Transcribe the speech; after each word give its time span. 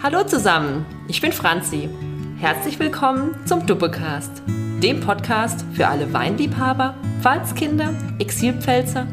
Hallo 0.00 0.22
zusammen, 0.22 0.86
ich 1.08 1.20
bin 1.20 1.32
Franzi. 1.32 1.88
Herzlich 2.38 2.78
willkommen 2.78 3.34
zum 3.48 3.66
Duppecast, 3.66 4.30
dem 4.46 5.00
Podcast 5.00 5.64
für 5.72 5.88
alle 5.88 6.12
Weinliebhaber, 6.12 6.94
Pfalzkinder, 7.20 7.92
Exilpfälzer 8.20 9.08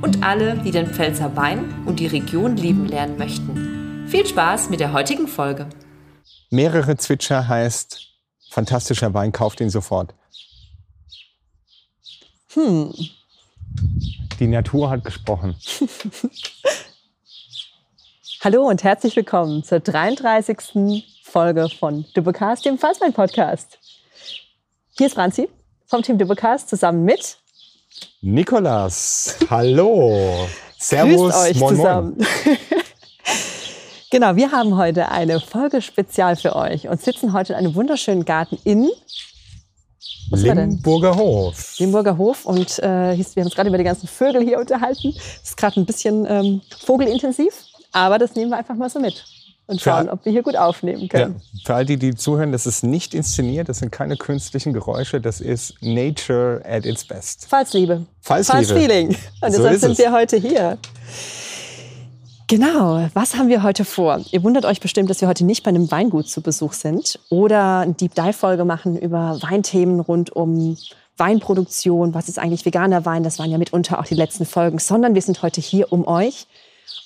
und 0.00 0.22
alle, 0.22 0.56
die 0.58 0.70
den 0.70 0.86
Pfälzer 0.86 1.34
Wein 1.34 1.82
und 1.86 1.98
die 1.98 2.06
Region 2.06 2.56
lieben 2.56 2.86
lernen 2.86 3.18
möchten. 3.18 4.06
Viel 4.06 4.24
Spaß 4.24 4.70
mit 4.70 4.78
der 4.78 4.92
heutigen 4.92 5.26
Folge. 5.26 5.68
Mehrere 6.50 6.96
Zwitscher 6.96 7.48
heißt 7.48 8.06
fantastischer 8.48 9.12
Wein, 9.14 9.32
kauft 9.32 9.60
ihn 9.60 9.70
sofort. 9.70 10.14
Hm. 12.54 12.94
Die 14.38 14.46
Natur 14.46 14.88
hat 14.90 15.02
gesprochen. 15.02 15.56
Hallo 18.44 18.68
und 18.68 18.84
herzlich 18.84 19.16
willkommen 19.16 19.64
zur 19.64 19.80
33. 19.80 21.04
Folge 21.24 21.68
von 21.76 22.04
Dubbecast, 22.14 22.64
dem 22.64 22.78
Fassbein 22.78 23.12
Podcast. 23.12 23.80
Hier 24.96 25.08
ist 25.08 25.14
Franzi 25.14 25.48
vom 25.86 26.02
Team 26.02 26.18
Dubbecast 26.18 26.68
zusammen 26.68 27.02
mit 27.04 27.36
Nikolas. 28.20 29.38
Hallo. 29.50 30.46
Servus. 30.78 31.32
Grüßt 31.32 31.48
euch 31.50 31.58
moin, 31.58 31.76
zusammen. 31.76 32.16
Moin. 32.16 32.58
genau, 34.12 34.36
wir 34.36 34.52
haben 34.52 34.76
heute 34.76 35.08
eine 35.08 35.40
Folge 35.40 35.82
spezial 35.82 36.36
für 36.36 36.54
euch 36.54 36.86
und 36.86 37.02
sitzen 37.02 37.32
heute 37.32 37.54
in 37.54 37.58
einem 37.58 37.74
wunderschönen 37.74 38.24
Garten 38.24 38.56
in 38.62 38.88
Limburger 40.30 41.16
Hof. 41.16 41.76
Limburger 41.78 42.16
Hof 42.16 42.46
und 42.46 42.78
äh, 42.78 43.16
wir 43.18 43.24
haben 43.24 43.42
uns 43.46 43.54
gerade 43.56 43.68
über 43.68 43.78
die 43.78 43.84
ganzen 43.84 44.06
Vögel 44.06 44.44
hier 44.44 44.60
unterhalten. 44.60 45.12
Es 45.16 45.50
ist 45.50 45.56
gerade 45.56 45.80
ein 45.80 45.86
bisschen 45.86 46.24
ähm, 46.28 46.60
vogelintensiv. 46.78 47.64
Aber 47.98 48.18
das 48.18 48.34
nehmen 48.34 48.50
wir 48.50 48.58
einfach 48.58 48.76
mal 48.76 48.88
so 48.88 49.00
mit 49.00 49.24
und 49.68 49.80
schauen, 49.80 50.06
für, 50.06 50.12
ob 50.12 50.24
wir 50.24 50.32
hier 50.32 50.42
gut 50.42 50.56
aufnehmen 50.56 51.08
können. 51.08 51.36
Ja, 51.52 51.60
für 51.64 51.74
all 51.74 51.84
die, 51.84 51.98
die 51.98 52.14
zuhören, 52.14 52.52
das 52.52 52.66
ist 52.66 52.82
nicht 52.82 53.14
inszeniert, 53.14 53.68
das 53.68 53.78
sind 53.78 53.92
keine 53.92 54.16
künstlichen 54.16 54.72
Geräusche, 54.72 55.20
das 55.20 55.40
ist 55.40 55.74
Nature 55.82 56.62
at 56.64 56.86
its 56.86 57.04
best. 57.04 57.46
Falsliebe. 57.46 58.06
Falsliebe. 58.20 58.64
False 58.64 58.74
Feeling. 58.74 59.08
Und 59.08 59.52
so 59.52 59.62
deshalb 59.62 59.80
sind 59.80 59.92
es. 59.92 59.98
wir 59.98 60.12
heute 60.12 60.36
hier. 60.38 60.78
Genau, 62.46 63.06
was 63.12 63.36
haben 63.36 63.48
wir 63.48 63.62
heute 63.62 63.84
vor? 63.84 64.22
Ihr 64.30 64.42
wundert 64.42 64.64
euch 64.64 64.80
bestimmt, 64.80 65.10
dass 65.10 65.20
wir 65.20 65.28
heute 65.28 65.44
nicht 65.44 65.64
bei 65.64 65.68
einem 65.68 65.90
Weingut 65.90 66.28
zu 66.28 66.40
Besuch 66.40 66.72
sind 66.72 67.18
oder 67.28 67.80
eine 67.80 67.92
Deep 67.92 68.14
Dive 68.14 68.32
Folge 68.32 68.64
machen 68.64 68.96
über 68.96 69.38
Weinthemen 69.42 70.00
rund 70.00 70.34
um 70.34 70.78
Weinproduktion, 71.18 72.14
was 72.14 72.28
ist 72.30 72.38
eigentlich 72.38 72.64
veganer 72.64 73.04
Wein, 73.04 73.22
das 73.22 73.38
waren 73.38 73.50
ja 73.50 73.58
mitunter 73.58 73.98
auch 73.98 74.06
die 74.06 74.14
letzten 74.14 74.46
Folgen, 74.46 74.78
sondern 74.78 75.14
wir 75.14 75.20
sind 75.20 75.42
heute 75.42 75.60
hier, 75.60 75.92
um 75.92 76.06
euch 76.06 76.46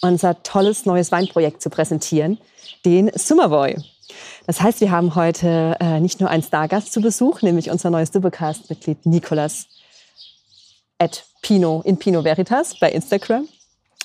unser 0.01 0.43
tolles 0.43 0.87
neues 0.87 1.13
Weinprojekt 1.13 1.63
zu 1.63 1.71
präsentieren, 1.71 2.39
den 2.85 3.11
Summerboy. 3.15 3.77
Das 4.47 4.61
heißt, 4.61 4.81
wir 4.81 4.91
haben 4.91 5.15
heute 5.15 5.77
äh, 5.81 6.01
nicht 6.01 6.21
nur 6.21 6.29
einen 6.29 6.43
Stargast 6.43 6.93
zu 6.93 7.01
Besuch, 7.01 7.43
nämlich 7.43 7.71
unser 7.71 7.91
neues 7.91 8.11
Dubbecast-Mitglied 8.11 9.07
Nicolas 9.07 9.67
at 10.99 11.25
Pino 11.43 11.83
in 11.85 11.99
Pino 11.99 12.25
Veritas 12.25 12.79
bei 12.79 12.91
Instagram, 12.91 13.49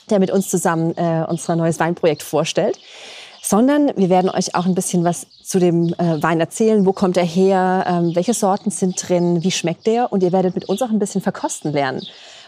der 0.09 0.19
mit 0.19 0.31
uns 0.31 0.49
zusammen 0.49 0.95
äh, 0.97 1.25
unser 1.27 1.55
neues 1.55 1.79
Weinprojekt 1.79 2.23
vorstellt. 2.23 2.79
Sondern 3.41 3.91
wir 3.95 4.09
werden 4.09 4.29
euch 4.29 4.55
auch 4.55 4.65
ein 4.65 4.75
bisschen 4.75 5.03
was 5.03 5.25
zu 5.43 5.59
dem 5.59 5.93
äh, 5.93 6.21
Wein 6.21 6.39
erzählen. 6.39 6.85
Wo 6.85 6.91
kommt 6.91 7.15
er 7.15 7.23
her? 7.23 7.85
Ähm, 7.87 8.15
welche 8.15 8.33
Sorten 8.33 8.71
sind 8.71 9.07
drin? 9.07 9.43
Wie 9.43 9.51
schmeckt 9.51 9.87
der? 9.87 10.11
Und 10.11 10.21
ihr 10.21 10.33
werdet 10.33 10.55
mit 10.55 10.65
uns 10.65 10.81
auch 10.81 10.89
ein 10.89 10.99
bisschen 10.99 11.21
verkosten 11.21 11.71
lernen. 11.71 12.05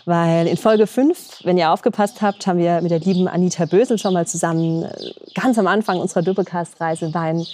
Weil 0.10 0.48
in 0.48 0.58
Folge 0.58 0.88
5, 0.88 1.42
wenn 1.44 1.60
ihr 1.60 1.72
aufgepasst 1.72 2.24
habt, 2.24 2.48
haben 2.48 2.58
wir 2.58 2.82
mit 2.82 2.90
der 2.90 3.00
lieben 3.00 3.28
Anita 3.28 3.66
Bösel 3.66 4.00
schon 4.00 4.14
mal 4.14 4.26
zusammen 4.26 4.82
äh, 4.82 4.90
ganz 5.36 5.60
am 5.60 5.68
Anfang 5.68 6.00
unserer 6.00 6.24
Doppelcast-Reise 6.24 7.14
Wein 7.14 7.46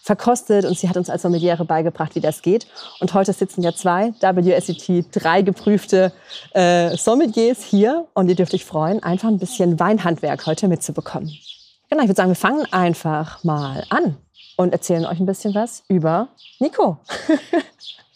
verkostet 0.00 0.64
und 0.64 0.78
sie 0.78 0.88
hat 0.88 0.96
uns 0.96 1.10
als 1.10 1.20
Sommeliere 1.20 1.66
beigebracht, 1.66 2.14
wie 2.14 2.22
das 2.22 2.40
geht. 2.40 2.66
Und 3.00 3.12
heute 3.12 3.34
sitzen 3.34 3.60
ja 3.60 3.74
zwei 3.74 4.14
WSET, 4.22 5.04
drei 5.12 5.42
geprüfte 5.42 6.10
äh, 6.54 6.96
Sommeliers 6.96 7.62
hier 7.62 8.06
und 8.14 8.30
ihr 8.30 8.36
dürft 8.36 8.54
euch 8.54 8.64
freuen, 8.64 9.02
einfach 9.02 9.28
ein 9.28 9.38
bisschen 9.38 9.78
Weinhandwerk 9.78 10.46
heute 10.46 10.66
mitzubekommen. 10.66 11.30
Genau, 11.90 12.02
ich 12.02 12.08
würde 12.08 12.16
sagen, 12.16 12.30
wir 12.30 12.36
fangen 12.36 12.64
einfach 12.72 13.44
mal 13.44 13.84
an 13.90 14.16
und 14.56 14.72
erzählen 14.72 15.04
euch 15.04 15.20
ein 15.20 15.26
bisschen 15.26 15.54
was 15.54 15.82
über 15.88 16.28
Nico. 16.58 16.96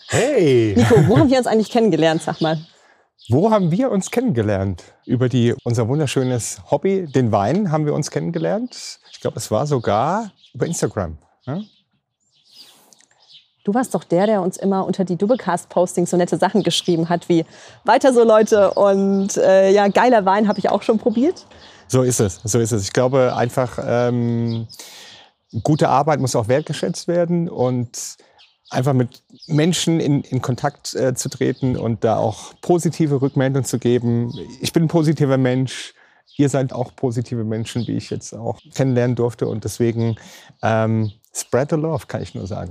Hey! 0.08 0.74
Nico, 0.76 1.08
wo 1.08 1.16
haben 1.16 1.30
wir 1.30 1.38
uns 1.38 1.46
eigentlich 1.46 1.70
kennengelernt, 1.70 2.20
sag 2.20 2.42
mal? 2.42 2.58
Wo 3.28 3.50
haben 3.50 3.70
wir 3.70 3.90
uns 3.90 4.10
kennengelernt? 4.10 4.82
Über 5.06 5.28
die, 5.28 5.54
unser 5.64 5.88
wunderschönes 5.88 6.60
Hobby, 6.70 7.06
den 7.06 7.30
Wein, 7.30 7.70
haben 7.70 7.86
wir 7.86 7.94
uns 7.94 8.10
kennengelernt. 8.10 8.98
Ich 9.12 9.20
glaube, 9.20 9.36
es 9.36 9.50
war 9.50 9.66
sogar 9.66 10.32
über 10.52 10.66
Instagram. 10.66 11.18
Ja? 11.46 11.60
Du 13.64 13.72
warst 13.74 13.94
doch 13.94 14.02
der, 14.02 14.26
der 14.26 14.42
uns 14.42 14.56
immer 14.56 14.84
unter 14.84 15.04
die 15.04 15.14
Doublecast-Postings 15.14 16.10
so 16.10 16.16
nette 16.16 16.36
Sachen 16.36 16.64
geschrieben 16.64 17.08
hat, 17.08 17.28
wie 17.28 17.44
weiter 17.84 18.12
so 18.12 18.24
Leute 18.24 18.72
und 18.72 19.36
äh, 19.36 19.70
ja, 19.70 19.86
geiler 19.86 20.24
Wein 20.24 20.48
habe 20.48 20.58
ich 20.58 20.68
auch 20.68 20.82
schon 20.82 20.98
probiert. 20.98 21.46
So 21.86 22.02
ist 22.02 22.18
es, 22.18 22.40
so 22.42 22.58
ist 22.58 22.72
es. 22.72 22.82
Ich 22.82 22.92
glaube 22.92 23.36
einfach, 23.36 23.78
ähm, 23.84 24.66
gute 25.62 25.90
Arbeit 25.90 26.18
muss 26.18 26.34
auch 26.34 26.48
wertgeschätzt 26.48 27.06
werden 27.06 27.48
und 27.48 28.16
einfach 28.72 28.92
mit 28.92 29.22
Menschen 29.46 30.00
in, 30.00 30.22
in 30.22 30.42
Kontakt 30.42 30.94
äh, 30.94 31.14
zu 31.14 31.28
treten 31.28 31.76
und 31.76 32.04
da 32.04 32.16
auch 32.16 32.54
positive 32.60 33.20
Rückmeldungen 33.20 33.64
zu 33.64 33.78
geben. 33.78 34.32
Ich 34.60 34.72
bin 34.72 34.84
ein 34.84 34.88
positiver 34.88 35.38
Mensch. 35.38 35.94
Ihr 36.36 36.48
seid 36.48 36.72
auch 36.72 36.96
positive 36.96 37.44
Menschen, 37.44 37.86
wie 37.86 37.96
ich 37.96 38.10
jetzt 38.10 38.32
auch 38.32 38.58
kennenlernen 38.74 39.16
durfte. 39.16 39.46
Und 39.46 39.64
deswegen 39.64 40.16
ähm, 40.62 41.12
spread 41.34 41.70
the 41.70 41.76
love, 41.76 42.06
kann 42.06 42.22
ich 42.22 42.34
nur 42.34 42.46
sagen. 42.46 42.70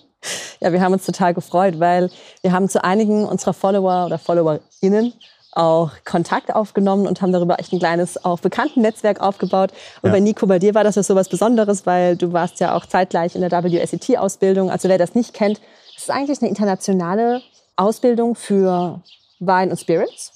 ja, 0.60 0.72
wir 0.72 0.80
haben 0.80 0.92
uns 0.92 1.04
total 1.04 1.34
gefreut, 1.34 1.80
weil 1.80 2.10
wir 2.42 2.52
haben 2.52 2.68
zu 2.68 2.84
einigen 2.84 3.24
unserer 3.24 3.52
Follower 3.52 4.06
oder 4.06 4.18
FollowerInnen 4.18 5.12
auch 5.52 5.90
Kontakt 6.04 6.54
aufgenommen 6.54 7.06
und 7.06 7.20
haben 7.20 7.32
darüber 7.32 7.58
echt 7.58 7.72
ein 7.72 7.78
kleines 7.78 8.24
auch 8.24 8.40
bekannten 8.40 8.80
Netzwerk 8.80 9.20
aufgebaut. 9.20 9.72
Und 10.00 10.08
ja. 10.08 10.12
bei 10.12 10.20
Nico, 10.20 10.46
bei 10.46 10.58
dir 10.58 10.74
war 10.74 10.84
das 10.84 10.96
ja 10.96 11.02
so 11.02 11.14
was 11.14 11.28
Besonderes, 11.28 11.86
weil 11.86 12.16
du 12.16 12.32
warst 12.32 12.60
ja 12.60 12.74
auch 12.74 12.86
zeitgleich 12.86 13.34
in 13.34 13.42
der 13.42 13.50
WSET-Ausbildung. 13.50 14.70
Also 14.70 14.88
wer 14.88 14.98
das 14.98 15.14
nicht 15.14 15.34
kennt, 15.34 15.60
das 15.94 16.04
ist 16.04 16.10
eigentlich 16.10 16.40
eine 16.40 16.48
internationale 16.48 17.42
Ausbildung 17.76 18.34
für 18.34 19.02
Wein 19.40 19.70
und 19.70 19.78
Spirits. 19.78 20.32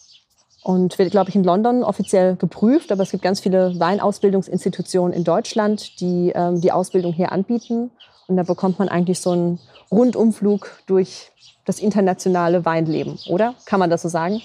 Und 0.63 0.99
wird, 0.99 1.13
glaube 1.13 1.31
ich, 1.31 1.37
in 1.37 1.45
London 1.45 1.85
offiziell 1.85 2.35
geprüft. 2.35 2.91
Aber 2.91 3.05
es 3.05 3.13
gibt 3.13 3.23
ganz 3.23 3.39
viele 3.39 3.79
Weinausbildungsinstitutionen 3.79 5.13
in 5.13 5.23
Deutschland, 5.23 6.01
die 6.01 6.33
ähm, 6.35 6.61
die 6.61 6.73
Ausbildung 6.73 7.13
hier 7.13 7.31
anbieten. 7.31 7.93
Und 8.27 8.37
da 8.37 8.43
bekommt 8.43 8.81
man 8.81 8.89
eigentlich 8.89 9.21
so 9.21 9.31
einen 9.31 9.61
Rundumflug 9.93 10.69
durch 10.87 11.31
das 11.65 11.79
internationale 11.79 12.65
Weinleben, 12.65 13.19
oder? 13.29 13.55
Kann 13.65 13.79
man 13.79 13.91
das 13.91 14.03
so 14.03 14.09
sagen? 14.09 14.43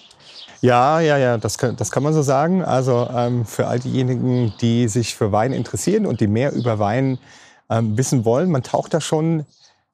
Ja, 0.62 1.00
ja, 1.00 1.18
ja, 1.18 1.38
das 1.40 1.58
kann, 1.58 1.76
das 1.76 1.90
kann 1.90 2.04
man 2.04 2.14
so 2.14 2.22
sagen. 2.22 2.64
Also 2.64 3.10
ähm, 3.14 3.46
für 3.46 3.68
all 3.68 3.80
diejenigen, 3.80 4.54
die 4.62 4.88
sich 4.88 5.16
für 5.16 5.32
Wein 5.32 5.54
interessieren 5.54 6.06
und 6.06 6.22
die 6.22 6.28
mehr 6.28 6.54
über 6.54 6.78
Wein 6.78 7.18
ähm, 7.70 7.98
wissen 7.98 8.26
wollen, 8.26 8.52
man 8.52 8.62
taucht 8.62 8.94
da 8.94 9.02
schon 9.02 9.46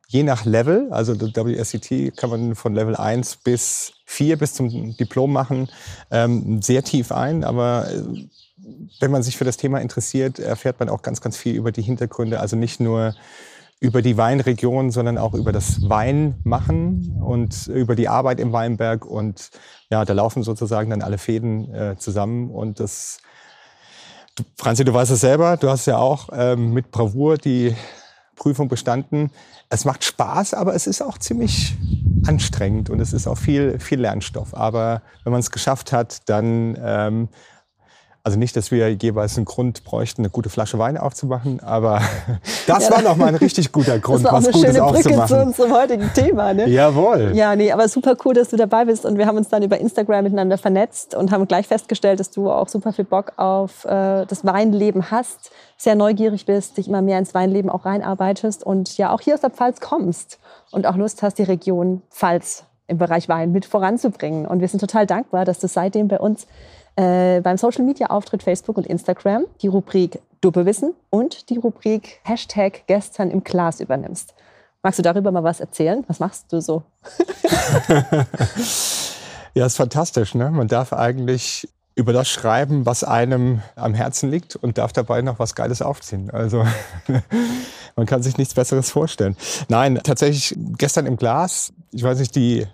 je 0.07 0.23
nach 0.23 0.45
Level, 0.45 0.87
also 0.91 1.19
WSET 1.19 2.15
kann 2.15 2.29
man 2.29 2.55
von 2.55 2.73
Level 2.73 2.95
1 2.95 3.37
bis 3.37 3.93
4 4.05 4.37
bis 4.37 4.53
zum 4.53 4.95
Diplom 4.95 5.31
machen, 5.31 5.69
ähm, 6.11 6.61
sehr 6.61 6.83
tief 6.83 7.11
ein, 7.11 7.43
aber 7.43 7.89
äh, 7.91 8.01
wenn 8.99 9.11
man 9.11 9.21
sich 9.23 9.37
für 9.37 9.43
das 9.43 9.57
Thema 9.57 9.79
interessiert, 9.79 10.39
erfährt 10.39 10.79
man 10.79 10.89
auch 10.89 11.01
ganz, 11.01 11.19
ganz 11.19 11.35
viel 11.35 11.55
über 11.55 11.73
die 11.73 11.81
Hintergründe, 11.81 12.39
also 12.39 12.55
nicht 12.55 12.79
nur 12.79 13.15
über 13.79 14.01
die 14.01 14.17
Weinregion, 14.17 14.89
sondern 14.91 15.17
auch 15.17 15.33
über 15.33 15.51
das 15.51 15.87
Weinmachen 15.87 17.21
und 17.21 17.67
über 17.67 17.95
die 17.95 18.07
Arbeit 18.07 18.39
im 18.39 18.51
Weinberg. 18.51 19.05
Und 19.05 19.51
ja, 19.89 20.03
da 20.03 20.13
laufen 20.13 20.43
sozusagen 20.43 20.89
dann 20.89 21.03
alle 21.03 21.17
Fäden 21.17 21.73
äh, 21.73 21.95
zusammen. 21.97 22.49
Und 22.49 22.79
das, 22.79 23.19
du, 24.35 24.43
Franzi, 24.57 24.83
du 24.83 24.93
weißt 24.93 25.11
es 25.11 25.21
selber, 25.21 25.57
du 25.57 25.69
hast 25.69 25.85
ja 25.85 25.97
auch 25.97 26.29
ähm, 26.33 26.73
mit 26.73 26.89
Bravour 26.89 27.37
die 27.37 27.75
Prüfung 28.35 28.67
bestanden. 28.67 29.31
Es 29.69 29.85
macht 29.85 30.03
Spaß, 30.03 30.53
aber 30.53 30.73
es 30.73 30.87
ist 30.87 31.01
auch 31.01 31.17
ziemlich 31.17 31.75
anstrengend 32.25 32.89
und 32.89 32.99
es 32.99 33.13
ist 33.13 33.27
auch 33.27 33.37
viel, 33.37 33.79
viel 33.79 33.99
Lernstoff. 33.99 34.55
Aber 34.55 35.01
wenn 35.23 35.31
man 35.31 35.39
es 35.39 35.51
geschafft 35.51 35.91
hat, 35.91 36.29
dann 36.29 36.77
ähm, 36.81 37.29
also 38.27 38.37
nicht, 38.37 38.57
dass 38.57 38.71
wir 38.71 38.91
jeweils 38.91 39.37
einen 39.37 39.45
Grund 39.45 39.85
bräuchten, 39.85 40.19
eine 40.21 40.29
gute 40.29 40.49
Flasche 40.49 40.77
Wein 40.77 40.97
aufzumachen, 40.97 41.61
aber 41.61 42.01
das 42.67 42.89
ja, 42.89 42.95
war 42.95 43.01
noch 43.01 43.15
mal 43.15 43.27
ein 43.27 43.35
richtig 43.35 43.71
guter 43.71 43.99
Grund, 43.99 44.25
das 44.25 44.33
war 44.33 44.33
auch 44.33 44.37
was 44.39 44.47
eine 44.47 44.53
Gutes 44.53 44.75
schöne 44.75 44.91
Brücke 44.91 45.25
zu 45.27 45.41
unserem 45.41 45.71
heutigen 45.71 46.13
Thema. 46.13 46.53
Ne? 46.53 46.67
Jawohl. 46.67 47.31
Ja, 47.33 47.55
nee, 47.55 47.71
aber 47.71 47.87
super 47.87 48.17
cool, 48.25 48.33
dass 48.33 48.49
du 48.49 48.57
dabei 48.57 48.83
bist 48.83 49.05
und 49.05 49.17
wir 49.17 49.27
haben 49.27 49.37
uns 49.37 49.47
dann 49.47 49.63
über 49.63 49.77
Instagram 49.79 50.25
miteinander 50.25 50.57
vernetzt 50.57 51.15
und 51.15 51.31
haben 51.31 51.47
gleich 51.47 51.67
festgestellt, 51.67 52.19
dass 52.19 52.29
du 52.29 52.51
auch 52.51 52.67
super 52.67 52.91
viel 52.91 53.05
Bock 53.05 53.31
auf 53.37 53.85
äh, 53.85 54.25
das 54.25 54.43
Weinleben 54.43 55.09
hast, 55.09 55.51
sehr 55.77 55.95
neugierig 55.95 56.45
bist, 56.45 56.75
dich 56.75 56.89
immer 56.89 57.01
mehr 57.01 57.19
ins 57.19 57.33
Weinleben 57.33 57.69
auch 57.69 57.85
reinarbeitest 57.85 58.61
und 58.61 58.97
ja 58.97 59.13
auch 59.13 59.21
hier 59.21 59.35
aus 59.35 59.41
der 59.41 59.51
Pfalz 59.51 59.79
kommst 59.79 60.37
und 60.71 60.85
auch 60.85 60.97
Lust 60.97 61.23
hast, 61.23 61.37
die 61.37 61.43
Region 61.43 62.01
Pfalz 62.09 62.65
im 62.87 62.97
Bereich 62.97 63.29
Wein 63.29 63.53
mit 63.53 63.65
voranzubringen. 63.65 64.45
Und 64.45 64.59
wir 64.59 64.67
sind 64.67 64.81
total 64.81 65.05
dankbar, 65.05 65.45
dass 65.45 65.59
du 65.59 65.69
seitdem 65.69 66.09
bei 66.09 66.19
uns 66.19 66.45
äh, 66.97 67.41
beim 67.41 67.57
Social 67.57 67.85
Media 67.85 68.07
Auftritt 68.07 68.43
Facebook 68.43 68.77
und 68.77 68.85
Instagram 68.87 69.45
die 69.61 69.67
Rubrik 69.67 70.19
Duppewissen 70.41 70.93
und 71.09 71.49
die 71.49 71.57
Rubrik 71.57 72.19
Hashtag 72.23 72.83
gestern 72.87 73.31
im 73.31 73.43
Glas 73.43 73.79
übernimmst. 73.79 74.33
Magst 74.83 74.99
du 74.99 75.03
darüber 75.03 75.31
mal 75.31 75.43
was 75.43 75.59
erzählen? 75.59 76.03
Was 76.07 76.19
machst 76.19 76.51
du 76.51 76.61
so? 76.61 76.83
ja, 79.53 79.65
ist 79.65 79.77
fantastisch. 79.77 80.35
Ne? 80.35 80.51
Man 80.51 80.67
darf 80.67 80.93
eigentlich 80.93 81.67
über 81.95 82.13
das 82.13 82.29
schreiben, 82.29 82.85
was 82.85 83.03
einem 83.03 83.61
am 83.75 83.95
Herzen 83.95 84.29
liegt 84.29 84.55
und 84.55 84.77
darf 84.77 84.93
dabei 84.93 85.23
noch 85.23 85.39
was 85.39 85.55
Geiles 85.55 85.81
aufziehen. 85.81 86.29
Also 86.29 86.65
man 87.95 88.05
kann 88.05 88.21
sich 88.21 88.37
nichts 88.37 88.53
Besseres 88.53 88.91
vorstellen. 88.91 89.35
Nein, 89.67 89.99
tatsächlich 90.03 90.55
gestern 90.77 91.07
im 91.07 91.17
Glas, 91.17 91.73
ich 91.91 92.03
weiß 92.03 92.19
nicht, 92.19 92.35
die 92.35 92.67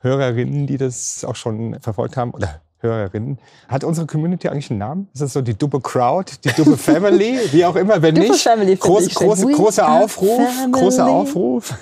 Hörerinnen, 0.00 0.66
die 0.66 0.78
das 0.78 1.24
auch 1.24 1.36
schon 1.36 1.78
verfolgt 1.80 2.16
haben, 2.16 2.32
oder 2.32 2.60
Hörerinnen. 2.82 3.38
Hat 3.68 3.84
unsere 3.84 4.06
Community 4.06 4.48
eigentlich 4.48 4.70
einen 4.70 4.78
Namen? 4.78 5.08
Ist 5.12 5.22
das 5.22 5.32
so 5.32 5.40
die 5.40 5.54
Dubbe 5.54 5.80
Crowd, 5.80 6.32
die 6.44 6.50
Dubbe 6.50 6.76
Family, 6.76 7.38
wie 7.52 7.64
auch 7.64 7.76
immer, 7.76 8.02
wenn 8.02 8.14
nicht? 8.14 8.42
Family 8.42 8.76
groß, 8.76 9.14
groß, 9.14 9.42
großer 9.42 9.88
Aufruf, 9.88 10.40
Family. 10.42 10.72
großer 10.72 11.06
Aufruf. 11.06 11.74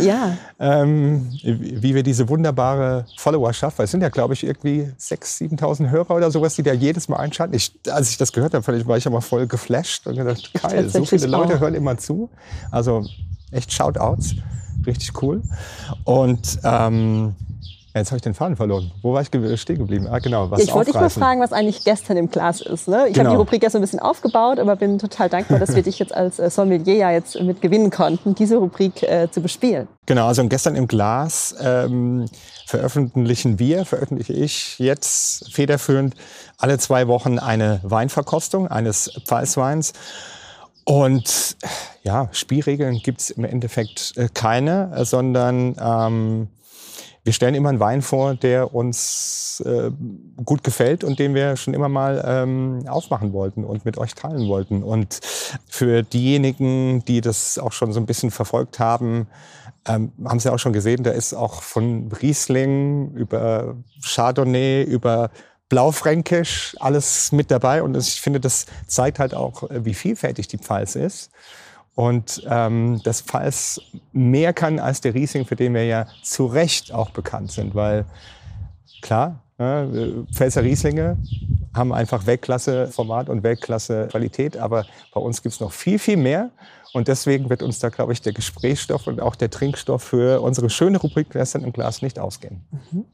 Ja. 0.00 0.36
ähm, 0.58 1.30
wie 1.42 1.94
wir 1.94 2.02
diese 2.02 2.28
wunderbare 2.28 3.06
Followerschaft, 3.16 3.78
weil 3.78 3.84
es 3.84 3.90
sind 3.90 4.02
ja, 4.02 4.08
glaube 4.08 4.34
ich, 4.34 4.44
irgendwie 4.44 4.90
6.000, 4.98 5.58
7.000 5.58 5.90
Hörer 5.90 6.10
oder 6.16 6.30
sowas, 6.30 6.54
die 6.54 6.62
da 6.62 6.72
jedes 6.72 7.08
Mal 7.08 7.18
einschalten. 7.18 7.54
Ich, 7.54 7.72
als 7.88 8.10
ich 8.10 8.16
das 8.16 8.32
gehört 8.32 8.54
habe, 8.54 8.86
war 8.86 8.96
ich 8.96 9.06
immer 9.06 9.20
voll 9.20 9.46
geflasht 9.46 10.06
und 10.06 10.16
gedacht, 10.16 10.50
geil, 10.62 10.88
so 10.88 11.04
viele 11.04 11.26
Leute 11.26 11.56
auch. 11.56 11.60
hören 11.60 11.74
immer 11.74 11.98
zu. 11.98 12.30
Also 12.70 13.04
echt 13.50 13.72
Shoutouts, 13.72 14.36
richtig 14.86 15.22
cool. 15.22 15.42
Und 16.04 16.58
ähm, 16.64 17.34
Jetzt 17.96 18.10
habe 18.10 18.18
ich 18.18 18.22
den 18.22 18.34
Faden 18.34 18.56
verloren. 18.56 18.92
Wo 19.00 19.14
war 19.14 19.22
ich 19.22 19.28
stehen 19.58 19.78
geblieben? 19.78 20.06
Ah, 20.06 20.18
genau. 20.18 20.50
Was 20.50 20.60
ich 20.60 20.72
wollte 20.74 20.92
dich 20.92 21.00
mal 21.00 21.08
fragen, 21.08 21.40
was 21.40 21.52
eigentlich 21.52 21.82
gestern 21.82 22.18
im 22.18 22.30
Glas 22.30 22.60
ist. 22.60 22.88
Ne? 22.88 23.06
Ich 23.08 23.14
genau. 23.14 23.30
habe 23.30 23.36
die 23.36 23.40
Rubrik 23.40 23.62
gestern 23.62 23.80
ein 23.80 23.84
bisschen 23.84 24.00
aufgebaut, 24.00 24.58
aber 24.58 24.76
bin 24.76 24.98
total 24.98 25.30
dankbar, 25.30 25.58
dass 25.58 25.74
wir 25.74 25.82
dich 25.82 25.98
jetzt 25.98 26.14
als 26.14 26.38
äh, 26.38 26.50
Sommelier 26.50 26.94
ja 26.94 27.10
jetzt 27.10 27.40
mit 27.40 27.62
gewinnen 27.62 27.90
konnten, 27.90 28.34
diese 28.34 28.56
Rubrik 28.58 29.02
äh, 29.02 29.30
zu 29.30 29.40
bespielen. 29.40 29.88
Genau, 30.04 30.26
also 30.26 30.46
gestern 30.46 30.76
im 30.76 30.88
Glas 30.88 31.56
ähm, 31.58 32.26
veröffentlichen 32.66 33.58
wir, 33.58 33.86
veröffentliche 33.86 34.34
ich 34.34 34.78
jetzt 34.78 35.50
federführend 35.54 36.14
alle 36.58 36.78
zwei 36.78 37.08
Wochen 37.08 37.38
eine 37.38 37.80
Weinverkostung 37.82 38.68
eines 38.68 39.10
Pfalzweins. 39.24 39.94
Und 40.84 41.56
ja, 42.02 42.28
Spielregeln 42.32 42.98
gibt 42.98 43.22
es 43.22 43.30
im 43.30 43.44
Endeffekt 43.44 44.12
äh, 44.16 44.28
keine, 44.32 45.04
sondern 45.04 45.74
ähm, 45.80 46.48
wir 47.26 47.32
stellen 47.32 47.56
immer 47.56 47.70
einen 47.70 47.80
Wein 47.80 48.02
vor, 48.02 48.36
der 48.36 48.72
uns 48.72 49.60
äh, 49.66 49.90
gut 50.44 50.62
gefällt 50.62 51.02
und 51.02 51.18
den 51.18 51.34
wir 51.34 51.56
schon 51.56 51.74
immer 51.74 51.88
mal 51.88 52.22
ähm, 52.24 52.84
aufmachen 52.86 53.32
wollten 53.32 53.64
und 53.64 53.84
mit 53.84 53.98
euch 53.98 54.14
teilen 54.14 54.46
wollten. 54.46 54.84
Und 54.84 55.18
für 55.66 56.04
diejenigen, 56.04 57.04
die 57.04 57.20
das 57.20 57.58
auch 57.58 57.72
schon 57.72 57.92
so 57.92 57.98
ein 57.98 58.06
bisschen 58.06 58.30
verfolgt 58.30 58.78
haben, 58.78 59.26
ähm, 59.88 60.12
haben 60.24 60.38
Sie 60.38 60.52
auch 60.52 60.60
schon 60.60 60.72
gesehen, 60.72 61.02
da 61.02 61.10
ist 61.10 61.34
auch 61.34 61.62
von 61.62 62.12
Riesling 62.22 63.10
über 63.14 63.74
Chardonnay, 64.04 64.84
über 64.84 65.30
Blaufränkisch 65.68 66.76
alles 66.78 67.32
mit 67.32 67.50
dabei. 67.50 67.82
Und 67.82 67.96
ich 67.96 68.20
finde, 68.20 68.38
das 68.38 68.66
zeigt 68.86 69.18
halt 69.18 69.34
auch, 69.34 69.64
wie 69.68 69.94
vielfältig 69.94 70.46
die 70.46 70.58
Pfalz 70.58 70.94
ist. 70.94 71.32
Und 71.96 72.42
ähm, 72.46 73.00
das 73.04 73.22
Pfalz 73.22 73.80
mehr 74.12 74.52
kann 74.52 74.78
als 74.78 75.00
der 75.00 75.14
Riesling, 75.14 75.46
für 75.46 75.56
den 75.56 75.72
wir 75.72 75.86
ja 75.86 76.06
zu 76.22 76.44
Recht 76.44 76.92
auch 76.92 77.08
bekannt 77.08 77.50
sind. 77.52 77.74
Weil 77.74 78.04
klar, 79.00 79.40
ne, 79.56 80.26
Pfälzer 80.30 80.62
Rieslinge 80.62 81.16
haben 81.74 81.94
einfach 81.94 82.26
Weltklasse-Format 82.26 83.30
und 83.30 83.42
Weltklasse-Qualität. 83.42 84.58
Aber 84.58 84.84
bei 85.14 85.20
uns 85.22 85.42
gibt's 85.42 85.58
noch 85.58 85.72
viel, 85.72 85.98
viel 85.98 86.18
mehr. 86.18 86.50
Und 86.92 87.08
deswegen 87.08 87.48
wird 87.48 87.62
uns 87.62 87.78
da, 87.78 87.88
glaube 87.88 88.12
ich, 88.12 88.20
der 88.20 88.34
Gesprächsstoff 88.34 89.06
und 89.06 89.22
auch 89.22 89.34
der 89.34 89.48
Trinkstoff 89.48 90.02
für 90.02 90.42
unsere 90.42 90.68
schöne 90.68 90.98
Rubrik 90.98 91.30
Gläsern 91.30 91.64
im 91.64 91.72
Glas 91.72 92.02
nicht 92.02 92.18
ausgehen. 92.18 92.60
Mhm. 92.92 93.06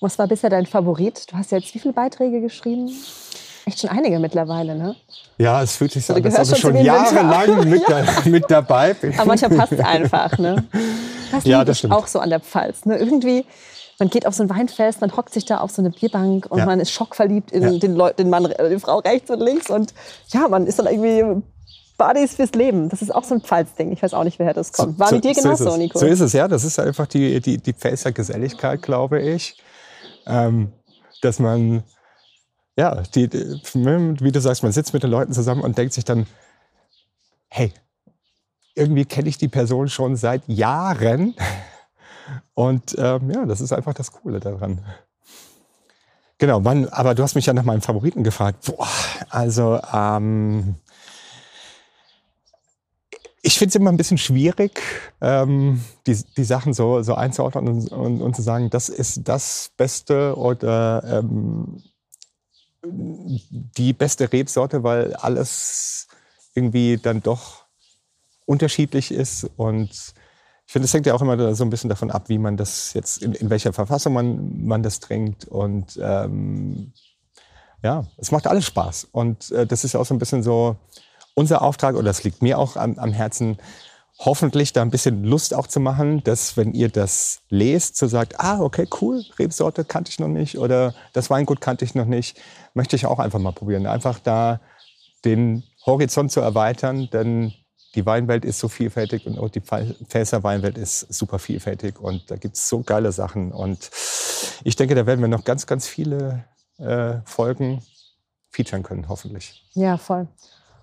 Was 0.00 0.18
war 0.18 0.26
bisher 0.26 0.50
dein 0.50 0.66
Favorit? 0.66 1.30
Du 1.30 1.36
hast 1.36 1.52
jetzt 1.52 1.72
wie 1.72 1.78
viele 1.78 1.94
Beiträge 1.94 2.40
geschrieben? 2.40 2.90
Echt 3.68 3.80
schon 3.80 3.90
einige 3.90 4.18
mittlerweile, 4.18 4.74
ne? 4.74 4.96
Ja, 5.36 5.62
es 5.62 5.76
fühlt 5.76 5.92
sich 5.92 6.06
so 6.06 6.14
an, 6.14 6.24
als 6.24 6.48
ob 6.50 6.56
ich 6.56 6.62
schon 6.62 6.76
jahrelang 6.76 7.68
mit, 7.68 7.86
ja. 7.86 8.02
da, 8.02 8.30
mit, 8.30 8.50
dabei 8.50 8.94
bin. 8.94 9.12
Aber 9.14 9.26
manchmal 9.26 9.50
passt 9.50 9.72
es 9.72 9.80
einfach, 9.80 10.38
ne? 10.38 10.64
Das 11.30 11.44
ja, 11.44 11.62
das 11.62 11.80
stimmt. 11.80 11.92
auch 11.92 12.06
so 12.06 12.20
an 12.20 12.30
der 12.30 12.40
Pfalz. 12.40 12.86
Ne? 12.86 12.96
Irgendwie, 12.96 13.44
man 13.98 14.08
geht 14.08 14.26
auf 14.26 14.32
so 14.32 14.42
ein 14.42 14.48
Weinfest, 14.48 15.02
man 15.02 15.14
hockt 15.14 15.34
sich 15.34 15.44
da 15.44 15.58
auf 15.58 15.70
so 15.70 15.82
eine 15.82 15.90
Bierbank 15.90 16.46
und 16.48 16.60
ja. 16.60 16.64
man 16.64 16.80
ist 16.80 16.90
schockverliebt 16.90 17.52
in 17.52 17.62
ja. 17.62 17.78
den, 17.78 17.94
Leut, 17.94 18.18
den 18.18 18.30
Mann, 18.30 18.46
äh, 18.46 18.70
die 18.70 18.80
Frau 18.80 19.00
rechts 19.00 19.30
und 19.30 19.40
links 19.40 19.68
und 19.68 19.92
ja, 20.28 20.48
man 20.48 20.66
ist 20.66 20.78
dann 20.78 20.86
irgendwie 20.86 21.42
Buddies 21.98 22.36
fürs 22.36 22.52
Leben. 22.52 22.88
Das 22.88 23.02
ist 23.02 23.14
auch 23.14 23.24
so 23.24 23.34
ein 23.34 23.42
Pfalzding. 23.42 23.92
Ich 23.92 24.02
weiß 24.02 24.14
auch 24.14 24.24
nicht, 24.24 24.38
woher 24.38 24.54
das 24.54 24.72
kommt. 24.72 24.98
War 24.98 25.08
so, 25.08 25.16
mit 25.16 25.24
dir 25.24 25.34
genauso, 25.34 25.68
so 25.68 25.76
Nico? 25.76 25.98
So 25.98 26.06
ist 26.06 26.20
es, 26.20 26.32
ja. 26.32 26.48
Das 26.48 26.64
ist 26.64 26.78
einfach 26.78 27.06
die, 27.06 27.42
die, 27.42 27.58
die 27.58 27.74
Pfälzer 27.74 28.12
Geselligkeit, 28.12 28.80
glaube 28.80 29.20
ich. 29.20 29.62
Ähm, 30.26 30.72
dass 31.20 31.38
man 31.40 31.82
ja, 32.78 33.02
die, 33.14 33.28
wie 33.32 34.32
du 34.32 34.40
sagst, 34.40 34.62
man 34.62 34.70
sitzt 34.70 34.94
mit 34.94 35.02
den 35.02 35.10
Leuten 35.10 35.32
zusammen 35.32 35.62
und 35.62 35.76
denkt 35.76 35.92
sich 35.94 36.04
dann, 36.04 36.26
hey, 37.48 37.72
irgendwie 38.76 39.04
kenne 39.04 39.28
ich 39.28 39.36
die 39.36 39.48
Person 39.48 39.88
schon 39.88 40.14
seit 40.14 40.46
Jahren. 40.46 41.34
Und 42.54 42.94
ähm, 42.96 43.30
ja, 43.32 43.46
das 43.46 43.60
ist 43.60 43.72
einfach 43.72 43.94
das 43.94 44.12
Coole 44.12 44.38
daran. 44.38 44.84
Genau, 46.38 46.60
man, 46.60 46.88
aber 46.90 47.16
du 47.16 47.24
hast 47.24 47.34
mich 47.34 47.46
ja 47.46 47.52
nach 47.52 47.64
meinem 47.64 47.80
Favoriten 47.80 48.22
gefragt. 48.22 48.64
Boah, 48.66 48.86
also 49.28 49.80
ähm, 49.92 50.76
ich 53.42 53.58
finde 53.58 53.70
es 53.70 53.74
immer 53.74 53.90
ein 53.90 53.96
bisschen 53.96 54.18
schwierig, 54.18 54.80
ähm, 55.20 55.82
die, 56.06 56.16
die 56.36 56.44
Sachen 56.44 56.74
so, 56.74 57.02
so 57.02 57.14
einzuordnen 57.14 57.66
und, 57.66 57.88
und, 57.90 58.22
und, 58.22 58.36
zu 58.36 58.42
sagen, 58.42 58.70
das 58.70 58.88
ist 58.88 59.26
das 59.26 59.72
Beste 59.76 60.36
oder 60.36 61.02
ähm, 61.04 61.82
die 62.90 63.92
beste 63.92 64.32
Rebsorte, 64.32 64.82
weil 64.82 65.14
alles 65.14 66.08
irgendwie 66.54 66.96
dann 66.96 67.22
doch 67.22 67.64
unterschiedlich 68.46 69.12
ist. 69.12 69.48
Und 69.56 69.90
ich 69.90 70.72
finde, 70.72 70.86
es 70.86 70.94
hängt 70.94 71.06
ja 71.06 71.14
auch 71.14 71.22
immer 71.22 71.54
so 71.54 71.64
ein 71.64 71.70
bisschen 71.70 71.90
davon 71.90 72.10
ab, 72.10 72.28
wie 72.28 72.38
man 72.38 72.56
das 72.56 72.92
jetzt, 72.94 73.22
in, 73.22 73.32
in 73.32 73.50
welcher 73.50 73.72
Verfassung 73.72 74.12
man, 74.12 74.64
man 74.66 74.82
das 74.82 75.00
trinkt. 75.00 75.44
Und 75.46 75.98
ähm, 76.02 76.92
ja, 77.82 78.06
es 78.16 78.30
macht 78.30 78.46
alles 78.46 78.66
Spaß. 78.66 79.08
Und 79.12 79.50
äh, 79.52 79.66
das 79.66 79.84
ist 79.84 79.94
auch 79.94 80.04
so 80.04 80.14
ein 80.14 80.18
bisschen 80.18 80.42
so 80.42 80.76
unser 81.34 81.62
Auftrag, 81.62 81.94
oder 81.94 82.04
das 82.04 82.24
liegt 82.24 82.42
mir 82.42 82.58
auch 82.58 82.76
am, 82.76 82.98
am 82.98 83.12
Herzen, 83.12 83.58
hoffentlich 84.18 84.72
da 84.72 84.82
ein 84.82 84.90
bisschen 84.90 85.22
Lust 85.22 85.54
auch 85.54 85.66
zu 85.66 85.78
machen, 85.80 86.22
dass 86.24 86.56
wenn 86.56 86.72
ihr 86.72 86.88
das 86.88 87.40
lest, 87.48 87.96
so 87.96 88.08
sagt, 88.08 88.40
ah, 88.40 88.60
okay, 88.60 88.88
cool, 89.00 89.24
Rebsorte 89.38 89.84
kannte 89.84 90.10
ich 90.10 90.18
noch 90.18 90.28
nicht 90.28 90.58
oder 90.58 90.94
das 91.12 91.30
Weingut 91.30 91.60
kannte 91.60 91.84
ich 91.84 91.94
noch 91.94 92.06
nicht, 92.06 92.40
möchte 92.74 92.96
ich 92.96 93.06
auch 93.06 93.20
einfach 93.20 93.38
mal 93.38 93.52
probieren. 93.52 93.86
Einfach 93.86 94.18
da 94.18 94.60
den 95.24 95.62
Horizont 95.86 96.32
zu 96.32 96.40
erweitern, 96.40 97.08
denn 97.12 97.54
die 97.94 98.04
Weinwelt 98.04 98.44
ist 98.44 98.58
so 98.58 98.68
vielfältig 98.68 99.26
und 99.26 99.38
auch 99.38 99.48
die 99.48 99.60
Pfälzer 99.60 100.42
Weinwelt 100.42 100.76
ist 100.76 101.12
super 101.12 101.38
vielfältig 101.38 102.00
und 102.00 102.30
da 102.30 102.36
gibt 102.36 102.56
es 102.56 102.68
so 102.68 102.82
geile 102.82 103.12
Sachen 103.12 103.52
und 103.52 103.90
ich 104.64 104.76
denke, 104.76 104.94
da 104.94 105.06
werden 105.06 105.20
wir 105.20 105.28
noch 105.28 105.44
ganz, 105.44 105.66
ganz 105.66 105.86
viele 105.86 106.44
äh, 106.78 107.14
Folgen 107.24 107.82
featuren 108.50 108.82
können, 108.82 109.08
hoffentlich. 109.08 109.64
Ja, 109.74 109.96
voll. 109.96 110.26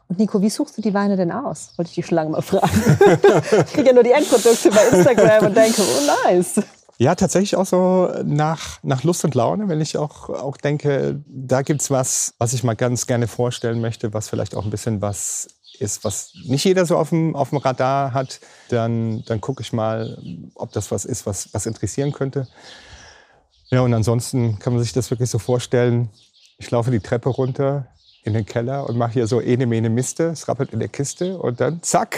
Und 0.07 0.19
Nico, 0.19 0.41
wie 0.41 0.50
suchst 0.50 0.77
du 0.77 0.81
die 0.81 0.93
Weine 0.93 1.15
denn 1.15 1.31
aus? 1.31 1.71
Wollte 1.77 1.89
ich 1.89 1.95
dich 1.95 2.05
schon 2.05 2.15
lange 2.15 2.29
mal 2.29 2.41
fragen. 2.41 2.69
ich 3.51 3.74
kriege 3.74 3.88
ja 3.88 3.93
nur 3.93 4.03
die 4.03 4.12
Endprodukte 4.12 4.69
bei 4.69 4.88
Instagram 4.88 5.47
und 5.47 5.57
denke, 5.57 5.81
oh 5.81 6.29
nice. 6.29 6.62
Ja, 6.97 7.15
tatsächlich 7.15 7.55
auch 7.55 7.65
so 7.65 8.09
nach, 8.24 8.79
nach 8.81 9.03
Lust 9.03 9.25
und 9.25 9.35
Laune, 9.35 9.67
wenn 9.67 9.81
ich 9.81 9.97
auch, 9.97 10.29
auch 10.29 10.55
denke, 10.55 11.21
da 11.27 11.62
gibt's 11.62 11.91
was, 11.91 12.35
was 12.38 12.53
ich 12.53 12.63
mal 12.63 12.75
ganz 12.75 13.05
gerne 13.05 13.27
vorstellen 13.27 13.81
möchte, 13.81 14.13
was 14.13 14.29
vielleicht 14.29 14.55
auch 14.55 14.63
ein 14.63 14.69
bisschen 14.69 15.01
was 15.01 15.47
ist, 15.79 16.05
was 16.05 16.31
nicht 16.45 16.63
jeder 16.63 16.85
so 16.85 16.97
auf 16.97 17.09
dem, 17.09 17.35
auf 17.35 17.50
dem 17.50 17.57
Radar 17.57 18.13
hat, 18.13 18.39
dann, 18.69 19.24
dann 19.25 19.41
gucke 19.41 19.62
ich 19.62 19.74
mal, 19.74 20.17
ob 20.55 20.71
das 20.71 20.89
was 20.89 21.03
ist, 21.03 21.25
was, 21.25 21.53
was 21.53 21.65
interessieren 21.65 22.13
könnte. 22.13 22.47
Ja, 23.71 23.81
und 23.81 23.93
ansonsten 23.93 24.59
kann 24.59 24.74
man 24.74 24.81
sich 24.81 24.93
das 24.93 25.12
wirklich 25.12 25.29
so 25.29 25.39
vorstellen, 25.39 26.09
ich 26.57 26.71
laufe 26.71 26.91
die 26.91 27.01
Treppe 27.01 27.29
runter, 27.29 27.88
in 28.25 28.34
den 28.34 28.46
Keller 28.46 28.89
und 28.89 28.98
mache 28.98 29.13
hier 29.13 29.27
so 29.27 29.39
ene 29.39 29.65
mene 29.65 29.89
Miste, 29.89 30.25
es 30.25 30.48
rappelt 30.48 30.74
in 30.74 30.79
der 30.79 30.89
Kiste 30.89 31.38
und 31.38 31.62
dann 31.62 31.82
zack. 31.82 32.17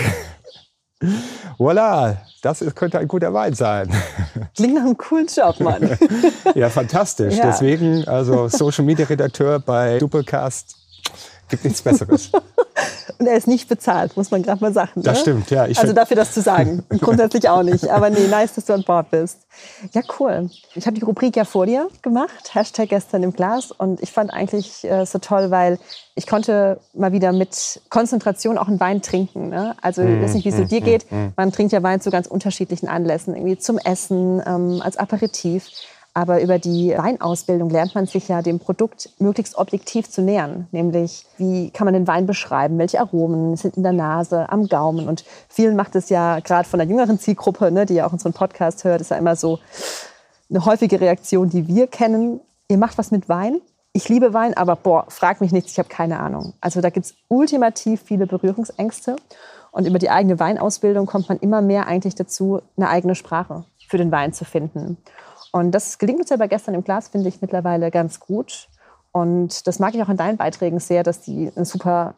Voila, 1.60 2.18
das 2.42 2.62
ist, 2.62 2.76
könnte 2.76 2.98
ein 2.98 3.08
guter 3.08 3.34
Wein 3.34 3.54
sein. 3.54 3.94
Klingt 4.56 4.76
nach 4.76 4.84
einem 4.84 4.98
coolen 4.98 5.28
Job, 5.28 5.60
Mann. 5.60 5.98
ja, 6.56 6.70
fantastisch. 6.70 7.36
Ja. 7.36 7.48
Deswegen, 7.48 8.08
also 8.08 8.48
Social 8.48 8.84
Media 8.84 9.06
Redakteur 9.06 9.60
bei 9.60 10.00
Doppelcast 10.00 10.76
gibt 11.50 11.66
nichts 11.66 11.82
Besseres. 11.82 12.32
Und 13.20 13.26
er 13.26 13.36
ist 13.36 13.48
nicht 13.48 13.68
bezahlt, 13.68 14.16
muss 14.16 14.32
man 14.32 14.44
gerade 14.44 14.62
mal 14.62 14.74
sagen. 14.74 14.92
Ne? 14.96 15.04
Das 15.04 15.22
stimmt, 15.22 15.50
ja. 15.50 15.64
also 15.64 15.94
dafür 15.94 16.16
das 16.16 16.34
zu 16.34 16.42
sagen. 16.42 16.84
Grundsätzlich 16.90 17.50
auch 17.50 17.64
nicht. 17.64 17.90
Aber 17.90 18.10
nee, 18.10 18.28
nice, 18.28 18.54
dass 18.54 18.66
du 18.66 18.74
an 18.74 18.84
Bord 18.84 19.10
bist. 19.10 19.40
Ja, 19.94 20.02
cool. 20.20 20.50
Ich 20.76 20.86
habe 20.86 20.98
die 20.98 21.04
Rubrik 21.04 21.36
ja 21.36 21.44
vor 21.44 21.66
dir 21.66 21.88
gemacht, 22.02 22.54
Hashtag 22.54 22.90
gestern 22.90 23.24
im 23.24 23.34
Glas. 23.34 23.72
Und 23.72 24.02
ich 24.02 24.12
fand 24.12 24.32
eigentlich 24.32 24.84
äh, 24.84 25.06
so 25.06 25.18
toll, 25.20 25.50
weil 25.50 25.80
ich 26.16 26.28
konnte 26.28 26.80
mal 26.94 27.12
wieder 27.12 27.32
mit 27.32 27.82
Konzentration 27.90 28.58
auch 28.58 28.68
einen 28.68 28.80
Wein 28.80 29.02
trinken. 29.02 29.50
Ne? 29.50 29.76
Also 29.82 30.04
ich 30.04 30.22
weiß 30.22 30.34
nicht, 30.34 30.46
wie 30.46 30.50
es 30.50 30.58
so 30.58 30.64
mm, 30.64 30.68
dir 30.68 30.82
mm, 30.82 30.84
geht. 30.84 31.12
Mm. 31.12 31.28
Man 31.36 31.52
trinkt 31.52 31.74
ja 31.74 31.82
Wein 31.82 32.02
zu 32.02 32.12
ganz 32.12 32.28
unterschiedlichen 32.28 32.88
Anlässen. 32.88 33.36
Irgendwie 33.36 33.58
zum 33.58 33.78
Essen, 33.80 34.42
ähm, 34.46 34.82
als 34.84 34.98
Aperitif. 34.98 35.70
Aber 36.18 36.42
über 36.42 36.58
die 36.58 36.96
Weinausbildung 36.98 37.70
lernt 37.70 37.94
man 37.94 38.08
sich 38.08 38.28
ja 38.28 38.42
dem 38.42 38.58
Produkt 38.58 39.12
möglichst 39.20 39.56
objektiv 39.56 40.10
zu 40.10 40.24
nähern. 40.24 40.66
Nämlich, 40.72 41.28
wie 41.38 41.70
kann 41.70 41.86
man 41.86 41.94
den 41.94 42.08
Wein 42.08 42.26
beschreiben? 42.26 42.80
Welche 42.80 43.00
Aromen 43.00 43.56
sind 43.56 43.78
in 43.78 43.84
der 43.84 43.92
Nase, 43.92 44.50
am 44.50 44.68
Gaumen? 44.68 45.08
Und 45.08 45.26
vielen 45.48 45.76
macht 45.76 45.96
es 45.96 46.10
ja 46.10 46.40
gerade 46.40 46.68
von 46.68 46.80
der 46.80 46.88
jüngeren 46.88 47.20
Zielgruppe, 47.20 47.70
ne, 47.70 47.86
die 47.86 47.94
ja 47.94 48.08
auch 48.08 48.14
unseren 48.14 48.34
Podcast 48.34 48.84
hört, 48.84 49.00
ist 49.00 49.12
ja 49.12 49.18
immer 49.18 49.36
so 49.36 49.60
eine 50.50 50.66
häufige 50.66 51.00
Reaktion, 51.00 51.52
die 51.52 51.68
wir 51.68 51.86
kennen. 51.86 52.40
Ihr 52.68 52.80
macht 52.80 52.98
was 52.98 53.12
mit 53.12 53.30
Wein. 53.30 53.62
Ich 53.94 54.10
liebe 54.10 54.34
Wein, 54.34 54.58
aber 54.58 54.76
boah, 54.76 55.06
frag 55.10 55.40
mich 55.40 55.52
nichts, 55.52 55.74
ich 55.74 55.78
habe 55.78 55.90
keine 55.90 56.20
Ahnung. 56.20 56.56
Also 56.62 56.82
da 56.82 56.90
gibt 56.90 57.06
es 57.06 57.14
ultimativ 57.28 58.02
viele 58.02 58.26
Berührungsängste. 58.26 59.18
Und 59.70 59.86
über 59.86 60.00
die 60.00 60.10
eigene 60.10 60.40
Weinausbildung 60.40 61.06
kommt 61.06 61.30
man 61.30 61.38
immer 61.38 61.62
mehr 61.62 61.86
eigentlich 61.86 62.16
dazu, 62.16 62.64
eine 62.76 62.90
eigene 62.90 63.14
Sprache 63.14 63.66
für 63.88 64.00
den 64.00 64.12
Wein 64.12 64.34
zu 64.34 64.46
finden. 64.46 64.98
Und 65.51 65.72
das 65.72 65.98
gelingt 65.98 66.20
uns 66.20 66.30
ja 66.30 66.38
bei 66.38 66.48
gestern 66.48 66.75
im 66.75 66.84
Glas, 66.84 67.08
finde 67.10 67.30
ich 67.30 67.42
mittlerweile 67.42 67.92
ganz 67.92 68.20
gut. 68.20 68.70
Und 69.12 69.66
das 69.68 69.80
mag 69.80 69.96
ich 69.96 70.04
auch 70.04 70.10
in 70.10 70.18
deinen 70.18 70.38
Beiträgen 70.38 70.80
sehr, 70.80 71.04
dass 71.04 71.22
die 71.22 71.51
eine 71.56 71.66
super 71.66 72.16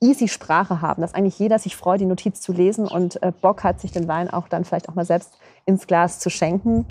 easy 0.00 0.28
Sprache 0.28 0.82
haben, 0.82 1.00
dass 1.00 1.14
eigentlich 1.14 1.38
jeder 1.38 1.58
sich 1.58 1.74
freut, 1.74 2.00
die 2.00 2.06
Notiz 2.06 2.40
zu 2.40 2.52
lesen 2.52 2.86
und 2.86 3.22
äh, 3.22 3.32
Bock 3.32 3.64
hat, 3.64 3.80
sich 3.80 3.92
den 3.92 4.08
Wein 4.08 4.30
auch 4.30 4.48
dann 4.48 4.64
vielleicht 4.64 4.88
auch 4.88 4.94
mal 4.94 5.06
selbst 5.06 5.32
ins 5.64 5.86
Glas 5.86 6.18
zu 6.18 6.30
schenken. 6.30 6.84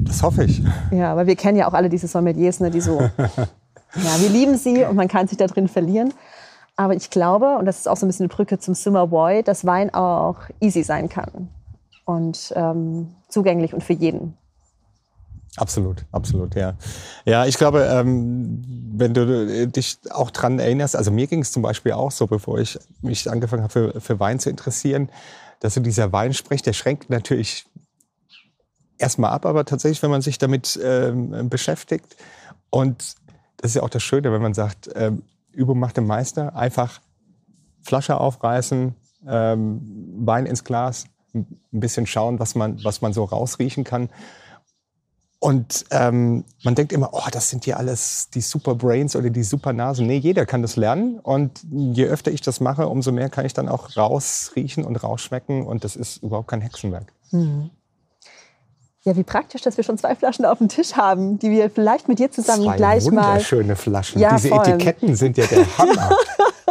Das 0.00 0.22
hoffe 0.22 0.44
ich. 0.44 0.62
Ja, 0.90 1.12
aber 1.12 1.26
wir 1.26 1.36
kennen 1.36 1.56
ja 1.56 1.68
auch 1.68 1.72
alle 1.72 1.88
diese 1.88 2.08
Sommeliers, 2.08 2.60
ne, 2.60 2.70
die 2.70 2.80
so, 2.80 3.00
ja, 3.18 4.20
wir 4.20 4.28
lieben 4.28 4.56
sie 4.56 4.84
und 4.84 4.96
man 4.96 5.08
kann 5.08 5.28
sich 5.28 5.38
da 5.38 5.46
drin 5.46 5.68
verlieren. 5.68 6.12
Aber 6.76 6.94
ich 6.94 7.10
glaube, 7.10 7.58
und 7.58 7.66
das 7.66 7.78
ist 7.78 7.88
auch 7.88 7.96
so 7.96 8.06
ein 8.06 8.08
bisschen 8.08 8.24
eine 8.24 8.34
Brücke 8.34 8.58
zum 8.58 8.74
Summer 8.74 9.06
Boy, 9.06 9.42
dass 9.42 9.64
Wein 9.64 9.94
auch 9.94 10.36
easy 10.60 10.82
sein 10.82 11.08
kann 11.08 11.48
und 12.04 12.52
ähm, 12.56 13.14
zugänglich 13.28 13.72
und 13.72 13.84
für 13.84 13.92
jeden. 13.92 14.36
Absolut, 15.56 16.06
absolut, 16.12 16.54
ja. 16.54 16.76
Ja, 17.26 17.44
ich 17.44 17.58
glaube, 17.58 17.84
ähm, 17.84 18.62
wenn 18.94 19.12
du 19.12 19.68
dich 19.68 19.98
auch 20.10 20.30
dran 20.30 20.58
erinnerst, 20.58 20.96
also 20.96 21.10
mir 21.10 21.26
ging 21.26 21.42
es 21.42 21.52
zum 21.52 21.62
Beispiel 21.62 21.92
auch 21.92 22.10
so, 22.10 22.26
bevor 22.26 22.58
ich 22.58 22.78
mich 23.02 23.30
angefangen 23.30 23.62
habe, 23.62 23.72
für, 23.72 24.00
für 24.00 24.18
Wein 24.18 24.38
zu 24.38 24.48
interessieren, 24.48 25.10
dass 25.60 25.74
so 25.74 25.80
dieser 25.80 26.10
Wein 26.12 26.32
spricht, 26.32 26.64
der 26.64 26.72
schränkt 26.72 27.10
natürlich 27.10 27.66
erstmal 28.96 29.30
ab, 29.30 29.44
aber 29.44 29.66
tatsächlich, 29.66 30.02
wenn 30.02 30.10
man 30.10 30.22
sich 30.22 30.38
damit 30.38 30.80
ähm, 30.82 31.50
beschäftigt 31.50 32.16
und 32.70 33.16
das 33.58 33.72
ist 33.72 33.74
ja 33.74 33.82
auch 33.82 33.90
das 33.90 34.02
Schöne, 34.02 34.32
wenn 34.32 34.42
man 34.42 34.54
sagt, 34.54 34.88
ähm, 34.94 35.22
Übung 35.52 35.78
macht 35.78 35.98
den 35.98 36.06
Meister, 36.06 36.56
einfach 36.56 37.00
Flasche 37.82 38.18
aufreißen, 38.18 38.94
ähm, 39.28 40.16
Wein 40.24 40.46
ins 40.46 40.64
Glas, 40.64 41.04
ein 41.34 41.46
bisschen 41.72 42.06
schauen, 42.06 42.38
was 42.38 42.54
man, 42.54 42.82
was 42.84 43.02
man 43.02 43.12
so 43.12 43.24
rausriechen 43.24 43.84
kann 43.84 44.08
und 45.42 45.86
ähm, 45.90 46.44
man 46.62 46.76
denkt 46.76 46.92
immer, 46.92 47.08
oh, 47.10 47.26
das 47.32 47.50
sind 47.50 47.66
ja 47.66 47.74
alles 47.74 48.30
die 48.32 48.40
Super 48.40 48.76
Brains 48.76 49.16
oder 49.16 49.28
die 49.28 49.42
Super 49.42 49.72
Nasen. 49.72 50.06
Nee, 50.06 50.18
jeder 50.18 50.46
kann 50.46 50.62
das 50.62 50.76
lernen. 50.76 51.18
Und 51.18 51.60
je 51.68 52.06
öfter 52.06 52.30
ich 52.30 52.42
das 52.42 52.60
mache, 52.60 52.86
umso 52.86 53.10
mehr 53.10 53.28
kann 53.28 53.44
ich 53.44 53.52
dann 53.52 53.68
auch 53.68 53.96
rausriechen 53.96 54.84
und 54.84 55.02
rausschmecken. 55.02 55.66
Und 55.66 55.82
das 55.82 55.96
ist 55.96 56.22
überhaupt 56.22 56.46
kein 56.46 56.60
Hexenwerk. 56.60 57.12
Mhm. 57.32 57.70
Ja, 59.02 59.16
wie 59.16 59.24
praktisch, 59.24 59.62
dass 59.62 59.76
wir 59.76 59.82
schon 59.82 59.98
zwei 59.98 60.14
Flaschen 60.14 60.44
auf 60.44 60.58
dem 60.58 60.68
Tisch 60.68 60.92
haben, 60.92 61.40
die 61.40 61.50
wir 61.50 61.70
vielleicht 61.70 62.06
mit 62.06 62.20
dir 62.20 62.30
zusammen 62.30 62.62
zwei 62.62 62.76
gleich 62.76 63.10
mal. 63.10 63.30
Wunderschöne 63.30 63.74
Flaschen. 63.74 64.20
Ja, 64.20 64.36
Diese 64.36 64.48
voll. 64.48 64.60
Etiketten 64.60 65.16
sind 65.16 65.36
ja 65.38 65.46
der 65.46 65.66
Hammer. 65.76 66.10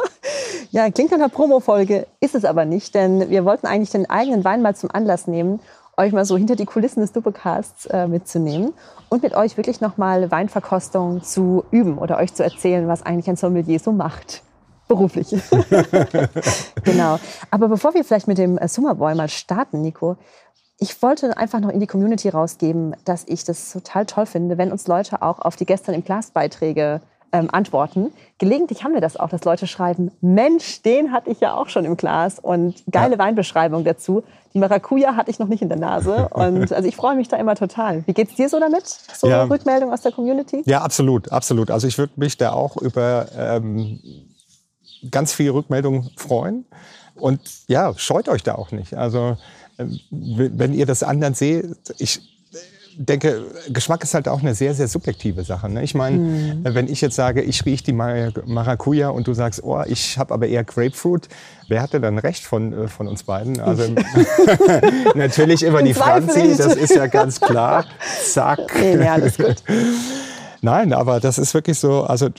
ja, 0.72 0.90
klingt 0.92 1.12
nach 1.12 1.18
einer 1.18 1.28
Promo-Folge, 1.28 2.08
ist 2.22 2.36
es 2.36 2.46
aber 2.46 2.64
nicht, 2.64 2.96
denn 2.96 3.30
wir 3.30 3.44
wollten 3.44 3.68
eigentlich 3.68 3.90
den 3.90 4.10
eigenen 4.10 4.46
Wein 4.46 4.62
mal 4.62 4.78
zum 4.78 4.90
Anlass 4.92 5.28
nehmen 5.28 5.60
euch 6.02 6.12
mal 6.12 6.26
so 6.26 6.38
hinter 6.38 6.56
die 6.56 6.66
Kulissen 6.66 7.02
des 7.02 7.12
Doppelcasts 7.12 7.86
äh, 7.86 8.08
mitzunehmen 8.08 8.74
und 9.10 9.24
mit 9.24 9.34
euch 9.34 9.58
wirklich 9.58 9.82
nochmal 9.82 10.32
Weinverkostung 10.32 11.24
zu 11.24 11.64
üben 11.72 11.98
oder 11.98 12.18
euch 12.18 12.34
zu 12.34 12.44
erzählen, 12.44 12.88
was 12.88 13.04
eigentlich 13.04 13.30
ein 13.30 13.36
Sommelier 13.36 13.80
so 13.80 13.92
macht. 13.92 14.42
Beruflich. 14.88 15.30
genau. 16.84 17.18
Aber 17.50 17.70
bevor 17.70 17.94
wir 17.94 18.04
vielleicht 18.04 18.28
mit 18.28 18.38
dem 18.38 18.58
äh, 18.58 18.68
Summerboy 18.68 19.16
mal 19.16 19.30
starten, 19.30 19.82
Nico, 19.82 20.18
ich 20.80 21.02
wollte 21.02 21.38
einfach 21.38 21.60
noch 21.60 21.70
in 21.70 21.80
die 21.80 21.88
Community 21.88 22.28
rausgeben, 22.30 22.96
dass 23.06 23.24
ich 23.28 23.44
das 23.46 23.72
total 23.72 24.06
toll 24.06 24.26
finde, 24.26 24.58
wenn 24.58 24.72
uns 24.72 24.88
Leute 24.88 25.22
auch 25.22 25.40
auf 25.40 25.56
die 25.56 25.66
gestern 25.66 25.94
im 25.94 26.04
Glas 26.04 26.32
Beiträge 26.32 27.02
ähm, 27.32 27.50
antworten. 27.52 28.12
Gelegentlich 28.38 28.84
haben 28.84 28.94
wir 28.94 29.02
das 29.02 29.18
auch, 29.18 29.30
dass 29.30 29.44
Leute 29.44 29.68
schreiben, 29.68 30.12
Mensch, 30.22 30.82
den 30.82 31.12
hatte 31.12 31.30
ich 31.30 31.40
ja 31.40 31.54
auch 31.54 31.70
schon 31.70 31.86
im 31.86 31.98
Glas 31.98 32.40
und 32.40 32.84
geile 32.90 33.14
ja. 33.14 33.20
Weinbeschreibung 33.20 33.84
dazu. 33.84 34.24
Die 34.54 34.60
Maracuja 34.60 35.16
hatte 35.16 35.32
ich 35.32 35.40
noch 35.40 35.48
nicht 35.48 35.62
in 35.62 35.70
der 35.70 35.78
Nase 35.78 36.28
und 36.34 36.72
also 36.72 36.88
ich 36.88 36.96
freue 36.96 37.16
mich 37.16 37.28
da 37.28 37.38
immer 37.38 37.56
total. 37.56 38.06
Wie 38.06 38.14
geht's 38.14 38.36
dir 38.36 38.50
so 38.50 38.60
damit? 38.60 38.86
So 38.86 39.28
ja. 39.28 39.44
Rückmeldung 39.44 39.92
aus 39.92 40.02
der 40.02 40.12
Community? 40.12 40.64
Ja, 40.66 40.82
absolut, 40.82 41.32
absolut. 41.32 41.72
Also 41.72 41.88
ich 41.88 41.98
würde 41.98 42.14
mich 42.18 42.38
da 42.38 42.54
auch 42.54 42.78
über 42.78 43.28
ähm, 43.38 44.00
ganz 45.10 45.34
viel 45.34 45.52
Rückmeldung 45.52 46.10
freuen 46.18 46.66
und 47.16 47.40
ja, 47.68 47.94
scheut 47.98 48.30
euch 48.30 48.44
da 48.44 48.56
auch 48.56 48.72
nicht. 48.72 48.96
Also 48.96 49.38
äh, 49.78 49.86
wenn 50.10 50.74
ihr 50.74 50.86
das 50.86 51.04
anderen 51.04 51.34
seht, 51.34 51.66
ich 51.98 52.22
denke, 52.98 53.44
Geschmack 53.70 54.04
ist 54.04 54.14
halt 54.14 54.28
auch 54.28 54.42
eine 54.42 54.56
sehr, 54.56 54.74
sehr 54.74 54.88
subjektive 54.88 55.44
Sache. 55.44 55.70
Ne? 55.70 55.84
Ich 55.84 55.96
meine, 55.96 56.18
mhm. 56.18 56.62
wenn 56.64 56.88
ich 56.88 57.02
jetzt 57.02 57.16
sage, 57.16 57.42
ich 57.42 57.66
rieche 57.66 57.84
die 57.84 57.94
Maracuja 57.94 59.10
und 59.10 59.28
du 59.28 59.34
sagst, 59.34 59.64
oh, 59.64 59.82
ich 59.88 60.18
habe 60.18 60.34
aber 60.34 60.48
eher 60.48 60.64
Grapefruit, 60.64 61.28
wer 61.68 61.82
hatte 61.82 62.00
dann 62.00 62.18
recht 62.18 62.44
von, 62.44 62.74
äh, 62.74 62.88
von 62.88 63.08
uns 63.08 63.24
beiden? 63.24 63.60
Also 63.60 63.84
natürlich 65.16 65.64
immer 65.64 65.84
die 65.84 65.94
Franzi, 65.94 66.56
das 66.58 66.76
ist 66.76 66.96
ja 66.96 67.08
ganz 67.08 67.40
klar. 67.40 67.86
Zack. 68.24 68.60
Nee, 68.80 68.96
nee, 68.96 69.08
alles 69.08 69.38
gut. 69.38 69.64
Nein, 70.64 70.94
aber 70.94 71.20
das 71.20 71.40
ist 71.40 71.56
wirklich 71.56 71.80
so, 71.80 72.04
also 72.04 72.30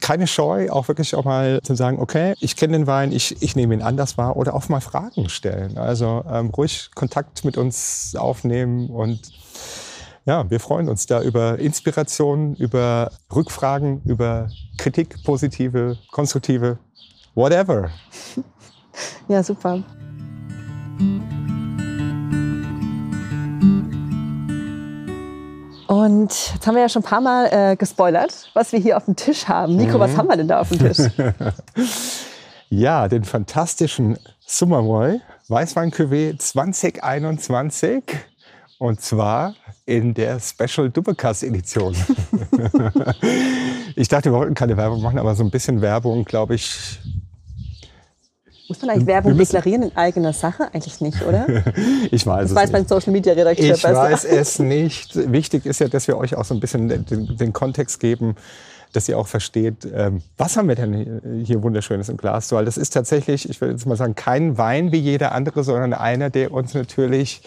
keine 0.00 0.26
Scheu, 0.26 0.70
auch 0.70 0.88
wirklich 0.88 1.14
auch 1.14 1.24
mal 1.24 1.60
zu 1.62 1.74
sagen, 1.74 1.98
okay, 2.00 2.34
ich 2.40 2.56
kenne 2.56 2.78
den 2.78 2.86
Wein, 2.86 3.12
ich, 3.12 3.42
ich 3.42 3.54
nehme 3.54 3.74
ihn 3.74 3.82
anders 3.82 4.16
wahr 4.16 4.36
oder 4.36 4.54
auch 4.54 4.68
mal 4.70 4.80
Fragen 4.80 5.28
stellen. 5.28 5.76
Also 5.76 6.24
ähm, 6.30 6.48
ruhig 6.50 6.90
Kontakt 6.94 7.44
mit 7.44 7.58
uns 7.58 8.16
aufnehmen 8.16 8.88
und 8.88 9.20
ja, 10.24 10.50
wir 10.50 10.58
freuen 10.58 10.88
uns 10.88 11.04
da 11.04 11.20
über 11.20 11.58
Inspiration, 11.58 12.54
über 12.54 13.10
Rückfragen, 13.34 14.00
über 14.06 14.48
Kritik, 14.78 15.22
positive, 15.22 15.98
konstruktive, 16.10 16.78
whatever. 17.34 17.90
Ja, 19.26 19.42
super. 19.42 19.82
Und 26.04 26.52
jetzt 26.52 26.66
haben 26.66 26.74
wir 26.74 26.82
ja 26.82 26.88
schon 26.90 27.00
ein 27.00 27.08
paar 27.08 27.22
Mal 27.22 27.46
äh, 27.46 27.76
gespoilert, 27.76 28.50
was 28.52 28.72
wir 28.72 28.78
hier 28.78 28.98
auf 28.98 29.06
dem 29.06 29.16
Tisch 29.16 29.48
haben. 29.48 29.76
Nico, 29.76 29.96
mhm. 29.96 30.00
was 30.00 30.16
haben 30.18 30.28
wir 30.28 30.36
denn 30.36 30.48
da 30.48 30.60
auf 30.60 30.68
dem 30.68 30.78
Tisch? 30.78 30.98
ja, 32.68 33.08
den 33.08 33.24
fantastischen 33.24 34.18
Summerboy 34.40 35.22
Weißwein 35.48 35.90
Cuvée 35.90 36.38
2021. 36.38 38.02
Und 38.78 39.00
zwar 39.00 39.54
in 39.86 40.12
der 40.12 40.40
Special 40.40 40.90
Dubbecast 40.90 41.42
Edition. 41.42 41.96
ich 43.96 44.08
dachte, 44.08 44.30
wir 44.30 44.38
wollten 44.38 44.54
keine 44.54 44.76
Werbung 44.76 45.00
machen, 45.00 45.18
aber 45.18 45.34
so 45.34 45.42
ein 45.42 45.50
bisschen 45.50 45.80
Werbung, 45.80 46.26
glaube 46.26 46.56
ich, 46.56 47.00
muss 48.68 48.80
man 48.80 48.90
eigentlich 48.90 49.06
Werbung 49.06 49.36
deklarieren 49.36 49.82
in 49.82 49.96
eigener 49.96 50.32
Sache? 50.32 50.68
Eigentlich 50.72 51.00
nicht, 51.00 51.22
oder? 51.22 51.46
ich 52.10 52.26
weiß 52.26 52.42
das 52.42 52.50
es 52.50 52.56
weiß 52.56 52.72
mein 52.72 52.86
Social 52.86 53.12
Media 53.12 53.32
Redakteur 53.34 53.74
Ich 53.74 53.82
besser. 53.82 53.94
weiß 53.94 54.24
es 54.24 54.58
nicht. 54.58 55.30
Wichtig 55.32 55.66
ist 55.66 55.80
ja, 55.80 55.88
dass 55.88 56.08
wir 56.08 56.16
euch 56.16 56.34
auch 56.36 56.44
so 56.44 56.54
ein 56.54 56.60
bisschen 56.60 56.88
den, 56.88 57.36
den 57.36 57.52
Kontext 57.52 58.00
geben, 58.00 58.36
dass 58.92 59.08
ihr 59.08 59.18
auch 59.18 59.26
versteht, 59.26 59.86
ähm, 59.92 60.22
was 60.38 60.56
haben 60.56 60.68
wir 60.68 60.76
denn 60.76 61.42
hier 61.44 61.62
Wunderschönes 61.62 62.08
im 62.08 62.16
Glas? 62.16 62.50
Weil 62.52 62.64
das 62.64 62.76
ist 62.76 62.90
tatsächlich, 62.90 63.48
ich 63.50 63.60
würde 63.60 63.72
jetzt 63.72 63.86
mal 63.86 63.96
sagen, 63.96 64.14
kein 64.14 64.56
Wein 64.56 64.92
wie 64.92 64.98
jeder 64.98 65.32
andere, 65.32 65.64
sondern 65.64 65.92
einer, 65.92 66.30
der 66.30 66.52
uns 66.52 66.74
natürlich 66.74 67.42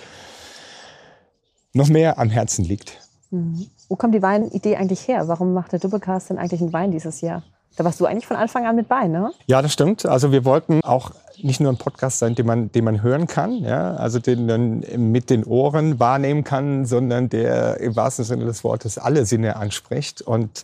noch 1.73 1.87
mehr 1.87 2.19
am 2.19 2.29
Herzen 2.29 2.65
liegt. 2.65 2.99
Mhm. 3.31 3.67
Wo 3.89 3.95
kommt 3.95 4.13
die 4.13 4.21
Weinidee 4.21 4.75
eigentlich 4.75 5.07
her? 5.07 5.27
Warum 5.27 5.53
macht 5.53 5.71
der 5.71 5.79
Doublecast 5.79 6.29
denn 6.29 6.37
eigentlich 6.37 6.61
einen 6.61 6.73
Wein 6.73 6.91
dieses 6.91 7.21
Jahr? 7.21 7.43
Da 7.77 7.83
warst 7.83 7.99
du 7.99 8.07
eigentlich 8.07 8.25
von 8.25 8.37
Anfang 8.37 8.65
an 8.65 8.75
mit 8.75 8.87
bei, 8.87 9.07
ne? 9.07 9.31
Ja, 9.45 9.61
das 9.61 9.71
stimmt. 9.71 10.05
Also 10.07 10.31
wir 10.31 10.45
wollten 10.45 10.81
auch 10.83 11.11
nicht 11.37 11.59
nur 11.59 11.71
ein 11.71 11.77
Podcast 11.77 12.17
sein, 12.17 12.33
den 12.33 12.47
man, 12.47 12.71
den 12.71 12.83
man 12.83 13.03
hören 13.03 13.27
kann, 13.27 13.53
ja, 13.59 13.93
also 13.93 14.17
den 14.17 14.47
man 14.47 14.79
mit 15.11 15.29
den 15.29 15.43
Ohren 15.43 15.99
wahrnehmen 15.99 16.43
kann, 16.43 16.85
sondern 16.85 17.29
der 17.29 17.79
im 17.79 17.95
wahrsten 17.95 18.25
Sinne 18.25 18.45
des 18.45 18.63
Wortes 18.63 18.97
alle 18.97 19.27
Sinne 19.27 19.57
anspricht. 19.57 20.23
Und 20.23 20.63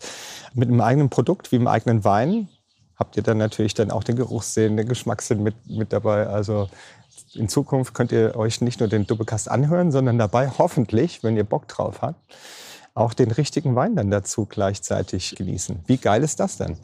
mit 0.55 0.69
einem 0.69 0.81
eigenen 0.81 1.09
Produkt 1.09 1.51
wie 1.51 1.57
einem 1.57 1.67
eigenen 1.67 2.03
Wein 2.03 2.49
habt 2.97 3.15
ihr 3.15 3.21
dann 3.21 3.37
natürlich 3.37 3.75
dann 3.75 3.91
auch 3.91 4.03
den 4.03 4.15
Geruchssinn, 4.15 4.75
den 4.75 4.87
Geschmackssinn 4.87 5.43
mit, 5.43 5.55
mit 5.69 5.93
dabei. 5.93 6.25
Also 6.25 6.67
in 7.35 7.47
Zukunft 7.47 7.93
könnt 7.93 8.11
ihr 8.11 8.35
euch 8.35 8.59
nicht 8.61 8.79
nur 8.79 8.89
den 8.89 9.05
Doppelcast 9.05 9.51
anhören, 9.51 9.91
sondern 9.91 10.17
dabei 10.17 10.49
hoffentlich, 10.57 11.21
wenn 11.21 11.37
ihr 11.37 11.43
Bock 11.43 11.67
drauf 11.67 12.01
habt, 12.01 12.19
auch 12.93 13.13
den 13.13 13.31
richtigen 13.31 13.75
Wein 13.75 13.95
dann 13.95 14.11
dazu 14.11 14.45
gleichzeitig 14.45 15.35
genießen. 15.35 15.79
Wie 15.87 15.97
geil 15.97 16.23
ist 16.23 16.39
das 16.39 16.57
denn? 16.57 16.77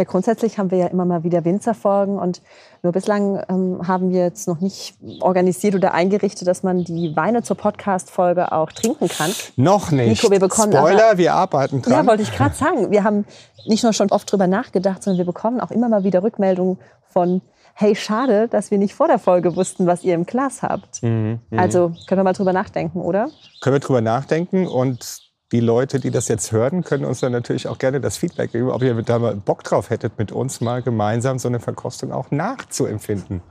Ja, 0.00 0.04
grundsätzlich 0.04 0.58
haben 0.58 0.70
wir 0.70 0.78
ja 0.78 0.86
immer 0.86 1.04
mal 1.04 1.24
wieder 1.24 1.44
Winzerfolgen 1.44 2.18
und 2.18 2.40
nur 2.82 2.92
bislang 2.92 3.42
ähm, 3.50 3.86
haben 3.86 4.10
wir 4.10 4.24
jetzt 4.24 4.48
noch 4.48 4.60
nicht 4.60 4.94
organisiert 5.20 5.74
oder 5.74 5.92
eingerichtet, 5.92 6.48
dass 6.48 6.62
man 6.62 6.84
die 6.84 7.14
Weine 7.16 7.42
zur 7.42 7.58
Podcast-Folge 7.58 8.50
auch 8.52 8.72
trinken 8.72 9.08
kann. 9.08 9.30
Noch 9.56 9.90
nicht. 9.90 10.22
Nico, 10.22 10.32
wir 10.32 10.40
bekommen 10.40 10.72
Spoiler, 10.72 11.10
aber, 11.10 11.18
wir 11.18 11.34
arbeiten 11.34 11.82
dran. 11.82 11.92
Ja, 11.92 12.06
wollte 12.06 12.22
ich 12.22 12.32
gerade 12.34 12.54
sagen. 12.54 12.90
Wir 12.90 13.04
haben 13.04 13.26
nicht 13.66 13.84
nur 13.84 13.92
schon 13.92 14.10
oft 14.10 14.32
drüber 14.32 14.46
nachgedacht, 14.46 15.02
sondern 15.02 15.18
wir 15.18 15.26
bekommen 15.26 15.60
auch 15.60 15.70
immer 15.70 15.90
mal 15.90 16.02
wieder 16.02 16.22
Rückmeldungen 16.22 16.78
von 17.04 17.42
hey, 17.74 17.94
schade, 17.94 18.48
dass 18.48 18.70
wir 18.70 18.78
nicht 18.78 18.94
vor 18.94 19.06
der 19.06 19.18
Folge 19.18 19.56
wussten, 19.56 19.86
was 19.86 20.02
ihr 20.02 20.14
im 20.14 20.26
Glas 20.26 20.62
habt. 20.62 21.02
Mhm, 21.02 21.40
mh. 21.50 21.62
Also 21.62 21.92
können 22.06 22.20
wir 22.20 22.24
mal 22.24 22.32
drüber 22.32 22.52
nachdenken, 22.52 23.00
oder? 23.00 23.28
Können 23.60 23.74
wir 23.74 23.80
drüber 23.80 24.00
nachdenken 24.00 24.66
und 24.66 25.29
die 25.52 25.60
Leute, 25.60 25.98
die 25.98 26.10
das 26.10 26.28
jetzt 26.28 26.52
hören, 26.52 26.84
können 26.84 27.04
uns 27.04 27.20
dann 27.20 27.32
natürlich 27.32 27.66
auch 27.66 27.78
gerne 27.78 28.00
das 28.00 28.16
Feedback 28.16 28.52
geben, 28.52 28.70
ob 28.70 28.82
ihr 28.82 28.94
da 29.02 29.18
mal 29.18 29.34
Bock 29.34 29.64
drauf 29.64 29.90
hättet, 29.90 30.18
mit 30.18 30.30
uns 30.30 30.60
mal 30.60 30.82
gemeinsam 30.82 31.38
so 31.38 31.48
eine 31.48 31.58
Verkostung 31.58 32.12
auch 32.12 32.30
nachzuempfinden. 32.30 33.42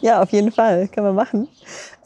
Ja, 0.00 0.22
auf 0.22 0.30
jeden 0.30 0.50
Fall, 0.50 0.88
können 0.88 1.06
wir 1.06 1.12
machen. 1.12 1.48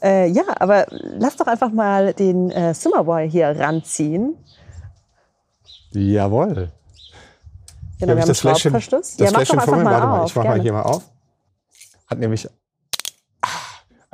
Äh, 0.01 0.29
ja, 0.29 0.43
aber 0.59 0.85
lass 0.89 1.35
doch 1.35 1.47
einfach 1.47 1.71
mal 1.71 2.13
den 2.13 2.51
äh, 2.51 2.73
Summerboy 2.73 3.29
hier 3.29 3.59
ranziehen. 3.59 4.37
Jawohl. 5.91 6.71
Genau, 7.99 8.13
wir 8.13 8.21
haben 8.21 8.27
das 8.27 8.39
Schraubverschluss. 8.39 9.15
Das 9.17 9.31
ja, 9.31 9.35
Fläschchen 9.35 9.57
mir, 9.57 9.67
warte 9.67 9.83
mal, 9.83 10.25
ich 10.25 10.35
mach 10.35 10.43
gerne. 10.43 10.57
mal 10.57 10.61
hier 10.61 10.73
mal 10.73 10.81
auf. 10.83 11.03
Hat 12.07 12.19
nämlich 12.19 12.47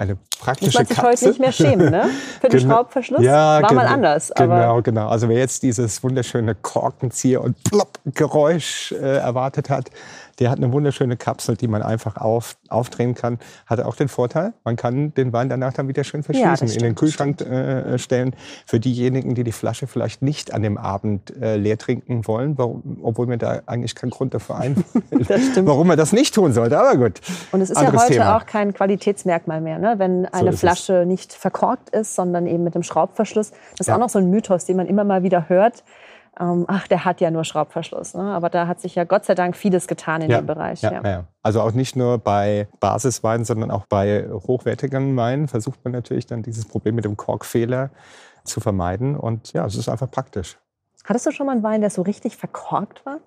eine 0.01 0.17
praktische 0.39 0.65
Muss 0.65 0.75
man 0.75 0.85
sich 0.87 1.01
heute 1.01 1.27
nicht 1.29 1.39
mehr 1.39 1.51
schämen, 1.51 1.91
ne? 1.91 2.09
Für 2.41 2.49
den 2.49 2.59
genau. 2.59 2.73
Schraubverschluss 2.73 3.21
ja, 3.21 3.61
war 3.61 3.69
genau, 3.69 3.81
mal 3.81 3.87
anders. 3.87 4.31
genau, 4.35 4.81
genau. 4.81 5.07
Also 5.07 5.29
wer 5.29 5.37
jetzt 5.37 5.61
dieses 5.61 6.03
wunderschöne 6.03 6.55
Korkenzieher- 6.55 7.41
und 7.41 7.63
Plopp-Geräusch 7.63 8.93
äh, 8.93 9.17
erwartet 9.17 9.69
hat, 9.69 9.91
der 10.41 10.49
hat 10.49 10.57
eine 10.57 10.73
wunderschöne 10.73 11.17
Kapsel, 11.17 11.55
die 11.55 11.67
man 11.67 11.83
einfach 11.83 12.17
auf, 12.17 12.57
aufdrehen 12.67 13.13
kann. 13.13 13.37
Hat 13.67 13.79
auch 13.79 13.95
den 13.95 14.07
Vorteil, 14.07 14.53
man 14.63 14.75
kann 14.75 15.13
den 15.13 15.31
Wein 15.33 15.49
danach 15.49 15.71
dann 15.71 15.87
wieder 15.87 16.03
schön 16.03 16.23
verschließen, 16.23 16.67
ja, 16.67 16.73
in 16.73 16.81
den 16.81 16.95
Kühlschrank 16.95 17.41
äh, 17.41 17.99
stellen. 17.99 18.35
Für 18.65 18.79
diejenigen, 18.79 19.35
die 19.35 19.43
die 19.43 19.51
Flasche 19.51 19.85
vielleicht 19.85 20.23
nicht 20.23 20.51
an 20.51 20.63
dem 20.63 20.79
Abend 20.79 21.31
äh, 21.39 21.57
leer 21.57 21.77
trinken 21.77 22.25
wollen, 22.25 22.57
warum, 22.57 22.97
obwohl 23.03 23.27
mir 23.27 23.37
da 23.37 23.61
eigentlich 23.67 23.93
kein 23.93 24.09
Grund 24.09 24.33
dafür 24.33 24.57
einfällt, 24.57 25.63
warum 25.67 25.87
man 25.87 25.97
das 25.97 26.11
nicht 26.11 26.33
tun 26.33 26.53
sollte. 26.53 26.79
Aber 26.79 26.97
gut. 26.97 27.21
Und 27.51 27.61
es 27.61 27.69
ist 27.69 27.79
ja 27.79 27.93
heute 27.93 28.13
Thema. 28.13 28.37
auch 28.37 28.47
kein 28.47 28.73
Qualitätsmerkmal 28.73 29.61
mehr, 29.61 29.77
ne? 29.77 29.93
wenn 29.99 30.25
eine 30.25 30.53
so 30.53 30.57
Flasche 30.57 31.01
es. 31.01 31.07
nicht 31.07 31.33
verkorkt 31.33 31.91
ist, 31.91 32.15
sondern 32.15 32.47
eben 32.47 32.63
mit 32.63 32.73
dem 32.73 32.81
Schraubverschluss. 32.81 33.51
Das 33.51 33.81
ist 33.81 33.87
ja. 33.87 33.95
auch 33.95 33.99
noch 33.99 34.09
so 34.09 34.17
ein 34.17 34.31
Mythos, 34.31 34.65
den 34.65 34.77
man 34.77 34.87
immer 34.87 35.03
mal 35.03 35.21
wieder 35.21 35.49
hört 35.49 35.83
ähm, 36.39 36.65
ach, 36.67 36.87
der 36.87 37.03
hat 37.03 37.19
ja 37.19 37.29
nur 37.29 37.43
Schraubverschluss. 37.43 38.13
Ne? 38.13 38.23
Aber 38.23 38.49
da 38.49 38.67
hat 38.67 38.79
sich 38.79 38.95
ja 38.95 39.03
Gott 39.03 39.25
sei 39.25 39.35
Dank 39.35 39.55
vieles 39.55 39.87
getan 39.87 40.21
in 40.21 40.31
ja, 40.31 40.39
dem 40.39 40.45
Bereich. 40.45 40.81
Ja, 40.81 41.01
ja. 41.03 41.25
Also 41.43 41.61
auch 41.61 41.73
nicht 41.73 41.95
nur 41.95 42.17
bei 42.19 42.67
Basisweinen, 42.79 43.45
sondern 43.45 43.69
auch 43.69 43.85
bei 43.85 44.29
hochwertigen 44.29 45.15
Weinen 45.17 45.47
versucht 45.47 45.83
man 45.83 45.91
natürlich 45.91 46.25
dann 46.25 46.41
dieses 46.41 46.65
Problem 46.65 46.95
mit 46.95 47.05
dem 47.05 47.17
Korkfehler 47.17 47.89
zu 48.45 48.61
vermeiden. 48.61 49.17
Und 49.17 49.51
ja, 49.53 49.65
es 49.65 49.75
ist 49.75 49.89
einfach 49.89 50.09
praktisch. 50.09 50.57
Hattest 51.03 51.25
du 51.25 51.31
schon 51.31 51.47
mal 51.47 51.53
einen 51.53 51.63
Wein, 51.63 51.81
der 51.81 51.89
so 51.89 52.01
richtig 52.01 52.37
verkorkt 52.37 53.05
war? 53.05 53.17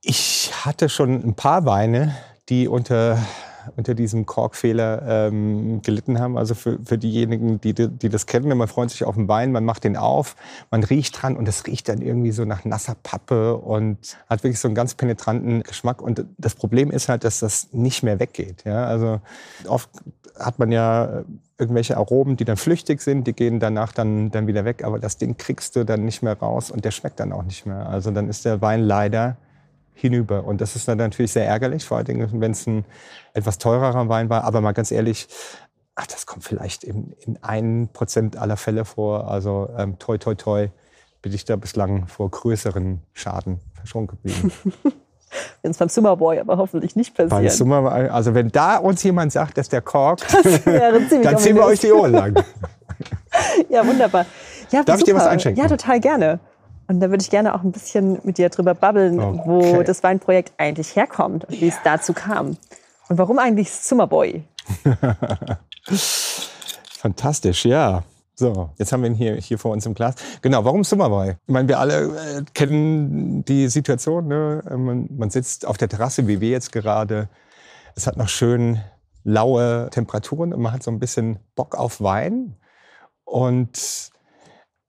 Ich 0.00 0.52
hatte 0.64 0.88
schon 0.88 1.22
ein 1.22 1.34
paar 1.34 1.66
Weine, 1.66 2.16
die 2.48 2.68
unter 2.68 3.18
unter 3.76 3.94
diesem 3.94 4.26
Korkfehler 4.26 5.02
ähm, 5.06 5.82
gelitten 5.82 6.20
haben. 6.20 6.36
Also 6.38 6.54
für, 6.54 6.78
für 6.84 6.98
diejenigen, 6.98 7.60
die, 7.60 7.74
die 7.74 8.08
das 8.08 8.26
kennen, 8.26 8.56
man 8.56 8.68
freut 8.68 8.90
sich 8.90 9.04
auf 9.04 9.14
den 9.14 9.28
Wein, 9.28 9.52
man 9.52 9.64
macht 9.64 9.84
den 9.84 9.96
auf, 9.96 10.36
man 10.70 10.84
riecht 10.84 11.20
dran 11.20 11.36
und 11.36 11.48
es 11.48 11.66
riecht 11.66 11.88
dann 11.88 12.00
irgendwie 12.00 12.32
so 12.32 12.44
nach 12.44 12.64
nasser 12.64 12.96
Pappe 13.02 13.56
und 13.56 14.16
hat 14.28 14.42
wirklich 14.44 14.60
so 14.60 14.68
einen 14.68 14.74
ganz 14.74 14.94
penetranten 14.94 15.62
Geschmack. 15.62 16.02
Und 16.02 16.24
das 16.38 16.54
Problem 16.54 16.90
ist 16.90 17.08
halt, 17.08 17.24
dass 17.24 17.40
das 17.40 17.72
nicht 17.72 18.02
mehr 18.02 18.20
weggeht. 18.20 18.64
Ja? 18.64 18.86
Also 18.86 19.20
oft 19.66 19.90
hat 20.38 20.58
man 20.58 20.70
ja 20.70 21.24
irgendwelche 21.58 21.96
Aromen, 21.96 22.36
die 22.36 22.44
dann 22.44 22.56
flüchtig 22.56 23.00
sind, 23.00 23.26
die 23.26 23.32
gehen 23.32 23.60
danach 23.60 23.92
dann, 23.92 24.30
dann 24.30 24.46
wieder 24.46 24.64
weg, 24.64 24.84
aber 24.84 24.98
das 24.98 25.16
Ding 25.16 25.36
kriegst 25.36 25.74
du 25.76 25.84
dann 25.84 26.04
nicht 26.04 26.22
mehr 26.22 26.38
raus 26.38 26.70
und 26.70 26.84
der 26.84 26.90
schmeckt 26.90 27.18
dann 27.20 27.32
auch 27.32 27.44
nicht 27.44 27.66
mehr. 27.66 27.88
Also 27.88 28.10
dann 28.10 28.28
ist 28.28 28.44
der 28.44 28.60
Wein 28.60 28.82
leider 28.82 29.36
hinüber. 29.96 30.44
Und 30.44 30.60
das 30.60 30.76
ist 30.76 30.86
dann 30.86 30.98
natürlich 30.98 31.32
sehr 31.32 31.46
ärgerlich, 31.46 31.84
vor 31.84 31.96
allem 31.96 32.40
wenn 32.40 32.52
es 32.52 32.66
ein 32.66 32.84
etwas 33.32 33.58
teurerer 33.58 34.08
Wein 34.08 34.28
war. 34.28 34.44
Aber 34.44 34.60
mal 34.60 34.72
ganz 34.72 34.90
ehrlich, 34.90 35.26
ach, 35.94 36.06
das 36.06 36.26
kommt 36.26 36.44
vielleicht 36.44 36.84
in, 36.84 37.12
in 37.24 37.38
ein 37.42 37.88
Prozent 37.92 38.36
aller 38.36 38.56
Fälle 38.56 38.84
vor. 38.84 39.28
Also 39.28 39.68
ähm, 39.76 39.98
toi, 39.98 40.18
toi, 40.18 40.34
toi, 40.34 40.68
bin 41.22 41.32
ich 41.32 41.44
da 41.44 41.56
bislang 41.56 42.06
vor 42.06 42.30
größeren 42.30 43.02
Schaden 43.14 43.60
verschont 43.74 44.08
geblieben. 44.08 44.52
wenn 45.62 45.70
es 45.70 45.78
beim 45.78 45.88
Summerboy 45.88 46.38
aber 46.38 46.56
hoffentlich 46.58 46.94
nicht 46.96 47.14
passiert. 47.14 47.52
Summer, 47.52 47.90
also 47.90 48.34
wenn 48.34 48.48
da 48.48 48.76
uns 48.76 49.02
jemand 49.02 49.32
sagt, 49.32 49.58
dass 49.58 49.68
der 49.68 49.80
korkt, 49.80 50.26
dann 50.64 51.38
ziehen 51.38 51.56
wir 51.56 51.64
euch 51.64 51.80
die 51.80 51.92
Ohren 51.92 52.12
lang. 52.12 52.44
ja, 53.68 53.86
wunderbar. 53.86 54.26
Ja, 54.70 54.82
Darf 54.82 54.98
super. 54.98 54.98
ich 54.98 55.04
dir 55.04 55.14
was 55.14 55.26
einschenken? 55.26 55.62
Ja, 55.62 55.68
total 55.68 56.00
gerne. 56.00 56.40
Und 56.88 57.00
da 57.00 57.10
würde 57.10 57.22
ich 57.22 57.30
gerne 57.30 57.54
auch 57.54 57.62
ein 57.62 57.72
bisschen 57.72 58.18
mit 58.22 58.38
dir 58.38 58.48
drüber 58.48 58.74
babbeln, 58.74 59.18
okay. 59.18 59.42
wo 59.44 59.82
das 59.82 60.02
Weinprojekt 60.02 60.52
eigentlich 60.58 60.94
herkommt 60.94 61.44
und 61.46 61.60
wie 61.60 61.68
es 61.68 61.76
dazu 61.82 62.12
kam. 62.12 62.56
Und 63.08 63.18
warum 63.18 63.38
eigentlich 63.38 63.70
Summerboy? 63.72 64.44
Fantastisch, 66.98 67.64
ja. 67.64 68.02
So, 68.38 68.70
jetzt 68.76 68.92
haben 68.92 69.02
wir 69.02 69.08
ihn 69.08 69.14
hier, 69.14 69.36
hier 69.36 69.58
vor 69.58 69.72
uns 69.72 69.86
im 69.86 69.94
Glas. 69.94 70.14
Genau, 70.42 70.64
warum 70.64 70.84
Summerboy? 70.84 71.36
Ich 71.46 71.52
meine, 71.52 71.68
wir 71.68 71.78
alle 71.78 72.38
äh, 72.38 72.42
kennen 72.52 73.44
die 73.46 73.68
Situation. 73.68 74.28
Ne? 74.28 74.62
Man, 74.76 75.08
man 75.16 75.30
sitzt 75.30 75.66
auf 75.66 75.78
der 75.78 75.88
Terrasse, 75.88 76.26
wie 76.26 76.40
wir 76.40 76.50
jetzt 76.50 76.70
gerade. 76.70 77.28
Es 77.94 78.06
hat 78.06 78.18
noch 78.18 78.28
schön 78.28 78.82
laue 79.24 79.88
Temperaturen 79.90 80.52
und 80.52 80.60
man 80.60 80.72
hat 80.72 80.82
so 80.82 80.90
ein 80.90 80.98
bisschen 80.98 81.38
Bock 81.54 81.76
auf 81.76 82.00
Wein. 82.02 82.56
Und 83.24 84.10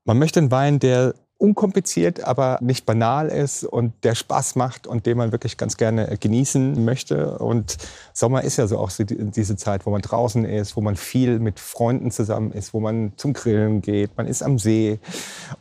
man 0.04 0.20
möchte 0.20 0.40
einen 0.40 0.52
Wein, 0.52 0.80
der 0.80 1.14
unkompliziert, 1.38 2.24
aber 2.24 2.58
nicht 2.62 2.86
banal 2.86 3.28
ist 3.28 3.64
und 3.64 3.94
der 4.04 4.16
Spaß 4.16 4.56
macht 4.56 4.88
und 4.88 5.06
den 5.06 5.18
man 5.18 5.32
wirklich 5.32 5.58
ganz 5.58 5.78
gerne 5.78 6.18
genießen 6.18 6.84
möchte. 6.84 7.38
Und 7.38 7.78
Sommer 8.14 8.44
ist 8.44 8.58
ja 8.58 8.66
so 8.68 8.80
auch 8.80 8.92
diese 8.98 9.56
Zeit, 9.56 9.86
wo 9.86 9.92
man 9.92 10.02
draußen 10.02 10.46
ist, 10.46 10.76
wo 10.76 10.82
man 10.82 10.96
viel 10.96 11.40
mit 11.40 11.60
Freunden 11.60 12.10
zusammen 12.10 12.52
ist, 12.52 12.74
wo 12.74 12.80
man 12.80 13.14
zum 13.18 13.34
Grillen 13.34 13.82
geht, 13.82 14.18
man 14.18 14.26
ist 14.26 14.42
am 14.42 14.58
See. 14.58 15.00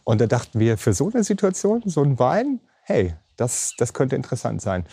Und 0.04 0.20
da 0.20 0.26
dachten 0.26 0.58
wir, 0.58 0.78
für 0.78 0.94
so 0.94 1.10
eine 1.12 1.24
Situation, 1.24 1.82
so 1.84 2.02
ein 2.02 2.18
Wein, 2.18 2.60
hey, 2.82 3.14
das, 3.36 3.74
das 3.76 3.92
könnte 3.92 4.16
interessant 4.16 4.62
sein. 4.62 4.86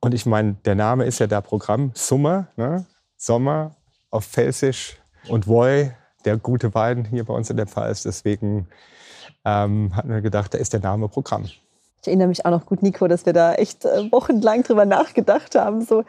Und 0.00 0.12
ich 0.12 0.26
meine, 0.26 0.56
der 0.64 0.74
Name 0.74 1.04
ist 1.04 1.18
ja 1.18 1.26
da 1.26 1.40
Programm, 1.40 1.92
Summer, 1.94 2.48
ne? 2.56 2.84
Sommer 3.16 3.74
auf 4.10 4.24
Felsisch 4.24 4.98
und 5.28 5.48
Woi, 5.48 5.92
der 6.26 6.36
gute 6.36 6.74
Wein 6.74 7.06
hier 7.06 7.24
bei 7.24 7.32
uns 7.32 7.48
in 7.48 7.56
der 7.56 7.66
Pfalz. 7.66 8.02
Deswegen 8.02 8.68
ähm, 9.46 9.94
hatten 9.94 10.10
wir 10.10 10.20
gedacht, 10.20 10.52
da 10.52 10.58
ist 10.58 10.72
der 10.72 10.80
Name 10.80 11.08
Programm. 11.08 11.44
Ich 11.44 11.60
erinnere 12.08 12.28
mich 12.28 12.44
auch 12.44 12.50
noch 12.50 12.66
gut, 12.66 12.82
Nico, 12.82 13.06
dass 13.08 13.24
wir 13.26 13.32
da 13.32 13.54
echt 13.54 13.84
äh, 13.84 14.10
wochenlang 14.10 14.64
drüber 14.64 14.84
nachgedacht 14.84 15.54
haben. 15.54 15.84
So, 15.84 16.04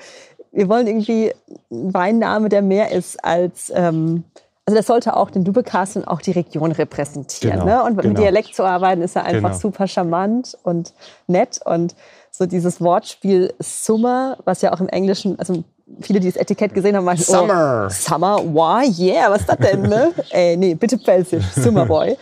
wir 0.52 0.68
wollen 0.68 0.88
irgendwie 0.88 1.34
einen 1.72 1.94
Weinname, 1.94 2.50
der 2.50 2.62
mehr 2.62 2.92
ist 2.92 3.24
als. 3.24 3.72
Ähm, 3.74 4.24
also 4.66 4.76
das 4.76 4.88
sollte 4.88 5.16
auch 5.16 5.32
den 5.32 5.46
Dubecast 5.46 5.96
und 5.96 6.06
auch 6.10 6.20
die 6.20 6.32
Region 6.32 6.74
repräsentieren. 6.74 7.62
Genau, 7.62 7.66
ne? 7.66 7.84
Und 7.86 7.96
genau. 7.96 8.10
mit 8.10 8.18
Dialekt 8.18 8.54
zu 8.54 8.66
arbeiten 8.66 9.02
ist 9.02 9.16
ja 9.16 9.22
einfach 9.22 9.52
genau. 9.52 9.60
super 9.60 9.88
charmant 9.88 10.58
und 10.64 10.94
nett. 11.28 11.62
Und 11.64 11.96
so 12.32 12.46
dieses 12.46 12.82
Wortspiel 12.82 13.54
Summer, 13.60 14.38
was 14.44 14.62
ja 14.62 14.74
auch 14.74 14.82
im 14.82 14.90
Englischen, 14.90 15.40
also 15.40 15.64
viele, 16.02 16.20
die 16.20 16.28
das 16.28 16.36
Etikett 16.36 16.74
gesehen 16.74 16.98
haben, 16.98 17.06
meinen, 17.06 17.18
Summer. 17.18 17.86
Oh, 17.88 17.90
Summer, 17.90 18.40
why, 18.40 18.92
yeah, 19.02 19.32
was 19.32 19.42
ist 19.42 19.50
das 19.50 19.58
denn? 19.58 19.84
Ne? 19.84 20.12
Ey, 20.32 20.58
nee, 20.58 20.76
bitte 20.76 20.98
Pfälzisch, 20.98 21.46
Summerboy. 21.56 22.18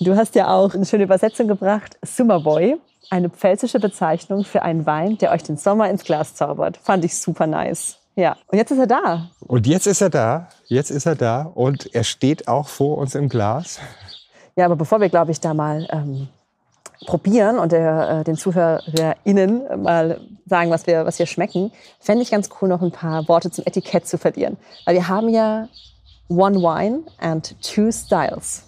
Du 0.00 0.16
hast 0.16 0.36
ja 0.36 0.48
auch 0.54 0.74
eine 0.74 0.86
schöne 0.86 1.04
Übersetzung 1.04 1.48
gebracht, 1.48 1.98
Summerboy, 2.02 2.76
eine 3.10 3.30
pfälzische 3.30 3.80
Bezeichnung 3.80 4.44
für 4.44 4.62
einen 4.62 4.86
Wein, 4.86 5.18
der 5.18 5.32
euch 5.32 5.42
den 5.42 5.56
Sommer 5.56 5.90
ins 5.90 6.04
Glas 6.04 6.36
zaubert. 6.36 6.76
Fand 6.76 7.04
ich 7.04 7.18
super 7.18 7.48
nice. 7.48 7.98
Ja, 8.14 8.36
und 8.46 8.58
jetzt 8.58 8.70
ist 8.70 8.78
er 8.78 8.86
da. 8.86 9.30
Und 9.40 9.66
jetzt 9.66 9.86
ist 9.86 10.00
er 10.00 10.10
da. 10.10 10.48
Jetzt 10.66 10.90
ist 10.90 11.06
er 11.06 11.16
da 11.16 11.42
und 11.42 11.94
er 11.94 12.04
steht 12.04 12.46
auch 12.46 12.68
vor 12.68 12.98
uns 12.98 13.16
im 13.16 13.28
Glas. 13.28 13.80
Ja, 14.54 14.66
aber 14.66 14.76
bevor 14.76 15.00
wir, 15.00 15.08
glaube 15.08 15.32
ich, 15.32 15.40
da 15.40 15.52
mal 15.52 15.88
ähm, 15.90 16.28
probieren 17.06 17.58
und 17.58 17.72
der, 17.72 18.20
äh, 18.20 18.24
den 18.24 18.36
ZuhörerInnen 18.36 19.82
mal 19.82 20.20
sagen, 20.46 20.70
was 20.70 20.86
wir, 20.86 21.06
was 21.06 21.18
wir 21.18 21.26
schmecken, 21.26 21.72
fände 21.98 22.22
ich 22.22 22.30
ganz 22.30 22.48
cool, 22.60 22.68
noch 22.68 22.82
ein 22.82 22.92
paar 22.92 23.26
Worte 23.26 23.50
zum 23.50 23.64
Etikett 23.66 24.06
zu 24.06 24.16
verlieren. 24.16 24.58
Weil 24.84 24.94
wir 24.94 25.08
haben 25.08 25.28
ja 25.28 25.68
One 26.28 26.60
Wine 26.60 27.00
and 27.18 27.56
Two 27.62 27.90
Styles. 27.90 28.67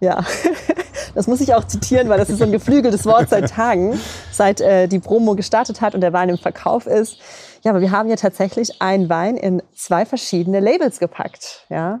Ja, 0.00 0.24
das 1.14 1.26
muss 1.26 1.40
ich 1.40 1.54
auch 1.54 1.64
zitieren, 1.64 2.08
weil 2.08 2.18
das 2.18 2.28
ist 2.28 2.38
so 2.38 2.44
ein 2.44 2.52
geflügeltes 2.52 3.06
Wort 3.06 3.28
seit 3.30 3.50
Tagen. 3.50 3.98
seit 4.32 4.60
äh, 4.60 4.86
die 4.88 4.98
Promo 4.98 5.34
gestartet 5.34 5.80
hat 5.80 5.94
und 5.94 6.00
der 6.00 6.12
Wein 6.12 6.28
im 6.28 6.38
Verkauf 6.38 6.86
ist. 6.86 7.18
Ja, 7.62 7.72
aber 7.72 7.80
wir 7.80 7.90
haben 7.90 8.08
ja 8.08 8.16
tatsächlich 8.16 8.80
einen 8.80 9.08
Wein 9.08 9.36
in 9.36 9.62
zwei 9.74 10.04
verschiedene 10.04 10.60
Labels 10.60 10.98
gepackt. 10.98 11.64
Ja, 11.68 12.00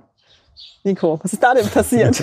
Nico, 0.84 1.18
was 1.22 1.32
ist 1.32 1.42
da 1.42 1.52
denn 1.52 1.66
passiert? 1.68 2.22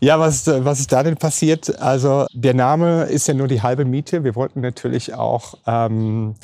ja, 0.00 0.20
was, 0.20 0.46
was 0.46 0.78
ist 0.78 0.92
da 0.92 1.02
denn 1.02 1.16
passiert? 1.16 1.80
Also 1.80 2.26
der 2.32 2.54
Name 2.54 3.04
ist 3.04 3.26
ja 3.26 3.34
nur 3.34 3.48
die 3.48 3.62
halbe 3.62 3.84
Miete. 3.84 4.22
Wir 4.22 4.36
wollten 4.36 4.60
natürlich 4.60 5.12
auch, 5.12 5.54
ähm, 5.66 6.36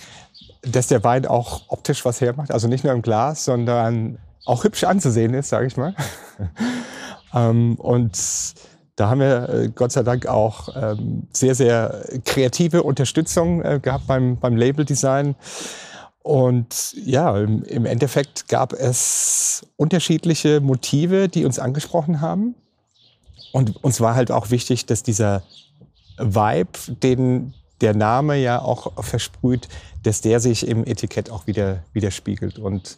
dass 0.63 0.89
der 0.89 1.05
Wein 1.05 1.27
auch 1.27 1.63
optisch 1.69 2.05
was 2.05 2.21
hermacht. 2.21 2.51
Also 2.51 2.67
nicht 2.67 2.83
nur 2.83 2.93
im 2.93 3.03
Glas, 3.03 3.45
sondern 3.45 4.19
auch 4.45 4.65
hübsch 4.65 4.83
anzusehen 4.83 5.35
ist, 5.35 5.51
sage 5.51 5.67
ich 5.67 5.77
mal. 5.77 5.95
Ähm, 7.35 7.77
und 7.77 8.19
da 8.97 9.09
haben 9.09 9.21
wir 9.21 9.49
äh, 9.49 9.69
Gott 9.75 9.93
sei 9.93 10.03
Dank 10.03 10.27
auch 10.27 10.69
ähm, 10.77 11.27
sehr, 11.33 11.55
sehr 11.55 12.05
kreative 12.25 12.83
Unterstützung 12.83 13.63
äh, 13.63 13.81
gehabt 13.81 14.07
beim, 14.07 14.39
beim 14.39 14.57
Labeldesign. 14.57 15.35
Und 16.23 16.95
ja, 17.05 17.37
im, 17.37 17.85
Endeffekt 17.85 18.49
gab 18.49 18.73
es 18.73 19.67
unterschiedliche 19.77 20.61
Motive, 20.61 21.29
die 21.29 21.45
uns 21.45 21.59
angesprochen 21.59 22.21
haben. 22.21 22.55
Und 23.53 23.83
uns 23.83 24.01
war 24.01 24.15
halt 24.15 24.31
auch 24.31 24.51
wichtig, 24.51 24.87
dass 24.87 25.03
dieser 25.03 25.43
Vibe, 26.19 26.79
den 27.03 27.55
der 27.81 27.95
Name 27.95 28.37
ja 28.37 28.63
auch 28.63 28.93
versprüht, 29.03 29.69
dass 30.05 30.21
der 30.21 30.39
sich 30.39 30.67
im 30.67 30.87
Etikett 30.87 31.31
auch 31.31 31.49
wieder 31.49 31.83
widerspiegelt. 31.93 32.61
Und 32.61 32.97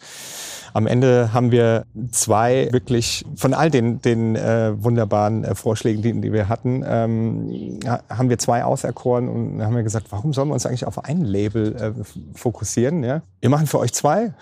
am 0.75 0.89
Ende 0.89 1.33
haben 1.33 1.53
wir 1.53 1.87
zwei 2.11 2.69
wirklich 2.73 3.25
von 3.37 3.55
all 3.55 3.71
den, 3.71 4.03
den 4.03 4.35
äh, 4.35 4.73
wunderbaren 4.83 5.45
äh, 5.45 5.55
Vorschlägen, 5.55 6.03
die, 6.03 6.21
die, 6.21 6.33
wir 6.33 6.49
hatten, 6.49 6.85
ähm, 6.85 7.79
haben 8.11 8.29
wir 8.29 8.39
zwei 8.39 8.65
auserkoren 8.65 9.29
und 9.29 9.63
haben 9.63 9.77
wir 9.77 9.85
gesagt, 9.85 10.09
warum 10.11 10.33
sollen 10.33 10.49
wir 10.49 10.55
uns 10.55 10.67
eigentlich 10.67 10.85
auf 10.85 11.05
ein 11.05 11.25
Label 11.25 11.77
äh, 11.77 11.93
fokussieren? 12.37 13.05
Ja? 13.05 13.23
Wir 13.41 13.51
machen 13.51 13.69
für 13.69 13.79
euch 13.79 13.95
zwei. 13.95 14.35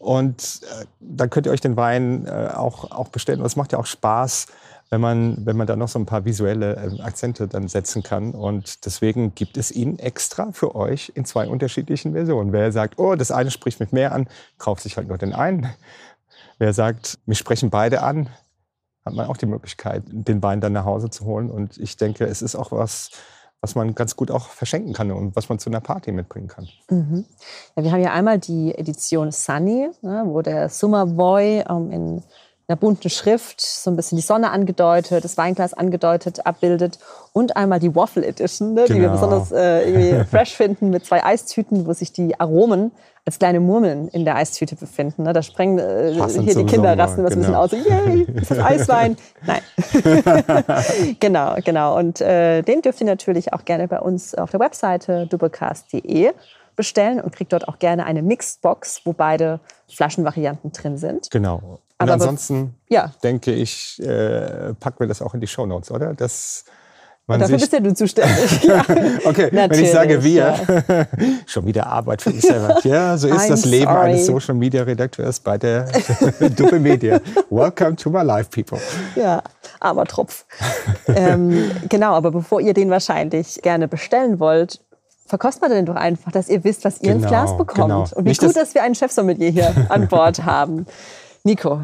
Und 0.00 0.62
äh, 0.64 0.84
dann 0.98 1.30
könnt 1.30 1.46
ihr 1.46 1.52
euch 1.52 1.60
den 1.60 1.76
Wein 1.76 2.26
äh, 2.26 2.48
auch, 2.52 2.90
auch 2.90 3.08
bestellen. 3.08 3.38
Und 3.38 3.46
es 3.46 3.54
macht 3.54 3.70
ja 3.70 3.78
auch 3.78 3.86
Spaß, 3.86 4.48
wenn 4.90 5.00
man, 5.00 5.44
wenn 5.44 5.56
man 5.56 5.66
da 5.66 5.76
noch 5.76 5.88
so 5.88 5.98
ein 5.98 6.06
paar 6.06 6.24
visuelle 6.24 6.76
äh, 6.76 7.02
Akzente 7.02 7.48
dann 7.48 7.68
setzen 7.68 8.02
kann. 8.02 8.32
Und 8.32 8.84
deswegen 8.86 9.34
gibt 9.34 9.56
es 9.56 9.70
ihn 9.70 9.98
extra 9.98 10.52
für 10.52 10.74
euch 10.74 11.12
in 11.14 11.24
zwei 11.24 11.48
unterschiedlichen 11.48 12.12
Versionen. 12.12 12.52
Wer 12.52 12.70
sagt, 12.72 12.98
oh, 12.98 13.14
das 13.14 13.30
eine 13.30 13.50
spricht 13.50 13.80
mich 13.80 13.92
mehr 13.92 14.12
an, 14.12 14.28
kauft 14.58 14.82
sich 14.82 14.96
halt 14.96 15.08
nur 15.08 15.18
den 15.18 15.32
einen. 15.32 15.68
Wer 16.58 16.72
sagt, 16.72 17.18
mich 17.26 17.38
sprechen 17.38 17.70
beide 17.70 18.02
an, 18.02 18.28
hat 19.04 19.14
man 19.14 19.26
auch 19.26 19.36
die 19.36 19.46
Möglichkeit, 19.46 20.04
den 20.06 20.42
Wein 20.42 20.60
dann 20.60 20.72
nach 20.72 20.84
Hause 20.84 21.10
zu 21.10 21.24
holen. 21.24 21.50
Und 21.50 21.78
ich 21.78 21.96
denke, 21.96 22.24
es 22.24 22.40
ist 22.40 22.54
auch 22.54 22.72
was, 22.72 23.10
was 23.60 23.74
man 23.74 23.94
ganz 23.94 24.16
gut 24.16 24.30
auch 24.30 24.48
verschenken 24.48 24.92
kann 24.92 25.10
und 25.10 25.34
was 25.34 25.48
man 25.48 25.58
zu 25.58 25.70
einer 25.70 25.80
Party 25.80 26.12
mitbringen 26.12 26.48
kann. 26.48 26.68
Mhm. 26.90 27.24
Ja, 27.74 27.82
wir 27.82 27.92
haben 27.92 28.02
ja 28.02 28.12
einmal 28.12 28.38
die 28.38 28.74
Edition 28.76 29.32
Sunny, 29.32 29.90
ne, 30.02 30.22
wo 30.26 30.42
der 30.42 30.68
Summer 30.68 31.06
Boy 31.06 31.64
ähm, 31.68 31.90
in 31.90 32.22
einer 32.68 32.76
bunten 32.76 33.10
Schrift 33.10 33.60
so 33.60 33.90
ein 33.90 33.96
bisschen 33.96 34.16
die 34.16 34.22
Sonne 34.22 34.50
angedeutet, 34.50 35.24
das 35.24 35.36
Weinglas 35.36 35.72
angedeutet, 35.72 36.46
abbildet 36.46 36.98
und 37.32 37.56
einmal 37.56 37.78
die 37.78 37.94
Waffle 37.94 38.26
Edition, 38.26 38.74
ne, 38.74 38.84
genau. 38.84 38.86
die 38.86 38.94
wir 38.94 39.08
genau. 39.08 39.12
besonders 39.12 39.52
äh, 39.52 39.88
irgendwie 39.88 40.24
fresh 40.30 40.56
finden 40.56 40.90
mit 40.90 41.06
zwei 41.06 41.22
Eistüten, 41.22 41.86
wo 41.86 41.92
sich 41.92 42.12
die 42.12 42.38
Aromen 42.40 42.90
als 43.24 43.38
kleine 43.38 43.60
Murmeln 43.60 44.08
in 44.08 44.24
der 44.24 44.36
Eistüte 44.36 44.74
befinden. 44.76 45.24
Ne. 45.24 45.32
Da 45.32 45.42
sprengen 45.42 45.78
äh, 45.78 46.12
hier 46.12 46.54
die 46.54 46.66
Kinder 46.66 46.96
rasten 46.98 47.24
was 47.24 47.34
genau. 47.34 47.62
ein 47.62 47.68
bisschen 47.68 47.84
aus. 47.84 48.06
Yay, 48.06 48.22
ist 48.34 48.50
das 48.50 48.58
Eiswein? 48.58 49.16
Nein. 49.46 49.62
genau, 51.20 51.56
genau. 51.64 51.98
Und 51.98 52.20
äh, 52.20 52.62
den 52.62 52.82
dürft 52.82 53.00
ihr 53.00 53.06
natürlich 53.06 53.52
auch 53.52 53.64
gerne 53.64 53.86
bei 53.86 54.00
uns 54.00 54.34
auf 54.34 54.50
der 54.50 54.60
Webseite 54.60 55.26
doublecast.de 55.26 56.32
bestellen 56.76 57.20
und 57.20 57.34
kriegt 57.34 57.52
dort 57.52 57.68
auch 57.68 57.78
gerne 57.78 58.06
eine 58.06 58.22
Mixbox, 58.22 59.02
wo 59.04 59.12
beide 59.12 59.60
Flaschenvarianten 59.88 60.72
drin 60.72 60.98
sind. 60.98 61.30
Genau. 61.30 61.80
Und 61.98 62.10
aber 62.10 62.14
ansonsten 62.14 62.74
ja. 62.88 63.12
denke 63.22 63.52
ich, 63.52 64.00
äh, 64.02 64.74
packen 64.74 65.00
wir 65.00 65.06
das 65.06 65.22
auch 65.22 65.32
in 65.32 65.40
die 65.40 65.46
Shownotes, 65.46 65.90
oder? 65.90 66.12
Das, 66.12 66.64
man 67.26 67.40
Dafür 67.40 67.56
bist 67.56 67.72
ja 67.72 67.80
du 67.80 67.94
zuständig. 67.94 68.64
ja. 68.64 68.84
okay, 69.24 69.48
wenn 69.50 69.72
ich 69.72 69.90
sage 69.90 70.22
wir, 70.22 70.54
ja. 70.88 71.06
schon 71.46 71.64
wieder 71.64 71.86
Arbeit 71.86 72.20
für 72.20 72.30
mich 72.30 72.42
selber. 72.42 72.78
Ja, 72.84 73.16
so 73.16 73.28
ist 73.28 73.46
I'm 73.46 73.48
das 73.48 73.64
Leben 73.64 73.90
sorry. 73.90 74.10
eines 74.10 74.26
Social 74.26 74.54
Media 74.54 74.82
Redakteurs 74.82 75.40
bei 75.40 75.56
der 75.56 75.84
Duppe 76.56 76.78
Media. 76.78 77.18
Welcome 77.48 77.96
to 77.96 78.10
my 78.10 78.22
life, 78.22 78.50
people. 78.50 78.78
Ja, 79.16 79.42
armer 79.80 80.04
Tropf. 80.04 80.44
ähm, 81.08 81.70
genau, 81.88 82.12
aber 82.12 82.30
bevor 82.30 82.60
ihr 82.60 82.74
den 82.74 82.90
wahrscheinlich 82.90 83.60
gerne 83.62 83.88
bestellen 83.88 84.38
wollt, 84.38 84.80
verkostet 85.26 85.62
man 85.62 85.70
den 85.70 85.86
doch 85.86 85.96
einfach, 85.96 86.30
dass 86.30 86.50
ihr 86.50 86.62
wisst, 86.62 86.84
was 86.84 87.00
ihr 87.00 87.14
genau, 87.14 87.16
ins 87.16 87.26
Glas 87.26 87.56
bekommt. 87.56 87.88
Genau. 87.88 88.00
Und 88.02 88.24
wie 88.24 88.28
Nicht 88.28 88.40
gut, 88.40 88.54
dass 88.54 88.74
wir 88.74 88.82
einen 88.82 88.94
Chefsommelier 88.94 89.50
hier 89.50 89.86
an 89.88 90.08
Bord 90.08 90.44
haben. 90.44 90.86
Nico, 91.46 91.80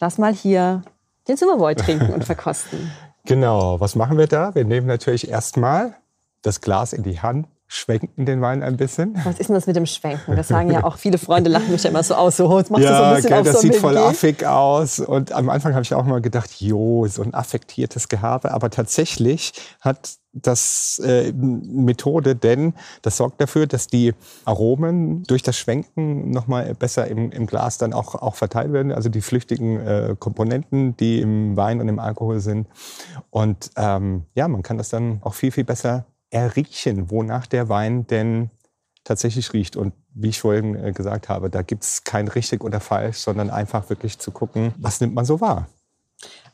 lass 0.00 0.16
mal 0.16 0.32
hier 0.32 0.80
den 1.28 1.36
Zimmerboy 1.36 1.74
trinken 1.74 2.14
und 2.14 2.24
verkosten. 2.24 2.90
Genau, 3.26 3.80
was 3.80 3.96
machen 3.96 4.18
wir 4.18 4.26
da? 4.26 4.54
Wir 4.54 4.66
nehmen 4.66 4.86
natürlich 4.86 5.30
erstmal 5.30 5.96
das 6.42 6.60
Glas 6.60 6.92
in 6.92 7.04
die 7.04 7.20
Hand, 7.20 7.48
schwenken 7.74 8.24
den 8.24 8.40
Wein 8.40 8.62
ein 8.62 8.76
bisschen. 8.76 9.18
Was 9.24 9.40
ist 9.40 9.48
denn 9.48 9.54
das 9.54 9.66
mit 9.66 9.74
dem 9.74 9.86
Schwenken? 9.86 10.36
Das 10.36 10.48
sagen 10.48 10.70
ja 10.70 10.84
auch 10.84 10.96
viele 10.96 11.18
Freunde, 11.18 11.50
lachen 11.50 11.72
mich 11.72 11.82
ja 11.82 11.90
immer 11.90 12.02
so 12.02 12.14
aus, 12.14 12.36
so, 12.36 12.58
jetzt 12.58 12.70
machst 12.70 12.84
ja, 12.84 12.90
du 12.90 12.96
so 12.96 13.02
ein 13.02 13.14
bisschen 13.16 13.28
gell, 13.30 13.38
auf 13.40 13.46
das 13.46 13.54
so 13.54 13.60
sieht 13.60 13.76
voll 13.76 13.98
affig 13.98 14.46
aus. 14.46 15.00
Und 15.00 15.32
am 15.32 15.50
Anfang 15.50 15.72
habe 15.74 15.82
ich 15.82 15.92
auch 15.92 16.04
mal 16.04 16.20
gedacht, 16.20 16.60
jo, 16.60 17.06
so 17.08 17.22
ein 17.22 17.34
affektiertes 17.34 18.08
Gehabe. 18.08 18.52
Aber 18.52 18.70
tatsächlich 18.70 19.52
hat 19.80 20.18
das 20.32 21.00
äh, 21.04 21.32
Methode, 21.32 22.36
denn 22.36 22.74
das 23.02 23.16
sorgt 23.16 23.40
dafür, 23.40 23.66
dass 23.66 23.88
die 23.88 24.14
Aromen 24.44 25.24
durch 25.24 25.42
das 25.42 25.56
Schwenken 25.56 26.30
nochmal 26.30 26.74
besser 26.74 27.08
im, 27.08 27.30
im 27.30 27.46
Glas 27.46 27.78
dann 27.78 27.92
auch, 27.92 28.14
auch 28.14 28.36
verteilt 28.36 28.72
werden. 28.72 28.92
Also 28.92 29.08
die 29.08 29.20
flüchtigen 29.20 29.80
äh, 29.80 30.16
Komponenten, 30.18 30.96
die 30.96 31.20
im 31.20 31.56
Wein 31.56 31.80
und 31.80 31.88
im 31.88 31.98
Alkohol 31.98 32.40
sind. 32.40 32.68
Und 33.30 33.70
ähm, 33.76 34.26
ja, 34.34 34.46
man 34.46 34.62
kann 34.62 34.78
das 34.78 34.90
dann 34.90 35.18
auch 35.22 35.34
viel, 35.34 35.50
viel 35.50 35.64
besser 35.64 36.06
erriechen, 36.34 37.10
wonach 37.10 37.46
der 37.46 37.68
Wein 37.68 38.06
denn 38.06 38.50
tatsächlich 39.04 39.52
riecht. 39.52 39.76
Und 39.76 39.94
wie 40.14 40.30
ich 40.30 40.40
vorhin 40.40 40.74
äh, 40.74 40.92
gesagt 40.92 41.28
habe, 41.28 41.48
da 41.50 41.62
gibt 41.62 41.84
es 41.84 42.04
kein 42.04 42.28
richtig 42.28 42.64
oder 42.64 42.80
falsch, 42.80 43.18
sondern 43.18 43.50
einfach 43.50 43.88
wirklich 43.88 44.18
zu 44.18 44.30
gucken, 44.30 44.74
was 44.78 45.00
nimmt 45.00 45.14
man 45.14 45.24
so 45.24 45.40
wahr. 45.40 45.68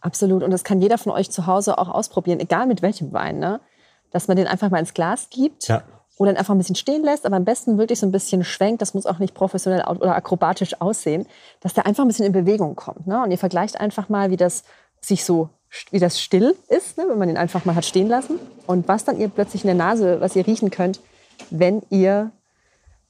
Absolut. 0.01 0.43
Und 0.43 0.51
das 0.51 0.65
kann 0.65 0.81
jeder 0.81 0.99
von 0.99 1.13
euch 1.13 1.31
zu 1.31 1.47
Hause 1.47 1.79
auch 1.79 1.89
ausprobieren, 1.89 2.41
egal 2.41 2.67
mit 2.67 2.83
welchem 2.83 3.13
Wein. 3.13 3.39
Ne? 3.39 3.61
Dass 4.11 4.29
man 4.29 4.37
den 4.37 4.47
einfach 4.47 4.71
mal 4.71 4.79
ins 4.79 4.95
Glas 4.95 5.29
gibt 5.31 5.69
ja. 5.69 5.83
oder 6.19 6.31
einfach 6.37 6.55
ein 6.55 6.59
bisschen 6.59 6.77
stehen 6.77 7.05
lässt, 7.05 7.25
aber 7.25 7.37
am 7.37 7.45
besten 7.45 7.79
wirklich 7.79 8.01
so 8.01 8.07
ein 8.07 8.13
bisschen 8.13 8.45
schwenkt. 8.45 8.83
Das 8.83 8.95
muss 8.95 9.07
auch 9.07 9.19
nicht 9.19 9.35
professionell 9.35 9.85
oder 9.87 10.15
akrobatisch 10.15 10.81
aussehen, 10.81 11.27
dass 11.61 11.75
der 11.75 11.87
einfach 11.87 12.05
ein 12.05 12.09
bisschen 12.09 12.27
in 12.27 12.33
Bewegung 12.33 12.77
kommt. 12.77 13.07
Ne? 13.07 13.23
Und 13.23 13.31
ihr 13.31 13.39
vergleicht 13.39 13.81
einfach 13.81 14.09
mal, 14.09 14.31
wie 14.31 14.37
das 14.37 14.65
sich 15.01 15.25
so 15.25 15.51
wie 15.91 15.99
das 15.99 16.21
still 16.21 16.55
ist, 16.69 16.99
ne, 16.99 17.05
wenn 17.09 17.19
man 17.19 17.29
ihn 17.29 17.37
einfach 17.37 17.65
mal 17.65 17.75
hat 17.75 17.85
stehen 17.85 18.09
lassen. 18.09 18.39
Und 18.67 18.89
was 18.89 19.05
dann 19.05 19.19
ihr 19.19 19.29
plötzlich 19.29 19.65
in 19.65 19.69
der 19.69 19.77
Nase, 19.77 20.21
was 20.21 20.37
ihr 20.37 20.47
riechen 20.47 20.71
könnt, 20.71 21.01
wenn 21.51 21.83
ihr 21.91 22.31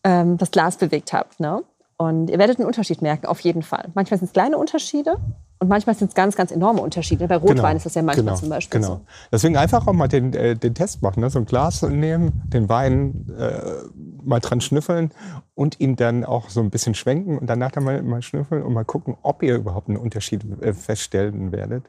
ähm, 0.04 0.38
das 0.38 0.50
Glas 0.50 0.76
bewegt 0.76 1.12
habt. 1.12 1.40
Ne? 1.40 1.62
Und 1.96 2.30
ihr 2.30 2.38
werdet 2.38 2.58
einen 2.58 2.66
Unterschied 2.66 3.02
merken, 3.02 3.26
auf 3.26 3.40
jeden 3.40 3.62
Fall. 3.62 3.88
Manchmal 3.94 4.18
sind 4.18 4.26
es 4.26 4.32
kleine 4.32 4.56
Unterschiede, 4.56 5.18
und 5.62 5.68
manchmal 5.68 5.94
sind 5.94 6.08
es 6.08 6.14
ganz, 6.14 6.36
ganz 6.36 6.50
enorme 6.52 6.80
Unterschiede. 6.80 7.28
Bei 7.28 7.36
Rotwein 7.36 7.56
genau, 7.56 7.76
ist 7.76 7.84
das 7.84 7.94
ja 7.94 8.00
manchmal 8.00 8.24
genau, 8.24 8.36
zum 8.36 8.48
Beispiel 8.48 8.80
genau. 8.80 8.94
so. 8.94 9.00
Deswegen 9.30 9.58
einfach 9.58 9.86
auch 9.86 9.92
mal 9.92 10.08
den, 10.08 10.32
äh, 10.32 10.56
den 10.56 10.74
Test 10.74 11.02
machen. 11.02 11.20
Ne? 11.20 11.28
So 11.28 11.38
ein 11.38 11.44
Glas 11.44 11.82
nehmen, 11.82 12.42
den 12.46 12.70
Wein 12.70 13.26
äh, 13.38 13.60
mal 14.24 14.40
dran 14.40 14.62
schnüffeln 14.62 15.10
und 15.54 15.78
ihn 15.78 15.96
dann 15.96 16.24
auch 16.24 16.48
so 16.48 16.60
ein 16.60 16.70
bisschen 16.70 16.94
schwenken 16.94 17.38
und 17.38 17.46
danach 17.46 17.72
dann 17.72 17.84
mal, 17.84 18.02
mal 18.02 18.22
schnüffeln 18.22 18.62
und 18.62 18.72
mal 18.72 18.86
gucken, 18.86 19.18
ob 19.20 19.42
ihr 19.42 19.56
überhaupt 19.56 19.88
einen 19.88 19.98
Unterschied 19.98 20.46
äh, 20.62 20.72
feststellen 20.72 21.52
werdet. 21.52 21.84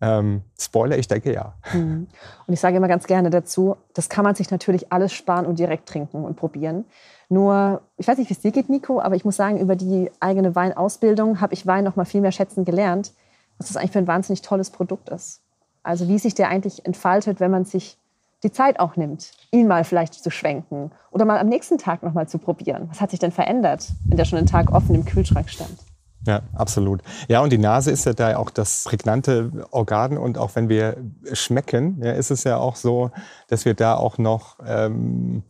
Ähm, 0.00 0.42
Spoiler, 0.58 0.98
ich 0.98 1.08
denke 1.08 1.32
ja. 1.32 1.54
Mhm. 1.72 2.08
Und 2.46 2.54
ich 2.54 2.60
sage 2.60 2.76
immer 2.76 2.88
ganz 2.88 3.06
gerne 3.06 3.30
dazu, 3.30 3.76
das 3.94 4.08
kann 4.08 4.24
man 4.24 4.34
sich 4.34 4.50
natürlich 4.50 4.92
alles 4.92 5.12
sparen 5.12 5.46
und 5.46 5.58
direkt 5.58 5.88
trinken 5.88 6.24
und 6.24 6.36
probieren. 6.36 6.84
Nur, 7.28 7.82
ich 7.96 8.06
weiß 8.06 8.18
nicht, 8.18 8.28
wie 8.28 8.34
es 8.34 8.40
dir 8.40 8.52
geht, 8.52 8.68
Nico, 8.68 9.00
aber 9.00 9.16
ich 9.16 9.24
muss 9.24 9.36
sagen, 9.36 9.58
über 9.58 9.76
die 9.76 10.10
eigene 10.20 10.54
Weinausbildung 10.54 11.40
habe 11.40 11.54
ich 11.54 11.66
Wein 11.66 11.84
noch 11.84 11.96
mal 11.96 12.04
viel 12.04 12.20
mehr 12.20 12.32
schätzen 12.32 12.64
gelernt, 12.64 13.12
was 13.58 13.68
das 13.68 13.76
eigentlich 13.76 13.92
für 13.92 13.98
ein 13.98 14.06
wahnsinnig 14.06 14.42
tolles 14.42 14.70
Produkt 14.70 15.08
ist. 15.08 15.40
Also 15.82 16.08
wie 16.08 16.18
sich 16.18 16.34
der 16.34 16.48
eigentlich 16.48 16.84
entfaltet, 16.86 17.40
wenn 17.40 17.50
man 17.50 17.64
sich 17.64 17.98
die 18.42 18.52
Zeit 18.52 18.78
auch 18.78 18.96
nimmt, 18.96 19.32
ihn 19.52 19.66
mal 19.66 19.84
vielleicht 19.84 20.14
zu 20.14 20.30
schwenken 20.30 20.90
oder 21.10 21.24
mal 21.24 21.38
am 21.38 21.48
nächsten 21.48 21.78
Tag 21.78 22.02
noch 22.02 22.12
mal 22.12 22.28
zu 22.28 22.38
probieren. 22.38 22.88
Was 22.90 23.00
hat 23.00 23.10
sich 23.10 23.18
denn 23.18 23.32
verändert, 23.32 23.88
wenn 24.06 24.16
der 24.16 24.26
schon 24.26 24.38
einen 24.38 24.46
Tag 24.46 24.70
offen 24.70 24.94
im 24.94 25.04
Kühlschrank 25.04 25.48
stand? 25.48 25.78
Ja, 26.26 26.42
absolut. 26.54 27.02
Ja, 27.28 27.40
und 27.40 27.52
die 27.52 27.58
Nase 27.58 27.90
ist 27.90 28.06
ja 28.06 28.14
da 28.14 28.36
auch 28.36 28.50
das 28.50 28.84
prägnante 28.84 29.50
Organ. 29.70 30.16
Und 30.16 30.38
auch 30.38 30.54
wenn 30.54 30.68
wir 30.68 30.96
schmecken, 31.32 32.00
ja, 32.02 32.12
ist 32.12 32.30
es 32.30 32.44
ja 32.44 32.56
auch 32.56 32.76
so, 32.76 33.10
dass 33.48 33.64
wir 33.64 33.74
da 33.74 33.94
auch 33.94 34.16
noch 34.16 34.56
ähm, 34.66 35.42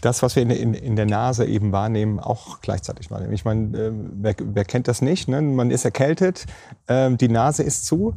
das, 0.00 0.22
was 0.22 0.36
wir 0.36 0.42
in, 0.42 0.50
in, 0.50 0.74
in, 0.74 0.96
der 0.96 1.06
Nase 1.06 1.46
eben 1.46 1.72
wahrnehmen, 1.72 2.20
auch 2.20 2.60
gleichzeitig 2.60 3.10
wahrnehmen. 3.10 3.32
Ich 3.32 3.44
meine, 3.44 3.76
äh, 3.76 3.92
wer, 3.92 4.34
wer, 4.38 4.64
kennt 4.64 4.88
das 4.88 5.02
nicht? 5.02 5.28
Ne? 5.28 5.40
Man 5.42 5.70
ist 5.70 5.84
erkältet, 5.84 6.46
äh, 6.86 7.10
die 7.12 7.28
Nase 7.28 7.62
ist 7.62 7.86
zu 7.86 8.14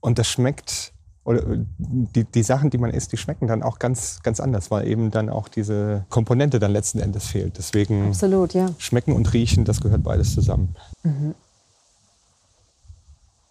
und 0.00 0.18
das 0.18 0.28
schmeckt 0.28 0.91
oder 1.24 1.42
die, 1.78 2.24
die 2.24 2.42
Sachen, 2.42 2.70
die 2.70 2.78
man 2.78 2.90
isst, 2.90 3.12
die 3.12 3.16
schmecken 3.16 3.46
dann 3.46 3.62
auch 3.62 3.78
ganz, 3.78 4.22
ganz 4.22 4.40
anders, 4.40 4.70
weil 4.70 4.88
eben 4.88 5.10
dann 5.10 5.28
auch 5.28 5.48
diese 5.48 6.04
Komponente 6.08 6.58
dann 6.58 6.72
letzten 6.72 6.98
Endes 6.98 7.26
fehlt. 7.26 7.58
Deswegen 7.58 8.08
Absolut, 8.08 8.54
ja. 8.54 8.70
schmecken 8.78 9.12
und 9.12 9.32
riechen, 9.32 9.64
das 9.64 9.80
gehört 9.80 10.02
beides 10.02 10.34
zusammen. 10.34 10.74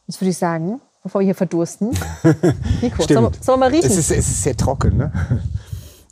Jetzt 0.08 0.20
würde 0.20 0.32
ich 0.32 0.38
sagen, 0.38 0.82
bevor 1.02 1.22
wir 1.22 1.26
hier 1.26 1.36
verdursten. 1.36 1.90
Nico, 2.82 3.04
sollen 3.04 3.24
wir, 3.24 3.32
sollen 3.42 3.44
wir 3.46 3.58
mal 3.58 3.70
riechen? 3.70 3.86
Es 3.86 3.98
ist, 3.98 4.12
es 4.12 4.28
ist 4.28 4.44
sehr 4.44 4.58
trocken, 4.58 4.98
ne? 4.98 5.12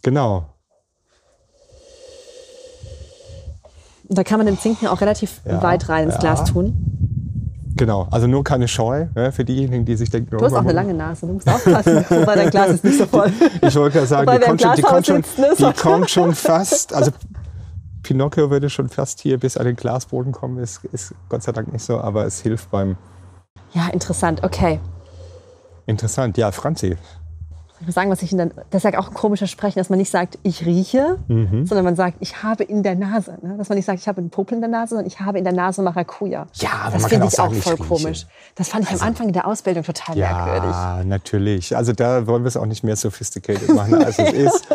Genau. 0.01 0.45
da 4.09 4.23
kann 4.23 4.39
man 4.39 4.47
den 4.47 4.57
Zinken 4.57 4.87
auch 4.87 5.01
relativ 5.01 5.41
Ja, 5.45 5.61
weit 5.61 5.87
rein 5.87 6.05
ins 6.05 6.15
ja. 6.15 6.19
Glas 6.19 6.45
tun. 6.45 6.98
Genau. 7.79 8.09
Also 8.11 8.27
nur 8.27 8.43
keine 8.43 8.67
Scheu 8.67 9.07
ne, 9.15 9.31
für 9.31 9.45
diejenigen, 9.45 9.85
die 9.85 9.95
sich 9.95 10.09
denken, 10.09 10.37
Du 10.37 10.43
hast 10.43 10.51
auch 10.51 10.59
eine 10.59 10.73
lange 10.73 10.93
Nase, 10.93 11.25
du 11.25 11.31
musst 11.31 11.47
aufpassen, 11.47 12.03
wobei 12.09 12.35
dein 12.35 12.49
Glas 12.49 12.71
ist 12.71 12.83
nicht 12.83 12.97
so 12.97 13.05
voll. 13.05 13.31
Ich 13.61 13.73
wollte 13.73 13.93
gerade 13.93 14.07
sagen, 14.07 14.27
Wobei, 14.27 14.37
die 14.37 14.43
kommt, 14.43 14.61
schon, 14.61 14.75
die, 14.75 14.81
kommt 14.81 15.05
schon, 15.05 15.23
die 15.57 15.73
kommt 15.81 16.09
schon 16.09 16.35
fast. 16.35 16.93
Also 16.93 17.11
Pinocchio 18.03 18.51
würde 18.51 18.69
schon 18.69 18.89
fast 18.89 19.21
hier 19.21 19.39
bis 19.39 19.55
an 19.55 19.65
den 19.65 19.77
Glasboden 19.77 20.33
kommen. 20.33 20.57
Ist, 20.57 20.83
ist 20.91 21.15
Gott 21.29 21.41
sei 21.41 21.53
Dank 21.53 21.71
nicht 21.71 21.85
so, 21.85 22.01
aber 22.01 22.25
es 22.25 22.41
hilft 22.41 22.69
beim 22.69 22.97
Ja, 23.71 23.87
interessant, 23.87 24.43
okay. 24.43 24.81
Interessant. 25.85 26.37
Ja, 26.37 26.51
Franzi. 26.51 26.97
Ich 27.81 27.85
muss 27.85 27.95
sagen, 27.95 28.09
was 28.11 28.21
ich 28.21 28.31
in 28.31 28.37
der, 28.39 28.47
das 28.71 28.83
ist 28.83 28.91
ja 28.93 28.99
auch 28.99 29.07
ein 29.07 29.13
komisches 29.13 29.49
Sprechen, 29.49 29.79
dass 29.79 29.89
man 29.89 29.99
nicht 29.99 30.11
sagt, 30.11 30.37
ich 30.43 30.65
rieche, 30.65 31.17
Mhm. 31.27 31.65
sondern 31.65 31.85
man 31.85 31.95
sagt, 31.95 32.17
ich 32.19 32.43
habe 32.43 32.63
in 32.63 32.83
der 32.83 32.95
Nase. 32.95 33.37
Ne? 33.41 33.55
Dass 33.57 33.69
man 33.69 33.77
nicht 33.77 33.85
sagt, 33.85 33.99
ich 33.99 34.07
habe 34.07 34.19
einen 34.19 34.29
Popel 34.29 34.55
in 34.55 34.61
der 34.61 34.69
Nase, 34.69 34.89
sondern 34.89 35.07
ich 35.07 35.19
habe 35.21 35.37
in 35.37 35.43
der 35.45 35.53
Nase 35.53 35.81
Maracuja. 35.81 36.47
Ja, 36.55 36.69
aber 36.83 36.97
das 36.97 37.07
finde 37.07 37.27
ich 37.27 37.31
sagen, 37.31 37.53
auch 37.53 37.57
ich 37.57 37.63
voll 37.63 37.73
rieche. 37.75 37.87
komisch. 37.87 38.25
Das 38.55 38.67
fand 38.69 38.83
ich 38.83 38.91
am 39.01 39.07
Anfang 39.07 39.27
in 39.27 39.33
der 39.33 39.47
Ausbildung 39.47 39.83
total 39.83 40.15
merkwürdig. 40.15 40.69
Ja, 40.71 41.03
natürlich. 41.05 41.75
Also 41.77 41.93
da 41.93 42.27
wollen 42.27 42.43
wir 42.43 42.49
es 42.49 42.57
auch 42.57 42.65
nicht 42.65 42.83
mehr 42.83 42.95
sophisticated 42.95 43.73
machen, 43.73 43.95
als 44.03 44.19
es 44.19 44.31
ist. 44.33 44.67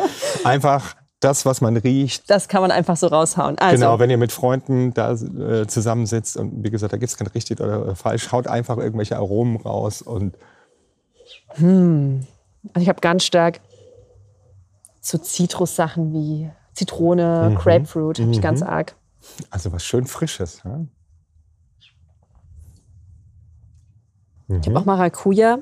Einfach 0.44 0.96
das, 1.20 1.46
was 1.46 1.60
man 1.60 1.76
riecht. 1.76 2.28
Das 2.30 2.48
kann 2.48 2.60
man 2.62 2.70
einfach 2.70 2.96
so 2.96 3.06
raushauen. 3.06 3.58
Also, 3.58 3.76
Genau, 3.84 3.98
wenn 3.98 4.10
ihr 4.10 4.18
mit 4.18 4.30
Freunden 4.32 4.92
da 4.94 5.12
äh, 5.12 5.66
zusammensitzt 5.66 6.36
und 6.36 6.62
wie 6.64 6.70
gesagt, 6.70 6.92
da 6.92 6.96
gibt 6.98 7.10
es 7.10 7.16
kein 7.16 7.26
richtig 7.28 7.60
oder 7.60 7.94
falsch, 7.96 8.30
haut 8.32 8.46
einfach 8.46 8.76
irgendwelche 8.78 9.16
Aromen 9.16 9.56
raus 9.56 10.02
und 10.02 10.34
also 12.72 12.83
ich 12.83 12.88
habe 12.88 13.00
ganz 13.00 13.24
stark 13.24 13.61
so 15.00 15.18
Zitrussachen 15.18 16.12
wie 16.12 16.50
Zitrone, 16.72 17.50
Mhm. 17.50 17.55
Grapefruit, 17.57 18.18
habe 18.18 18.31
ich 18.31 18.40
ganz 18.40 18.62
arg. 18.62 18.96
also 19.50 19.72
was 19.72 19.85
schön 19.85 20.07
Frisches. 20.07 20.62
Ja? 20.64 20.81
Ich 24.48 24.66
habe 24.68 24.79
auch 24.79 24.85
Maracuja. 24.85 25.59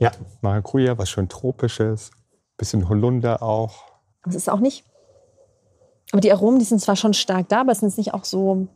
Ja, 0.00 0.10
Maracuja, 0.40 0.98
was 0.98 1.08
schön 1.08 1.28
Tropisches, 1.28 2.10
bisschen 2.56 2.88
Holunder 2.88 3.42
auch. 3.42 3.84
Aber 4.22 4.30
es 4.30 4.34
ist 4.36 4.48
auch 4.50 4.58
nicht. 4.60 4.84
Aber 6.12 6.20
die 6.20 6.32
Aromen, 6.32 6.58
die 6.58 6.64
sind 6.64 6.80
zwar 6.80 6.96
schon 6.96 7.14
stark 7.14 7.48
da, 7.48 7.60
aber 7.62 7.72
es 7.72 7.80
sind 7.80 7.96
nicht 7.96 8.14
auch 8.14 8.24
so. 8.24 8.68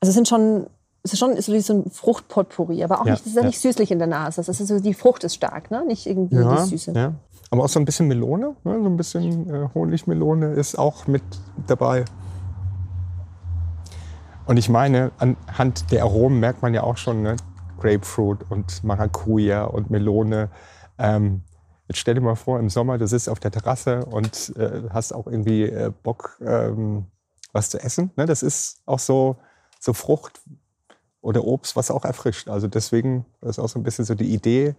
Also 0.00 0.10
es 0.10 0.14
sind 0.14 0.28
schon. 0.28 0.68
Es 1.06 1.12
ist 1.12 1.18
schon 1.18 1.32
ist 1.32 1.46
so 1.46 1.52
wie 1.52 1.60
so 1.60 1.74
ein 1.74 1.90
Fruchtpotpourri, 1.90 2.82
aber 2.82 3.00
auch 3.00 3.04
Ja, 3.06 3.12
nicht, 3.12 3.20
es 3.20 3.26
ist 3.28 3.36
ja 3.36 3.42
ja. 3.42 3.46
nicht 3.48 3.60
süßlich 3.60 3.90
in 3.90 3.98
der 3.98 4.08
Nase. 4.08 4.42
Das 4.42 4.58
ist 4.58 4.66
so, 4.66 4.80
die 4.80 4.94
Frucht 4.94 5.22
ist 5.22 5.34
stark, 5.34 5.70
ne? 5.70 5.84
Nicht 5.86 6.06
irgendwie 6.06 6.36
die 6.36 6.66
Süße. 6.66 6.92
ja. 6.92 7.12
Aber 7.50 7.64
auch 7.64 7.68
so 7.68 7.78
ein 7.78 7.84
bisschen 7.84 8.08
Melone, 8.08 8.56
ne? 8.64 8.80
so 8.82 8.86
ein 8.88 8.96
bisschen 8.96 9.48
äh, 9.48 9.68
Honigmelone 9.74 10.54
ist 10.54 10.76
auch 10.76 11.06
mit 11.06 11.22
dabei. 11.66 12.04
Und 14.46 14.56
ich 14.56 14.68
meine, 14.68 15.12
anhand 15.18 15.90
der 15.92 16.02
Aromen 16.02 16.40
merkt 16.40 16.62
man 16.62 16.74
ja 16.74 16.82
auch 16.82 16.96
schon 16.96 17.22
ne? 17.22 17.36
Grapefruit 17.78 18.50
und 18.50 18.82
Maracuja 18.82 19.64
und 19.64 19.90
Melone. 19.90 20.48
Ähm, 20.98 21.42
jetzt 21.86 21.98
stell 21.98 22.14
dir 22.14 22.22
mal 22.22 22.34
vor, 22.34 22.58
im 22.58 22.70
Sommer, 22.70 22.96
du 22.98 23.06
sitzt 23.06 23.28
auf 23.28 23.40
der 23.40 23.50
Terrasse 23.50 24.04
und 24.06 24.54
äh, 24.56 24.82
hast 24.90 25.12
auch 25.14 25.26
irgendwie 25.26 25.64
äh, 25.64 25.92
Bock, 26.02 26.38
ähm, 26.40 27.06
was 27.52 27.68
zu 27.70 27.78
essen. 27.78 28.10
Ne? 28.16 28.24
Das 28.26 28.42
ist 28.42 28.80
auch 28.86 28.98
so, 28.98 29.36
so 29.78 29.92
Frucht 29.92 30.40
oder 31.24 31.44
Obst, 31.44 31.74
was 31.74 31.90
auch 31.90 32.04
erfrischt. 32.04 32.48
Also 32.48 32.68
deswegen 32.68 33.24
ist 33.40 33.58
auch 33.58 33.68
so 33.68 33.78
ein 33.78 33.82
bisschen 33.82 34.04
so 34.04 34.14
die 34.14 34.32
Idee, 34.32 34.74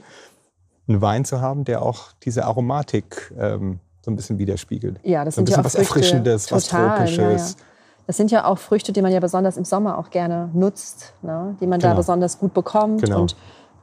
einen 0.88 1.02
Wein 1.02 1.26
zu 1.26 1.42
haben, 1.42 1.66
der 1.66 1.82
auch 1.82 2.12
diese 2.24 2.46
Aromatik 2.46 3.34
ähm, 3.40 3.80
so 4.04 4.12
ein 4.12 4.16
bisschen 4.16 4.38
widerspiegelt. 4.38 5.00
Ja, 5.04 5.26
das 5.26 5.36
so 5.36 5.42
ein 5.42 5.48
sind 5.48 5.56
ja 5.56 5.62
bisschen 5.64 5.82
auch 5.82 5.84
was 5.84 5.88
Früchte. 5.88 6.16
Erfrischendes, 6.18 6.52
was 6.52 6.68
Total, 6.68 6.98
Tropisches. 6.98 7.18
Ja, 7.18 7.32
ja. 7.32 7.66
Das 8.08 8.18
sind 8.18 8.30
ja 8.30 8.46
auch 8.46 8.60
Früchte, 8.60 8.94
die 8.94 9.02
man 9.02 9.12
ja 9.12 9.20
besonders 9.20 9.58
im 9.58 9.66
Sommer 9.66 9.98
auch 9.98 10.12
gerne 10.12 10.52
nutzt, 10.54 11.14
ne? 11.24 11.58
die 11.60 11.66
man 11.66 11.80
da 11.80 11.88
Genau. 11.88 11.98
besonders 11.98 12.38
gut 12.38 12.54
bekommt. 12.54 13.02
Genau. 13.02 13.22
Und 13.22 13.36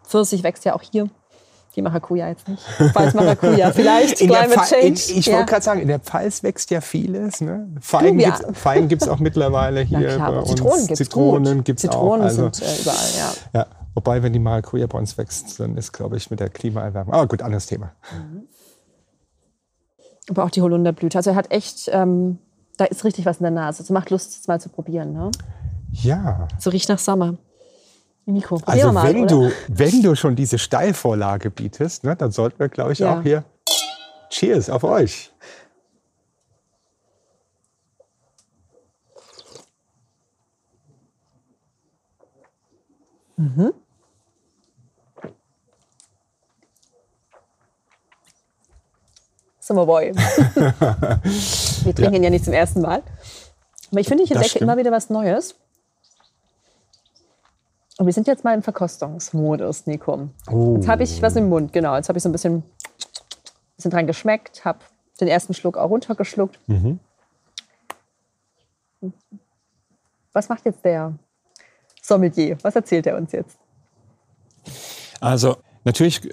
Pfirsich 0.04 0.44
wächst 0.44 0.64
ja 0.64 0.74
auch 0.76 0.82
hier. 0.82 1.08
Die 1.74 1.80
Maracuja 1.80 2.28
jetzt 2.28 2.48
nicht. 2.48 2.62
Falls 2.92 3.14
Maracuja, 3.14 3.72
vielleicht 3.72 4.20
In 4.20 4.28
Climate 4.28 4.50
Pfalz- 4.50 4.72
in, 4.72 4.94
Change. 4.94 5.18
ich 5.18 5.26
ja. 5.26 5.34
wollte 5.34 5.50
gerade 5.50 5.64
sagen, 5.64 5.80
in 5.80 5.88
der 5.88 6.00
Pfalz 6.00 6.42
wächst 6.42 6.70
ja 6.70 6.82
vieles. 6.82 7.40
Ne? 7.40 7.68
Feigen 7.80 8.20
Feigen 8.52 8.88
gibt 8.88 9.02
es 9.02 9.08
auch 9.08 9.18
mittlerweile 9.18 9.80
hier 9.80 10.00
Ja, 10.00 10.14
klar, 10.16 10.32
bei 10.32 10.38
uns. 10.40 10.50
Zitronen 10.50 10.86
gibt 10.86 10.90
es 10.92 10.98
Zitronen 10.98 11.64
gibt's 11.64 11.82
Zitronen 11.82 12.20
auch. 12.20 12.24
Also, 12.24 12.50
sind 12.52 12.62
äh, 12.62 12.82
überall, 12.82 13.08
ja. 13.16 13.60
ja. 13.60 13.66
Wobei, 13.94 14.22
wenn 14.22 14.32
die 14.32 14.38
Maracuja 14.38 14.86
bei 14.86 14.98
uns 14.98 15.16
wächst, 15.16 15.60
dann 15.60 15.76
ist, 15.76 15.92
glaube 15.92 16.16
ich, 16.16 16.30
mit 16.30 16.40
der 16.40 16.48
Klimaerwärmung. 16.48 17.14
Aber 17.14 17.26
gut, 17.26 17.42
anderes 17.42 17.66
Thema. 17.66 17.92
Aber 20.28 20.44
auch 20.44 20.50
die 20.50 20.62
Holunderblüte. 20.62 21.18
Also 21.18 21.30
er 21.30 21.36
hat 21.36 21.50
echt, 21.50 21.90
ähm, 21.92 22.38
da 22.76 22.84
ist 22.84 23.04
richtig 23.04 23.26
was 23.26 23.38
in 23.38 23.44
der 23.44 23.50
Nase. 23.50 23.80
Also 23.80 23.92
macht 23.92 24.10
Lust, 24.10 24.38
es 24.40 24.46
mal 24.46 24.60
zu 24.60 24.68
probieren. 24.68 25.12
Ne? 25.12 25.30
Ja. 25.90 26.48
So 26.58 26.70
riecht 26.70 26.88
nach 26.88 26.98
Sommer. 26.98 27.36
Nico, 28.24 28.60
Also 28.66 28.92
mal, 28.92 29.08
wenn, 29.12 29.24
oder? 29.24 29.26
du, 29.26 29.52
wenn 29.68 30.02
du 30.02 30.14
schon 30.14 30.36
diese 30.36 30.58
Steilvorlage 30.58 31.50
bietest, 31.50 32.04
ne, 32.04 32.14
dann 32.14 32.30
sollten 32.30 32.58
wir, 32.60 32.68
glaube 32.68 32.92
ich, 32.92 33.00
Ja. 33.00 33.18
auch 33.18 33.22
hier 33.22 33.44
Cheers 34.30 34.70
auf 34.70 34.84
euch. 34.84 35.30
Summerboy. 49.60 50.12
wir 51.84 51.94
trinken 51.94 52.14
ihn 52.14 52.22
ja 52.24 52.30
nicht 52.30 52.44
zum 52.44 52.52
ersten 52.54 52.80
Mal. 52.80 53.02
Aber 53.90 54.00
ich 54.00 54.08
finde, 54.08 54.24
ich 54.24 54.30
entdecke 54.30 54.58
immer 54.58 54.76
wieder 54.76 54.90
was 54.90 55.08
Neues. 55.10 55.54
Und 58.02 58.06
wir 58.06 58.12
sind 58.12 58.26
jetzt 58.26 58.42
mal 58.42 58.52
im 58.52 58.64
Verkostungsmodus, 58.64 59.86
Nico. 59.86 60.28
Oh. 60.50 60.74
Jetzt 60.74 60.88
habe 60.88 61.04
ich 61.04 61.22
was 61.22 61.36
im 61.36 61.48
Mund, 61.48 61.72
genau. 61.72 61.94
Jetzt 61.94 62.08
habe 62.08 62.18
ich 62.18 62.22
so 62.24 62.28
ein 62.28 62.32
bisschen, 62.32 62.64
bisschen 63.76 63.92
dran 63.92 64.08
geschmeckt, 64.08 64.64
habe 64.64 64.80
den 65.20 65.28
ersten 65.28 65.54
Schluck 65.54 65.76
auch 65.76 65.88
runtergeschluckt. 65.88 66.58
Mhm. 66.66 66.98
Was 70.32 70.48
macht 70.48 70.64
jetzt 70.64 70.84
der 70.84 71.14
Sommelier? 72.02 72.58
Was 72.62 72.74
erzählt 72.74 73.06
er 73.06 73.16
uns 73.16 73.30
jetzt? 73.30 73.56
Also 75.20 75.58
natürlich 75.84 76.28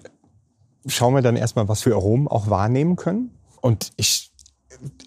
schauen 0.88 1.14
wir 1.14 1.22
dann 1.22 1.36
erstmal, 1.36 1.68
was 1.68 1.84
für 1.84 1.94
Aromen 1.94 2.28
auch 2.28 2.50
wahrnehmen 2.50 2.96
können. 2.96 3.38
Und 3.62 3.92
ich 3.96 4.32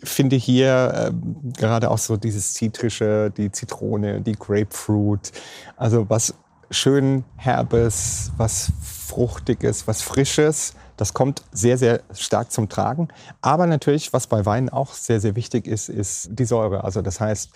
finde 0.05 0.37
hier 0.37 1.11
ähm, 1.11 1.53
gerade 1.57 1.90
auch 1.90 1.98
so 1.98 2.16
dieses 2.16 2.55
Zitrische, 2.55 3.33
die 3.37 3.51
Zitrone, 3.51 4.20
die 4.20 4.35
Grapefruit, 4.35 5.33
also 5.77 6.09
was 6.09 6.35
schön 6.72 7.24
Herbes, 7.37 8.32
was 8.37 8.72
Fruchtiges, 8.82 9.87
was 9.87 10.02
Frisches. 10.02 10.74
Das 10.96 11.14
kommt 11.14 11.42
sehr, 11.52 11.78
sehr 11.78 12.00
stark 12.14 12.50
zum 12.50 12.68
Tragen. 12.68 13.08
Aber 13.40 13.66
natürlich, 13.66 14.12
was 14.12 14.26
bei 14.26 14.44
Wein 14.46 14.68
auch 14.68 14.92
sehr, 14.92 15.20
sehr 15.20 15.37
wichtig 15.37 15.66
ist, 15.66 15.88
ist 15.88 16.28
die 16.32 16.44
Säure. 16.44 16.85
Also 16.85 17.02
das 17.02 17.20
heißt, 17.20 17.50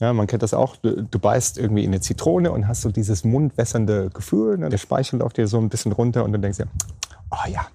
ja, 0.00 0.12
man 0.12 0.26
kennt 0.26 0.42
das 0.42 0.54
auch. 0.54 0.76
Du, 0.76 1.02
du 1.02 1.18
beißt 1.18 1.58
irgendwie 1.58 1.84
in 1.84 1.90
eine 1.90 2.00
Zitrone 2.00 2.50
und 2.52 2.66
hast 2.68 2.82
so 2.82 2.90
dieses 2.90 3.24
mundwässernde 3.24 4.10
Gefühl. 4.10 4.58
Ne? 4.58 4.68
Der 4.68 4.78
Speichel 4.78 5.20
läuft 5.20 5.36
dir 5.36 5.46
so 5.46 5.58
ein 5.58 5.68
bisschen 5.68 5.92
runter 5.92 6.24
und 6.24 6.32
dann 6.32 6.42
denkst 6.42 6.58
du, 6.58 6.64
oh 7.30 7.48
ja, 7.48 7.66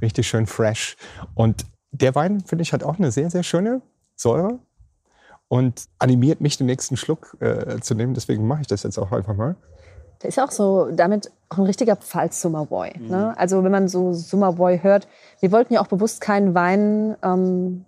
richtig 0.00 0.28
schön 0.28 0.46
fresh. 0.46 0.96
Und 1.34 1.66
der 1.92 2.14
Wein, 2.14 2.40
finde 2.40 2.62
ich, 2.62 2.72
hat 2.72 2.82
auch 2.82 2.98
eine 2.98 3.12
sehr, 3.12 3.30
sehr 3.30 3.42
schöne 3.42 3.82
Säure 4.14 4.58
und 5.48 5.86
animiert 5.98 6.40
mich, 6.40 6.56
den 6.56 6.66
nächsten 6.66 6.96
Schluck 6.96 7.36
äh, 7.40 7.80
zu 7.80 7.94
nehmen. 7.94 8.14
Deswegen 8.14 8.46
mache 8.46 8.62
ich 8.62 8.66
das 8.66 8.82
jetzt 8.82 8.98
auch 8.98 9.12
einfach 9.12 9.36
mal. 9.36 9.56
Der 10.22 10.28
ist 10.28 10.36
ja 10.36 10.44
auch 10.44 10.50
so 10.50 10.88
damit 10.92 11.30
auch 11.48 11.58
ein 11.58 11.64
richtiger 11.64 11.96
Pfalz-Summerboy. 11.96 12.92
Ne? 12.98 13.34
Also 13.36 13.62
wenn 13.62 13.70
man 13.72 13.88
so 13.88 14.12
Summerboy 14.12 14.80
hört, 14.82 15.06
wir 15.40 15.52
wollten 15.52 15.74
ja 15.74 15.80
auch 15.80 15.86
bewusst 15.86 16.20
keinen 16.20 16.54
Wein, 16.54 17.16
ähm, 17.22 17.84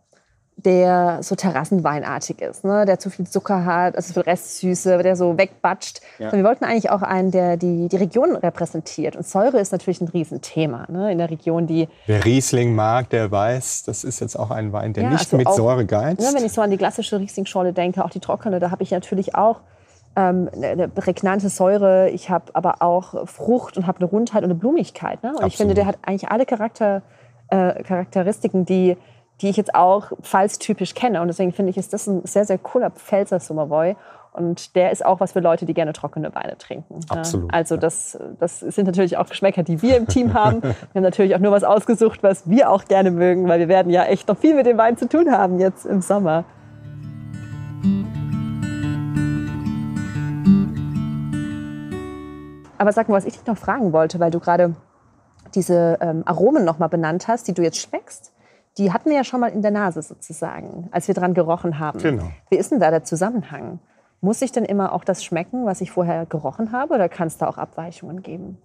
der 0.56 1.22
so 1.22 1.36
terrassenweinartig 1.36 2.40
ist, 2.42 2.64
ne? 2.64 2.84
der 2.84 2.98
zu 2.98 3.10
viel 3.10 3.26
Zucker 3.28 3.64
hat, 3.64 3.94
also 3.96 4.12
viel 4.12 4.22
Restsüße, 4.22 4.98
der 4.98 5.14
so 5.14 5.38
wegbatscht. 5.38 6.00
Sondern 6.18 6.38
wir 6.38 6.44
wollten 6.44 6.64
eigentlich 6.64 6.90
auch 6.90 7.02
einen, 7.02 7.30
der 7.30 7.56
die, 7.56 7.88
die 7.88 7.96
Region 7.96 8.34
repräsentiert. 8.34 9.14
Und 9.14 9.24
Säure 9.24 9.60
ist 9.60 9.70
natürlich 9.70 10.00
ein 10.00 10.08
Riesenthema 10.08 10.86
ne? 10.90 11.12
in 11.12 11.18
der 11.18 11.30
Region, 11.30 11.68
die 11.68 11.88
Wer 12.06 12.24
Riesling 12.24 12.74
mag, 12.74 13.08
der 13.10 13.30
weiß, 13.30 13.84
das 13.84 14.02
ist 14.02 14.18
jetzt 14.20 14.36
auch 14.36 14.50
ein 14.50 14.72
Wein, 14.72 14.92
der 14.94 15.04
Ja, 15.04 15.10
nicht 15.10 15.20
also 15.26 15.36
mit 15.36 15.46
auch- 15.46 15.56
Säure 15.56 15.86
geizt. 15.86 16.22
Ja, 16.22 16.34
wenn 16.34 16.44
ich 16.44 16.52
so 16.52 16.60
an 16.60 16.70
die 16.70 16.76
klassische 16.76 17.20
Riesling-Schorle 17.20 17.72
denke, 17.72 18.04
auch 18.04 18.10
die 18.10 18.20
trockene, 18.20 18.58
da 18.58 18.72
habe 18.72 18.82
ich 18.82 18.90
natürlich 18.90 19.36
auch 19.36 19.60
ähm, 20.18 20.50
eine 20.60 20.88
prägnante 20.88 21.48
Säure, 21.48 22.10
ich 22.10 22.28
habe 22.28 22.46
aber 22.54 22.82
auch 22.82 23.28
Frucht 23.28 23.76
und 23.76 23.86
habe 23.86 24.00
eine 24.00 24.06
Rundheit 24.06 24.42
und 24.42 24.50
eine 24.50 24.58
Blumigkeit. 24.58 25.22
Ne? 25.22 25.30
Und 25.30 25.36
Absolut. 25.36 25.52
ich 25.52 25.56
finde, 25.56 25.74
der 25.74 25.86
hat 25.86 25.98
eigentlich 26.02 26.28
alle 26.28 26.44
Charakter, 26.44 27.02
äh, 27.50 27.84
Charakteristiken, 27.84 28.64
die, 28.64 28.96
die 29.40 29.48
ich 29.48 29.56
jetzt 29.56 29.76
auch 29.76 30.10
pfalztypisch 30.20 30.94
kenne. 30.94 31.22
Und 31.22 31.28
deswegen 31.28 31.52
finde 31.52 31.70
ich, 31.70 31.76
ist 31.76 31.92
das 31.92 32.08
ein 32.08 32.26
sehr, 32.26 32.44
sehr 32.44 32.58
cooler 32.58 32.90
Pfälzer 32.90 33.38
Summerboy. 33.38 33.94
Und 34.32 34.74
der 34.74 34.90
ist 34.90 35.06
auch 35.06 35.20
was 35.20 35.32
für 35.32 35.40
Leute, 35.40 35.66
die 35.66 35.74
gerne 35.74 35.92
trockene 35.92 36.34
Weine 36.34 36.58
trinken. 36.58 36.98
Absolut. 37.08 37.54
Also 37.54 37.76
das, 37.76 38.18
das 38.40 38.58
sind 38.58 38.86
natürlich 38.86 39.16
auch 39.18 39.28
Geschmäcker, 39.28 39.62
die 39.62 39.82
wir 39.82 39.96
im 39.96 40.08
Team 40.08 40.34
haben. 40.34 40.62
Wir 40.62 40.74
haben 40.96 41.02
natürlich 41.02 41.36
auch 41.36 41.40
nur 41.40 41.52
was 41.52 41.62
ausgesucht, 41.62 42.24
was 42.24 42.48
wir 42.50 42.70
auch 42.70 42.86
gerne 42.86 43.12
mögen, 43.12 43.48
weil 43.48 43.60
wir 43.60 43.68
werden 43.68 43.90
ja 43.90 44.04
echt 44.04 44.28
noch 44.28 44.36
viel 44.36 44.54
mit 44.54 44.66
dem 44.66 44.78
Wein 44.78 44.96
zu 44.96 45.08
tun 45.08 45.30
haben 45.30 45.60
jetzt 45.60 45.86
im 45.86 46.00
Sommer. 46.00 46.44
Aber 52.78 52.92
sag 52.92 53.08
mal, 53.08 53.16
was 53.16 53.24
ich 53.24 53.34
dich 53.34 53.46
noch 53.46 53.58
fragen 53.58 53.92
wollte, 53.92 54.20
weil 54.20 54.30
du 54.30 54.40
gerade 54.40 54.74
diese 55.54 55.98
ähm, 56.00 56.22
Aromen 56.26 56.64
noch 56.64 56.78
mal 56.78 56.88
benannt 56.88 57.28
hast, 57.28 57.48
die 57.48 57.54
du 57.54 57.62
jetzt 57.62 57.78
schmeckst. 57.78 58.32
Die 58.76 58.92
hatten 58.92 59.10
wir 59.10 59.16
ja 59.16 59.24
schon 59.24 59.40
mal 59.40 59.48
in 59.48 59.62
der 59.62 59.72
Nase 59.72 60.02
sozusagen, 60.02 60.88
als 60.92 61.08
wir 61.08 61.14
dran 61.14 61.34
gerochen 61.34 61.78
haben. 61.78 61.98
Genau. 61.98 62.30
Wie 62.50 62.56
ist 62.56 62.70
denn 62.70 62.78
da 62.78 62.90
der 62.90 63.02
Zusammenhang? 63.02 63.80
Muss 64.20 64.42
ich 64.42 64.52
denn 64.52 64.64
immer 64.64 64.92
auch 64.92 65.04
das 65.04 65.24
schmecken, 65.24 65.66
was 65.66 65.80
ich 65.80 65.90
vorher 65.90 66.26
gerochen 66.26 66.72
habe, 66.72 66.94
oder 66.94 67.08
kann 67.08 67.28
es 67.28 67.38
da 67.38 67.48
auch 67.48 67.58
Abweichungen 67.58 68.22
geben? 68.22 68.58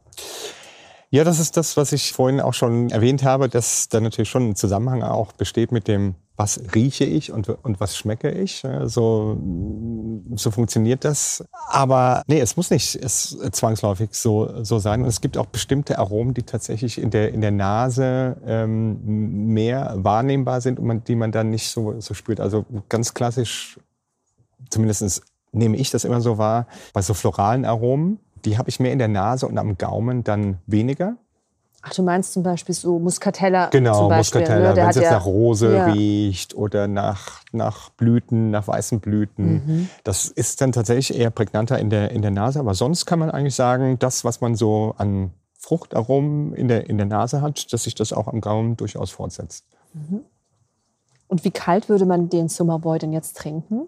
Ja, 1.13 1.23
das 1.23 1.39
ist 1.39 1.57
das, 1.57 1.77
was 1.77 1.91
ich 1.91 2.11
vorhin 2.11 2.41
auch 2.41 2.55
schon 2.55 2.89
erwähnt 2.89 3.23
habe, 3.23 3.47
dass 3.47 3.87
da 3.87 4.01
natürlich 4.01 4.31
schon 4.31 4.49
ein 4.49 4.55
Zusammenhang 4.55 5.03
auch 5.03 5.31
besteht 5.31 5.71
mit 5.71 5.87
dem, 5.87 6.15
was 6.37 6.59
rieche 6.73 7.03
ich 7.05 7.31
und, 7.31 7.49
und 7.49 7.79
was 7.79 7.95
schmecke 7.95 8.31
ich. 8.31 8.63
So, 8.85 9.37
so 10.33 10.49
funktioniert 10.49 11.05
das. 11.05 11.45
Aber 11.67 12.23
nee, 12.25 12.39
es 12.39 12.57
muss 12.57 12.71
nicht 12.71 12.95
es 12.95 13.37
zwangsläufig 13.51 14.09
so, 14.13 14.63
so 14.63 14.79
sein. 14.79 15.03
Und 15.03 15.07
es 15.07 15.21
gibt 15.21 15.37
auch 15.37 15.45
bestimmte 15.45 15.99
Aromen, 15.99 16.33
die 16.33 16.41
tatsächlich 16.41 16.99
in 16.99 17.11
der, 17.11 17.31
in 17.31 17.41
der 17.41 17.51
Nase 17.51 18.37
ähm, 18.47 19.53
mehr 19.53 19.93
wahrnehmbar 19.97 20.61
sind 20.61 20.79
und 20.79 20.87
man, 20.87 21.03
die 21.03 21.15
man 21.15 21.31
dann 21.31 21.51
nicht 21.51 21.69
so, 21.69 21.93
so 21.99 22.15
spürt. 22.15 22.39
Also 22.39 22.65
ganz 22.89 23.13
klassisch, 23.13 23.79
zumindest 24.71 25.21
nehme 25.51 25.77
ich 25.77 25.91
das 25.91 26.05
immer 26.05 26.21
so 26.21 26.39
wahr, 26.39 26.65
bei 26.91 27.03
so 27.03 27.13
floralen 27.13 27.65
Aromen, 27.65 28.17
die 28.45 28.57
habe 28.57 28.69
ich 28.69 28.79
mehr 28.79 28.91
in 28.91 28.99
der 28.99 29.07
Nase 29.07 29.47
und 29.47 29.57
am 29.57 29.77
Gaumen 29.77 30.23
dann 30.23 30.59
weniger. 30.65 31.15
Ach, 31.85 31.93
du 31.93 32.01
meinst 32.01 32.31
zum 32.31 32.43
Beispiel 32.43 32.73
so 32.73 32.97
Muscatella? 32.97 33.67
Genau, 33.67 34.07
Beispiel, 34.07 34.39
Muscatella, 34.41 34.69
ne? 34.69 34.75
wenn 34.77 34.89
es 34.89 34.95
jetzt 34.95 35.05
ja, 35.05 35.11
nach 35.11 35.25
Rose 35.25 35.75
ja. 35.75 35.85
riecht 35.87 36.55
oder 36.55 36.87
nach, 36.87 37.41
nach 37.51 37.89
Blüten, 37.89 38.51
nach 38.51 38.67
weißen 38.67 39.01
Blüten. 39.01 39.53
Mhm. 39.53 39.89
Das 40.05 40.27
ist 40.27 40.61
dann 40.61 40.71
tatsächlich 40.71 41.19
eher 41.19 41.29
prägnanter 41.29 41.77
in 41.79 41.89
der, 41.89 42.11
in 42.11 42.21
der 42.21 42.31
Nase. 42.31 42.59
Aber 42.59 42.73
sonst 42.73 43.05
kann 43.05 43.19
man 43.19 43.29
eigentlich 43.29 43.55
sagen, 43.55 43.99
das, 43.99 44.23
was 44.23 44.39
man 44.39 44.55
so 44.55 44.95
an 44.97 45.31
Fruchtaromen 45.57 46.53
in 46.53 46.69
der, 46.69 46.89
in 46.89 46.97
der 46.97 47.05
Nase 47.05 47.41
hat, 47.41 47.73
dass 47.73 47.83
sich 47.83 47.95
das 47.95 48.13
auch 48.13 48.27
am 48.27 48.39
Gaumen 48.39 48.77
durchaus 48.77 49.11
fortsetzt. 49.11 49.65
Mhm. 49.93 50.21
Und 51.27 51.43
wie 51.43 51.51
kalt 51.51 51.89
würde 51.89 52.05
man 52.05 52.29
den 52.29 52.47
Summerboy 52.47 52.97
denn 52.97 53.11
jetzt 53.11 53.35
trinken? 53.35 53.87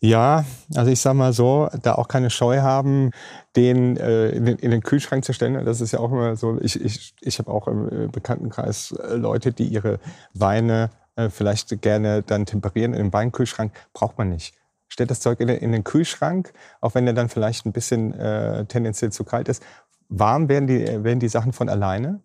Ja, 0.00 0.44
also 0.76 0.92
ich 0.92 1.00
sag 1.00 1.14
mal 1.14 1.32
so, 1.32 1.68
da 1.82 1.96
auch 1.96 2.06
keine 2.06 2.30
Scheu 2.30 2.60
haben, 2.60 3.10
den, 3.56 3.96
äh, 3.96 4.28
in, 4.30 4.44
den 4.44 4.56
in 4.58 4.70
den 4.70 4.82
Kühlschrank 4.82 5.24
zu 5.24 5.32
stellen. 5.32 5.64
Das 5.64 5.80
ist 5.80 5.90
ja 5.92 5.98
auch 5.98 6.12
immer 6.12 6.36
so, 6.36 6.56
ich, 6.60 6.80
ich, 6.80 7.14
ich 7.20 7.38
habe 7.40 7.50
auch 7.50 7.66
im 7.66 8.04
äh, 8.04 8.06
Bekanntenkreis 8.06 8.92
äh, 8.92 9.14
Leute, 9.14 9.52
die 9.52 9.66
ihre 9.66 9.98
Weine 10.34 10.90
äh, 11.16 11.30
vielleicht 11.30 11.82
gerne 11.82 12.22
dann 12.22 12.46
temperieren 12.46 12.94
in 12.94 13.06
den 13.06 13.12
Weinkühlschrank. 13.12 13.72
Braucht 13.92 14.18
man 14.18 14.28
nicht. 14.28 14.54
Stellt 14.86 15.10
das 15.10 15.18
Zeug 15.18 15.40
in 15.40 15.48
den, 15.48 15.58
in 15.58 15.72
den 15.72 15.82
Kühlschrank, 15.82 16.52
auch 16.80 16.94
wenn 16.94 17.04
der 17.04 17.14
dann 17.14 17.28
vielleicht 17.28 17.66
ein 17.66 17.72
bisschen 17.72 18.14
äh, 18.14 18.66
tendenziell 18.66 19.10
zu 19.10 19.24
kalt 19.24 19.48
ist. 19.48 19.64
Warm 20.08 20.48
werden 20.48 20.68
die, 20.68 20.86
werden 21.02 21.18
die 21.18 21.28
Sachen 21.28 21.52
von 21.52 21.68
alleine. 21.68 22.20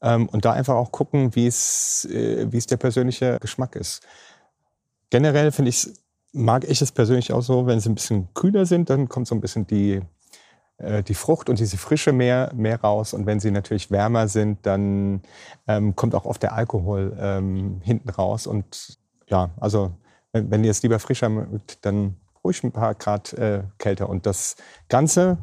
Ähm, 0.00 0.28
und 0.28 0.44
da 0.44 0.52
einfach 0.52 0.76
auch 0.76 0.92
gucken, 0.92 1.34
wie 1.34 1.48
es, 1.48 2.04
äh, 2.08 2.46
wie 2.52 2.56
es 2.56 2.66
der 2.66 2.76
persönliche 2.76 3.38
Geschmack 3.40 3.74
ist. 3.74 4.06
Generell 5.10 5.50
finde 5.50 5.70
ich 5.70 5.84
es 5.84 6.00
mag 6.32 6.64
ich 6.68 6.80
es 6.82 6.92
persönlich 6.92 7.32
auch 7.32 7.42
so, 7.42 7.66
wenn 7.66 7.80
sie 7.80 7.90
ein 7.90 7.94
bisschen 7.94 8.28
kühler 8.34 8.66
sind, 8.66 8.90
dann 8.90 9.08
kommt 9.08 9.26
so 9.26 9.34
ein 9.34 9.40
bisschen 9.40 9.66
die, 9.66 10.00
äh, 10.78 11.02
die 11.02 11.14
Frucht 11.14 11.48
und 11.48 11.58
diese 11.58 11.76
Frische 11.76 12.12
mehr, 12.12 12.52
mehr 12.54 12.80
raus. 12.80 13.14
Und 13.14 13.26
wenn 13.26 13.40
sie 13.40 13.50
natürlich 13.50 13.90
wärmer 13.90 14.28
sind, 14.28 14.64
dann 14.66 15.22
ähm, 15.66 15.96
kommt 15.96 16.14
auch 16.14 16.24
oft 16.24 16.42
der 16.42 16.54
Alkohol 16.54 17.16
ähm, 17.18 17.80
hinten 17.82 18.10
raus. 18.10 18.46
Und 18.46 18.98
ja, 19.28 19.50
also 19.58 19.92
wenn, 20.32 20.50
wenn 20.50 20.64
ihr 20.64 20.70
es 20.70 20.82
lieber 20.82 20.98
frischer 20.98 21.28
mögt, 21.28 21.84
dann 21.84 22.16
ruhig 22.44 22.62
ein 22.62 22.72
paar 22.72 22.94
Grad 22.94 23.32
äh, 23.34 23.64
kälter. 23.78 24.08
Und 24.08 24.24
das 24.24 24.56
Ganze, 24.88 25.38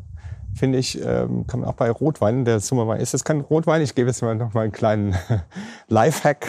finde 0.55 0.79
ich, 0.79 0.99
ähm, 1.01 1.45
kann 1.47 1.59
man 1.59 1.69
auch 1.69 1.75
bei 1.75 1.91
Rotwein, 1.91 2.45
der 2.45 2.59
Summerwein 2.61 3.01
ist 3.01 3.13
es 3.13 3.23
kein 3.23 3.41
Rotwein. 3.41 3.81
Ich 3.81 3.93
gebe 3.93 4.07
jetzt 4.07 4.21
mal 4.21 4.35
noch 4.35 4.53
mal 4.53 4.63
einen 4.63 4.71
kleinen 4.71 5.15
Lifehack. 5.89 6.47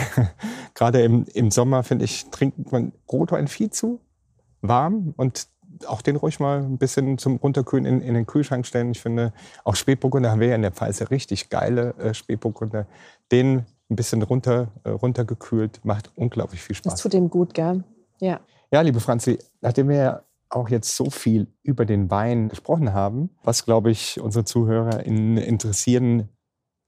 Gerade 0.74 1.02
im, 1.02 1.24
im 1.34 1.50
Sommer, 1.50 1.82
finde 1.82 2.04
ich, 2.04 2.30
trinkt 2.30 2.70
man 2.70 2.92
Rotwein 3.10 3.48
viel 3.48 3.70
zu 3.70 4.00
warm 4.60 5.14
und 5.16 5.48
auch 5.86 6.02
den 6.02 6.16
ruhig 6.16 6.40
mal 6.40 6.62
ein 6.62 6.78
bisschen 6.78 7.18
zum 7.18 7.36
Runterkühlen 7.36 7.84
in, 7.84 8.00
in 8.00 8.14
den 8.14 8.26
Kühlschrank 8.26 8.66
stellen. 8.66 8.90
Ich 8.90 9.00
finde, 9.00 9.32
auch 9.64 9.76
Spätburgunder 9.76 10.30
haben 10.30 10.40
wir 10.40 10.48
ja 10.48 10.54
in 10.54 10.62
der 10.62 10.72
Pfalz 10.72 11.10
richtig 11.10 11.50
geile 11.50 11.94
äh, 11.98 12.14
Spätburgunder. 12.14 12.86
Den 13.30 13.64
ein 13.90 13.96
bisschen 13.96 14.22
runter, 14.22 14.68
äh, 14.84 14.90
runtergekühlt, 14.90 15.84
macht 15.84 16.10
unglaublich 16.16 16.60
viel 16.60 16.76
Spaß. 16.76 16.94
Das 16.94 17.02
tut 17.02 17.12
dem 17.12 17.30
gut, 17.30 17.54
gell? 17.54 17.84
Ja. 18.20 18.40
Ja, 18.70 18.80
liebe 18.82 19.00
Franzi, 19.00 19.38
nachdem 19.60 19.88
wir 19.88 19.96
ja 19.96 20.22
auch 20.50 20.68
jetzt 20.68 20.94
so 20.96 21.10
viel 21.10 21.46
über 21.62 21.84
den 21.84 22.10
Wein 22.10 22.48
gesprochen 22.48 22.92
haben, 22.92 23.30
was, 23.42 23.64
glaube 23.64 23.90
ich, 23.90 24.20
unsere 24.20 24.44
Zuhörer 24.44 25.04
interessieren 25.04 26.28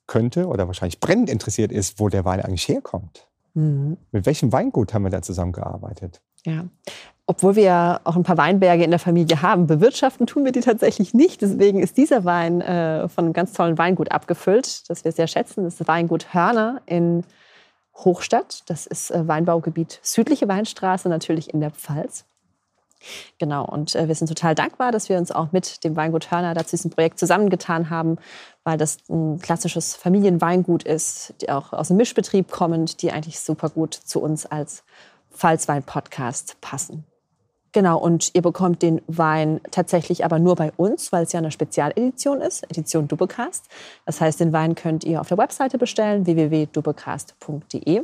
könnte 0.06 0.46
oder 0.46 0.66
wahrscheinlich 0.66 1.00
brennend 1.00 1.30
interessiert 1.30 1.70
ist, 1.72 2.00
wo 2.00 2.09
der 2.09 2.24
Wein 2.24 2.40
eigentlich 2.40 2.68
herkommt. 2.68 3.28
Mhm. 3.54 3.96
Mit 4.12 4.26
welchem 4.26 4.52
Weingut 4.52 4.92
haben 4.92 5.04
wir 5.04 5.11
da 5.11 5.22
zusammengearbeitet? 5.22 6.22
Ja, 6.44 6.66
obwohl 7.30 7.54
wir 7.54 7.62
ja 7.62 8.00
auch 8.02 8.16
ein 8.16 8.24
paar 8.24 8.38
Weinberge 8.38 8.82
in 8.82 8.90
der 8.90 8.98
Familie 8.98 9.40
haben, 9.40 9.68
bewirtschaften 9.68 10.26
tun 10.26 10.44
wir 10.44 10.50
die 10.50 10.62
tatsächlich 10.62 11.14
nicht. 11.14 11.42
Deswegen 11.42 11.78
ist 11.80 11.96
dieser 11.96 12.24
Wein 12.24 12.60
äh, 12.60 13.08
von 13.08 13.26
einem 13.26 13.32
ganz 13.32 13.52
tollen 13.52 13.78
Weingut 13.78 14.10
abgefüllt, 14.10 14.90
das 14.90 15.04
wir 15.04 15.12
sehr 15.12 15.28
schätzen. 15.28 15.62
Das 15.62 15.80
ist 15.80 15.86
Weingut 15.86 16.34
Hörner 16.34 16.82
in 16.86 17.22
Hochstadt. 17.94 18.64
Das 18.66 18.84
ist 18.84 19.12
äh, 19.12 19.28
Weinbaugebiet 19.28 20.00
südliche 20.02 20.48
Weinstraße, 20.48 21.08
natürlich 21.08 21.54
in 21.54 21.60
der 21.60 21.70
Pfalz. 21.70 22.24
Genau, 23.38 23.64
und 23.64 23.94
äh, 23.94 24.08
wir 24.08 24.14
sind 24.16 24.26
total 24.26 24.56
dankbar, 24.56 24.90
dass 24.90 25.08
wir 25.08 25.16
uns 25.16 25.30
auch 25.30 25.52
mit 25.52 25.84
dem 25.84 25.94
Weingut 25.94 26.32
Hörner 26.32 26.54
dazu 26.54 26.70
diesem 26.70 26.90
Projekt 26.90 27.20
zusammengetan 27.20 27.90
haben, 27.90 28.16
weil 28.64 28.76
das 28.76 28.98
ein 29.08 29.38
klassisches 29.38 29.94
Familienweingut 29.94 30.82
ist, 30.82 31.34
die 31.42 31.48
auch 31.48 31.72
aus 31.72 31.88
dem 31.88 31.96
Mischbetrieb 31.96 32.50
kommend, 32.50 33.02
die 33.02 33.12
eigentlich 33.12 33.38
super 33.38 33.68
gut 33.68 33.94
zu 33.94 34.20
uns 34.20 34.46
als 34.46 34.82
Pfalzwein-Podcast 35.30 36.56
passen. 36.60 37.04
Genau, 37.72 37.98
und 37.98 38.35
ihr 38.35 38.42
bekommt 38.42 38.83
den 38.83 39.00
Wein 39.06 39.61
tatsächlich 39.70 40.24
aber 40.24 40.40
nur 40.40 40.56
bei 40.56 40.72
uns, 40.76 41.12
weil 41.12 41.22
es 41.22 41.33
ja 41.33 41.38
eine 41.38 41.52
Spezialedition 41.52 42.40
ist, 42.40 42.64
Edition 42.64 43.06
Dubbecast. 43.06 43.68
Das 44.06 44.20
heißt, 44.20 44.40
den 44.40 44.52
Wein 44.52 44.74
könnt 44.74 45.04
ihr 45.04 45.20
auf 45.20 45.28
der 45.28 45.38
Webseite 45.38 45.78
bestellen, 45.78 46.26
www.dubbecast.de 46.26 48.02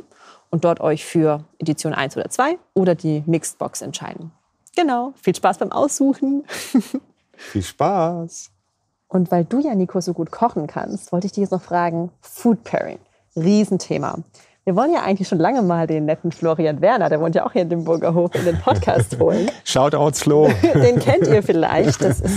und 0.49 0.63
dort 0.63 0.79
euch 0.79 1.05
für 1.05 1.43
Edition 1.59 1.93
1 1.93 2.15
oder 2.15 2.29
2 2.29 2.57
oder 2.73 2.95
die 2.95 3.23
Mixed 3.25 3.57
Box 3.57 3.81
entscheiden. 3.81 4.31
Genau, 4.75 5.13
viel 5.21 5.35
Spaß 5.35 5.57
beim 5.57 5.71
Aussuchen. 5.73 6.45
viel 7.35 7.63
Spaß. 7.63 8.51
Und 9.09 9.31
weil 9.31 9.43
du 9.43 9.59
ja, 9.59 9.75
Nico, 9.75 9.99
so 9.99 10.13
gut 10.13 10.31
kochen 10.31 10.67
kannst, 10.67 11.11
wollte 11.11 11.27
ich 11.27 11.33
dich 11.33 11.41
jetzt 11.41 11.51
noch 11.51 11.61
fragen, 11.61 12.11
Food 12.21 12.63
Pairing, 12.63 12.99
Riesenthema. 13.35 14.19
Wir 14.67 14.75
wollen 14.75 14.91
ja 14.91 15.01
eigentlich 15.01 15.29
schon 15.29 15.37
lange 15.37 15.61
mal 15.61 15.87
den 15.87 16.03
netten 16.03 16.29
Florian 16.29 16.81
Werner, 16.81 17.07
der 17.07 17.21
wohnt 17.21 17.35
ja 17.35 17.45
auch 17.45 17.53
hier 17.53 17.61
in 17.61 17.69
dem 17.69 17.85
Burgerhof, 17.85 18.35
in 18.35 18.43
den 18.43 18.59
Podcast 18.59 19.17
holen. 19.21 19.49
Shoutouts, 19.63 20.23
Flo. 20.23 20.49
den 20.61 20.99
kennt 20.99 21.25
ihr 21.25 21.41
vielleicht. 21.41 22.01
Das 22.01 22.19
ist 22.19 22.35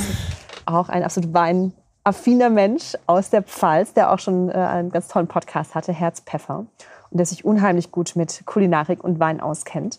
auch 0.65 0.89
ein 0.89 1.03
absolut 1.03 1.35
weinaffiner 1.35 2.49
Mensch 2.49 2.97
aus 3.09 3.31
der 3.31 3.43
Pfalz, 3.43 3.95
der 3.95 4.13
auch 4.13 4.21
schon 4.21 4.49
äh, 4.49 4.53
einen 4.53 4.91
ganz 4.91 5.09
tollen 5.09 5.27
Podcast 5.27 5.75
hatte, 5.75 5.93
Herzpfeffer. 5.93 6.67
Und 7.11 7.19
der 7.19 7.27
sich 7.27 7.45
unheimlich 7.45 7.91
gut 7.91 8.15
mit 8.15 8.47
Kulinarik 8.47 9.03
und 9.03 9.19
Wein 9.19 9.41
auskennt. 9.41 9.99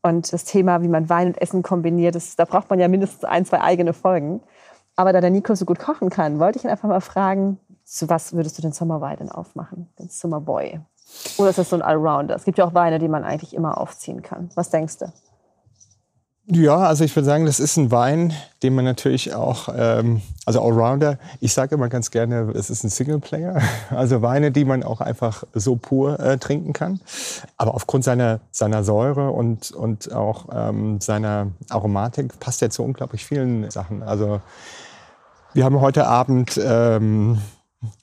Und 0.00 0.32
das 0.32 0.44
Thema, 0.44 0.80
wie 0.80 0.88
man 0.88 1.10
Wein 1.10 1.26
und 1.26 1.42
Essen 1.42 1.62
kombiniert, 1.62 2.14
das, 2.14 2.36
da 2.36 2.46
braucht 2.46 2.70
man 2.70 2.78
ja 2.78 2.88
mindestens 2.88 3.24
ein, 3.24 3.44
zwei 3.44 3.60
eigene 3.60 3.92
Folgen. 3.92 4.40
Aber 4.96 5.12
da 5.12 5.20
der 5.20 5.28
Nico 5.28 5.54
so 5.54 5.66
gut 5.66 5.78
kochen 5.78 6.08
kann, 6.08 6.38
wollte 6.38 6.58
ich 6.58 6.64
ihn 6.64 6.70
einfach 6.70 6.88
mal 6.88 7.02
fragen, 7.02 7.60
zu 7.84 8.08
was 8.08 8.32
würdest 8.32 8.56
du 8.56 8.62
den 8.62 8.72
Sommerwein 8.72 9.18
denn 9.18 9.30
aufmachen, 9.30 9.90
den 9.98 10.08
Summerboy? 10.08 10.80
Oder 11.38 11.50
ist 11.50 11.58
das 11.58 11.70
so 11.70 11.76
ein 11.76 11.82
Allrounder? 11.82 12.34
Es 12.34 12.44
gibt 12.44 12.58
ja 12.58 12.64
auch 12.64 12.74
Weine, 12.74 12.98
die 12.98 13.08
man 13.08 13.24
eigentlich 13.24 13.54
immer 13.54 13.78
aufziehen 13.78 14.22
kann. 14.22 14.50
Was 14.54 14.70
denkst 14.70 14.98
du? 14.98 15.12
Ja, 16.48 16.76
also 16.76 17.02
ich 17.02 17.14
würde 17.16 17.26
sagen, 17.26 17.44
das 17.44 17.58
ist 17.58 17.76
ein 17.76 17.90
Wein, 17.90 18.32
den 18.62 18.76
man 18.76 18.84
natürlich 18.84 19.34
auch, 19.34 19.68
ähm, 19.76 20.22
also 20.44 20.62
Allrounder, 20.62 21.18
ich 21.40 21.52
sage 21.52 21.74
immer 21.74 21.88
ganz 21.88 22.12
gerne, 22.12 22.52
es 22.54 22.70
ist 22.70 22.84
ein 22.84 22.88
Singleplayer. 22.88 23.60
Also 23.90 24.22
Weine, 24.22 24.52
die 24.52 24.64
man 24.64 24.84
auch 24.84 25.00
einfach 25.00 25.42
so 25.54 25.74
pur 25.74 26.20
äh, 26.20 26.38
trinken 26.38 26.72
kann. 26.72 27.00
Aber 27.56 27.74
aufgrund 27.74 28.04
seiner, 28.04 28.38
seiner 28.52 28.84
Säure 28.84 29.30
und, 29.30 29.72
und 29.72 30.12
auch 30.12 30.46
ähm, 30.52 31.00
seiner 31.00 31.48
Aromatik 31.68 32.38
passt 32.38 32.62
er 32.62 32.70
zu 32.70 32.84
unglaublich 32.84 33.24
vielen 33.24 33.68
Sachen. 33.70 34.04
Also 34.04 34.40
wir 35.52 35.64
haben 35.64 35.80
heute 35.80 36.06
Abend 36.06 36.60
ähm, 36.62 37.38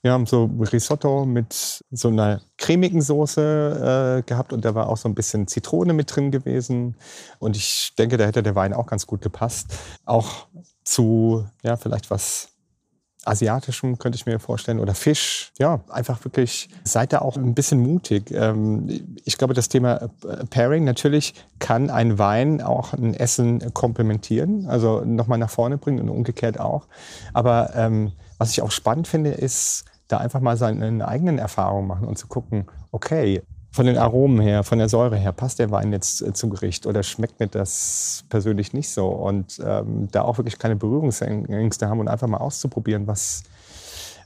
wir 0.01 0.11
haben 0.11 0.25
so 0.25 0.45
Risotto 0.45 1.25
mit 1.25 1.83
so 1.91 2.07
einer 2.09 2.41
cremigen 2.57 3.01
Soße 3.01 4.19
äh, 4.19 4.23
gehabt 4.23 4.53
und 4.53 4.63
da 4.65 4.75
war 4.75 4.87
auch 4.87 4.97
so 4.97 5.09
ein 5.09 5.15
bisschen 5.15 5.47
Zitrone 5.47 5.93
mit 5.93 6.15
drin 6.15 6.31
gewesen. 6.31 6.95
Und 7.39 7.55
ich 7.55 7.93
denke, 7.97 8.17
da 8.17 8.25
hätte 8.25 8.43
der 8.43 8.55
Wein 8.55 8.73
auch 8.73 8.85
ganz 8.85 9.07
gut 9.07 9.21
gepasst. 9.21 9.73
Auch 10.05 10.47
zu, 10.83 11.45
ja, 11.63 11.77
vielleicht 11.77 12.11
was 12.11 12.49
Asiatischem 13.25 13.97
könnte 13.99 14.17
ich 14.17 14.25
mir 14.25 14.39
vorstellen 14.39 14.79
oder 14.79 14.93
Fisch. 14.93 15.53
Ja, 15.57 15.81
einfach 15.89 16.23
wirklich, 16.25 16.69
seid 16.83 17.13
da 17.13 17.19
auch 17.19 17.37
ein 17.37 17.53
bisschen 17.53 17.79
mutig. 17.79 18.31
Ähm, 18.31 19.17
ich 19.23 19.37
glaube, 19.37 19.53
das 19.53 19.69
Thema 19.69 20.09
äh, 20.27 20.45
Pairing, 20.49 20.83
natürlich 20.83 21.33
kann 21.59 21.89
ein 21.89 22.19
Wein 22.19 22.61
auch 22.61 22.93
ein 22.93 23.13
Essen 23.13 23.73
komplementieren, 23.73 24.65
also 24.67 25.01
nochmal 25.05 25.37
nach 25.37 25.49
vorne 25.49 25.77
bringen 25.77 26.01
und 26.01 26.09
umgekehrt 26.09 26.59
auch. 26.59 26.87
Aber 27.33 27.71
ähm, 27.75 28.11
was 28.37 28.51
ich 28.51 28.61
auch 28.61 28.71
spannend 28.71 29.07
finde, 29.07 29.31
ist, 29.31 29.85
da 30.07 30.17
einfach 30.17 30.41
mal 30.41 30.57
seine 30.57 31.07
eigenen 31.07 31.39
Erfahrungen 31.39 31.87
machen 31.87 32.07
und 32.07 32.17
zu 32.17 32.27
gucken, 32.27 32.65
okay, 32.91 33.41
von 33.73 33.87
den 33.87 33.97
Aromen 33.97 34.39
her, 34.39 34.63
von 34.63 34.77
der 34.77 34.87
Säure 34.87 35.17
her, 35.17 35.31
passt 35.31 35.57
der 35.57 35.71
Wein 35.71 35.91
jetzt 35.91 36.21
äh, 36.21 36.31
zum 36.31 36.51
Gericht 36.51 36.85
oder 36.85 37.01
schmeckt 37.01 37.39
mir 37.39 37.47
das 37.47 38.23
persönlich 38.29 38.71
nicht 38.71 38.89
so? 38.89 39.07
Und 39.07 39.59
ähm, 39.65 40.09
da 40.11 40.21
auch 40.21 40.37
wirklich 40.37 40.59
keine 40.59 40.75
Berührungsängste 40.75 41.89
haben 41.89 41.99
und 41.99 42.07
einfach 42.07 42.27
mal 42.27 42.37
auszuprobieren, 42.37 43.07
was, 43.07 43.43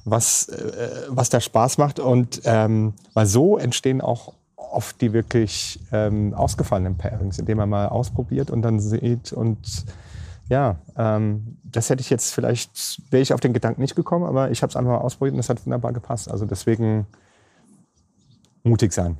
was, 0.04 0.50
äh, 0.50 1.06
was 1.08 1.30
da 1.30 1.40
Spaß 1.40 1.78
macht. 1.78 2.02
Und 2.02 2.42
ähm, 2.44 2.94
weil 3.14 3.26
so 3.26 3.58
entstehen 3.58 4.02
auch 4.02 4.34
oft 4.58 5.00
die 5.00 5.14
wirklich 5.14 5.80
ähm, 5.94 6.34
ausgefallenen 6.34 6.98
Pairings, 6.98 7.40
indem 7.40 7.60
man 7.60 7.70
mal 7.70 7.88
ausprobiert 7.88 8.52
und 8.52 8.64
dann 8.64 8.82
sieht 8.82 9.32
und 9.32 9.86
ja, 10.50 10.78
ähm, 10.98 11.58
das 11.64 11.90
hätte 11.90 12.02
ich 12.02 12.10
jetzt 12.10 12.34
vielleicht, 12.34 13.02
wäre 13.12 13.22
ich 13.22 13.34
auf 13.34 13.40
den 13.40 13.54
Gedanken 13.54 13.82
nicht 13.82 13.96
gekommen, 13.96 14.26
aber 14.26 14.52
ich 14.52 14.62
habe 14.62 14.70
es 14.70 14.76
einfach 14.76 14.92
mal 14.92 15.00
ausprobiert 15.00 15.34
und 15.34 15.40
es 15.40 15.50
hat 15.50 15.66
wunderbar 15.66 15.94
gepasst. 15.94 16.32
Also 16.32 16.46
deswegen 16.46 17.06
mutig 18.64 18.94
sein. 18.94 19.18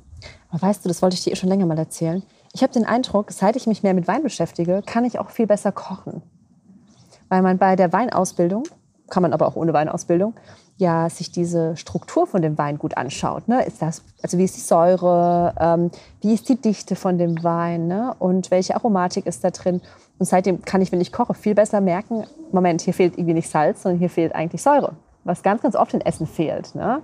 Aber 0.50 0.62
weißt 0.62 0.84
du, 0.84 0.88
das 0.88 1.02
wollte 1.02 1.14
ich 1.14 1.24
dir 1.24 1.36
schon 1.36 1.48
länger 1.48 1.66
mal 1.66 1.78
erzählen. 1.78 2.22
Ich 2.52 2.62
habe 2.62 2.72
den 2.72 2.84
Eindruck, 2.84 3.30
seit 3.30 3.56
ich 3.56 3.66
mich 3.66 3.82
mehr 3.82 3.94
mit 3.94 4.08
Wein 4.08 4.22
beschäftige, 4.22 4.82
kann 4.84 5.04
ich 5.04 5.18
auch 5.18 5.30
viel 5.30 5.46
besser 5.46 5.72
kochen. 5.72 6.22
Weil 7.28 7.42
man 7.42 7.58
bei 7.58 7.76
der 7.76 7.92
Weinausbildung, 7.92 8.64
kann 9.10 9.22
man 9.22 9.32
aber 9.32 9.46
auch 9.46 9.56
ohne 9.56 9.72
Weinausbildung, 9.72 10.34
ja 10.76 11.10
sich 11.10 11.30
diese 11.30 11.76
Struktur 11.76 12.26
von 12.26 12.42
dem 12.42 12.56
Wein 12.56 12.78
gut 12.78 12.96
anschaut. 12.96 13.48
Ne? 13.48 13.64
Ist 13.64 13.82
das, 13.82 14.02
also 14.22 14.38
wie 14.38 14.44
ist 14.44 14.56
die 14.56 14.60
Säure, 14.60 15.54
ähm, 15.58 15.90
wie 16.20 16.34
ist 16.34 16.48
die 16.48 16.60
Dichte 16.60 16.96
von 16.96 17.18
dem 17.18 17.42
Wein 17.42 17.88
ne? 17.88 18.14
und 18.18 18.50
welche 18.50 18.74
Aromatik 18.76 19.26
ist 19.26 19.44
da 19.44 19.50
drin. 19.50 19.80
Und 20.18 20.26
seitdem 20.26 20.62
kann 20.62 20.80
ich, 20.80 20.92
wenn 20.92 21.00
ich 21.00 21.12
koche, 21.12 21.34
viel 21.34 21.54
besser 21.54 21.80
merken, 21.80 22.24
Moment, 22.52 22.80
hier 22.80 22.94
fehlt 22.94 23.18
irgendwie 23.18 23.34
nicht 23.34 23.50
Salz, 23.50 23.82
sondern 23.82 23.98
hier 23.98 24.10
fehlt 24.10 24.34
eigentlich 24.34 24.62
Säure. 24.62 24.92
Was 25.24 25.42
ganz, 25.42 25.62
ganz 25.62 25.74
oft 25.74 25.94
in 25.94 26.00
Essen 26.00 26.26
fehlt. 26.26 26.74
Ne? 26.74 27.02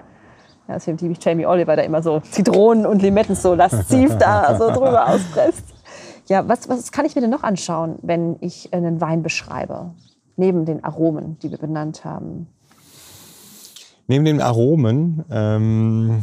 Ja, 0.68 0.74
deswegen 0.74 0.96
liebe 0.98 1.12
ich 1.12 1.22
Jamie 1.22 1.46
Oliver, 1.46 1.76
der 1.76 1.84
immer 1.84 2.02
so 2.02 2.20
Zitronen 2.20 2.86
und 2.86 3.02
Limetten 3.02 3.34
so 3.34 3.54
lasziv 3.54 4.16
da 4.18 4.56
so 4.56 4.70
drüber 4.70 5.08
auspresst. 5.08 5.64
Ja, 6.26 6.48
was, 6.48 6.68
was 6.68 6.90
kann 6.90 7.04
ich 7.04 7.14
mir 7.14 7.20
denn 7.20 7.30
noch 7.30 7.42
anschauen, 7.42 7.98
wenn 8.00 8.36
ich 8.40 8.72
einen 8.72 9.00
Wein 9.00 9.22
beschreibe? 9.22 9.90
Neben 10.36 10.64
den 10.64 10.82
Aromen, 10.82 11.38
die 11.40 11.50
wir 11.50 11.58
benannt 11.58 12.04
haben. 12.04 12.48
Neben 14.06 14.24
den 14.24 14.40
Aromen, 14.40 15.24
ähm, 15.30 16.22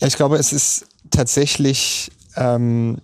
ich 0.00 0.16
glaube, 0.16 0.36
es 0.36 0.52
ist 0.52 0.86
tatsächlich 1.10 2.10
ähm, 2.36 2.98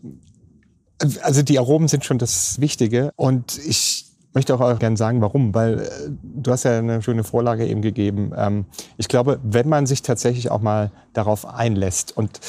also 1.22 1.42
die 1.42 1.58
Aromen 1.58 1.88
sind 1.88 2.04
schon 2.04 2.18
das 2.18 2.60
Wichtige 2.60 3.12
und 3.16 3.58
ich 3.58 4.06
möchte 4.32 4.54
auch 4.54 4.78
gerne 4.78 4.96
sagen, 4.96 5.20
warum, 5.20 5.54
weil 5.54 5.80
äh, 5.80 5.88
du 6.22 6.52
hast 6.52 6.64
ja 6.64 6.78
eine 6.78 7.02
schöne 7.02 7.24
Vorlage 7.24 7.66
eben 7.66 7.82
gegeben. 7.82 8.32
Ähm, 8.36 8.66
ich 8.96 9.08
glaube, 9.08 9.40
wenn 9.42 9.68
man 9.68 9.86
sich 9.86 10.02
tatsächlich 10.02 10.50
auch 10.50 10.60
mal 10.60 10.92
darauf 11.12 11.46
einlässt 11.46 12.16
und 12.16 12.40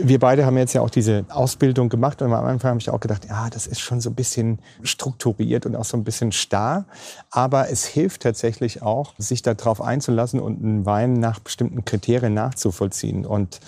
wir 0.00 0.18
beide 0.18 0.46
haben 0.46 0.56
jetzt 0.56 0.72
ja 0.72 0.80
auch 0.80 0.90
diese 0.90 1.24
Ausbildung 1.28 1.88
gemacht 1.88 2.22
und 2.22 2.32
am 2.32 2.44
Anfang 2.44 2.70
habe 2.70 2.80
ich 2.80 2.90
auch 2.90 3.00
gedacht, 3.00 3.26
ja, 3.28 3.48
das 3.50 3.66
ist 3.66 3.80
schon 3.80 4.00
so 4.00 4.10
ein 4.10 4.14
bisschen 4.14 4.58
strukturiert 4.82 5.66
und 5.66 5.76
auch 5.76 5.84
so 5.84 5.96
ein 5.96 6.04
bisschen 6.04 6.32
starr. 6.32 6.86
Aber 7.30 7.70
es 7.70 7.84
hilft 7.84 8.22
tatsächlich 8.22 8.82
auch, 8.82 9.14
sich 9.18 9.42
darauf 9.42 9.80
einzulassen 9.80 10.40
und 10.40 10.62
einen 10.62 10.86
Wein 10.86 11.14
nach 11.14 11.40
bestimmten 11.40 11.84
Kriterien 11.84 12.34
nachzuvollziehen. 12.34 13.26
Und 13.26 13.60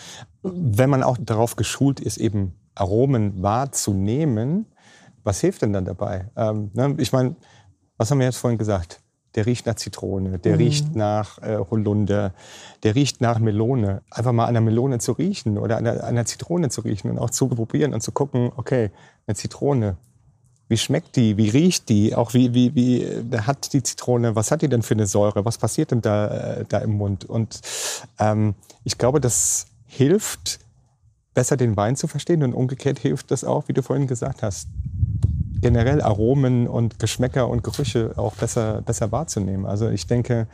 wenn 0.42 0.90
man 0.90 1.02
auch 1.02 1.18
darauf 1.20 1.56
geschult 1.56 2.00
ist, 2.00 2.18
eben 2.18 2.54
Aromen 2.74 3.42
wahrzunehmen, 3.42 4.66
was 5.24 5.40
hilft 5.40 5.62
denn 5.62 5.72
dann 5.72 5.84
dabei? 5.84 6.30
Ähm, 6.36 6.70
ne, 6.74 6.94
ich 6.98 7.12
meine, 7.12 7.36
was 7.96 8.10
haben 8.10 8.18
wir 8.18 8.26
jetzt 8.26 8.38
vorhin 8.38 8.58
gesagt? 8.58 9.00
Der 9.38 9.46
riecht 9.46 9.66
nach 9.66 9.76
Zitrone, 9.76 10.40
der 10.40 10.54
mhm. 10.54 10.58
riecht 10.58 10.96
nach 10.96 11.40
äh, 11.40 11.58
Holunder, 11.70 12.34
der 12.82 12.96
riecht 12.96 13.20
nach 13.20 13.38
Melone. 13.38 14.02
Einfach 14.10 14.32
mal 14.32 14.46
an 14.46 14.54
der 14.54 14.60
Melone 14.60 14.98
zu 14.98 15.12
riechen 15.12 15.58
oder 15.58 15.76
an 15.76 15.84
der, 15.84 16.02
an 16.02 16.16
der 16.16 16.24
Zitrone 16.24 16.70
zu 16.70 16.80
riechen 16.80 17.08
und 17.08 17.20
auch 17.20 17.30
zu 17.30 17.46
probieren 17.46 17.94
und 17.94 18.00
zu 18.00 18.10
gucken, 18.10 18.50
okay, 18.56 18.90
eine 19.28 19.36
Zitrone, 19.36 19.96
wie 20.66 20.76
schmeckt 20.76 21.14
die, 21.14 21.36
wie 21.36 21.50
riecht 21.50 21.88
die, 21.88 22.16
auch 22.16 22.34
wie, 22.34 22.52
wie, 22.52 22.74
wie 22.74 23.04
äh, 23.04 23.38
hat 23.42 23.72
die 23.74 23.84
Zitrone, 23.84 24.34
was 24.34 24.50
hat 24.50 24.62
die 24.62 24.68
denn 24.68 24.82
für 24.82 24.94
eine 24.94 25.06
Säure, 25.06 25.44
was 25.44 25.56
passiert 25.56 25.92
denn 25.92 26.00
da, 26.00 26.56
äh, 26.56 26.64
da 26.68 26.78
im 26.78 26.96
Mund? 26.96 27.24
Und 27.24 27.60
ähm, 28.18 28.56
ich 28.82 28.98
glaube, 28.98 29.20
das 29.20 29.66
hilft, 29.86 30.58
besser 31.32 31.56
den 31.56 31.76
Wein 31.76 31.94
zu 31.94 32.08
verstehen 32.08 32.42
und 32.42 32.54
umgekehrt 32.54 32.98
hilft 32.98 33.30
das 33.30 33.44
auch, 33.44 33.68
wie 33.68 33.72
du 33.72 33.84
vorhin 33.84 34.08
gesagt 34.08 34.42
hast, 34.42 34.66
generell 35.60 36.02
Aromen 36.02 36.68
und 36.68 36.98
Geschmäcker 36.98 37.48
und 37.48 37.64
Gerüche 37.64 38.12
auch 38.16 38.34
besser, 38.34 38.82
besser 38.82 39.12
wahrzunehmen. 39.12 39.66
Also 39.66 39.88
ich 39.88 40.06
denke, 40.06 40.46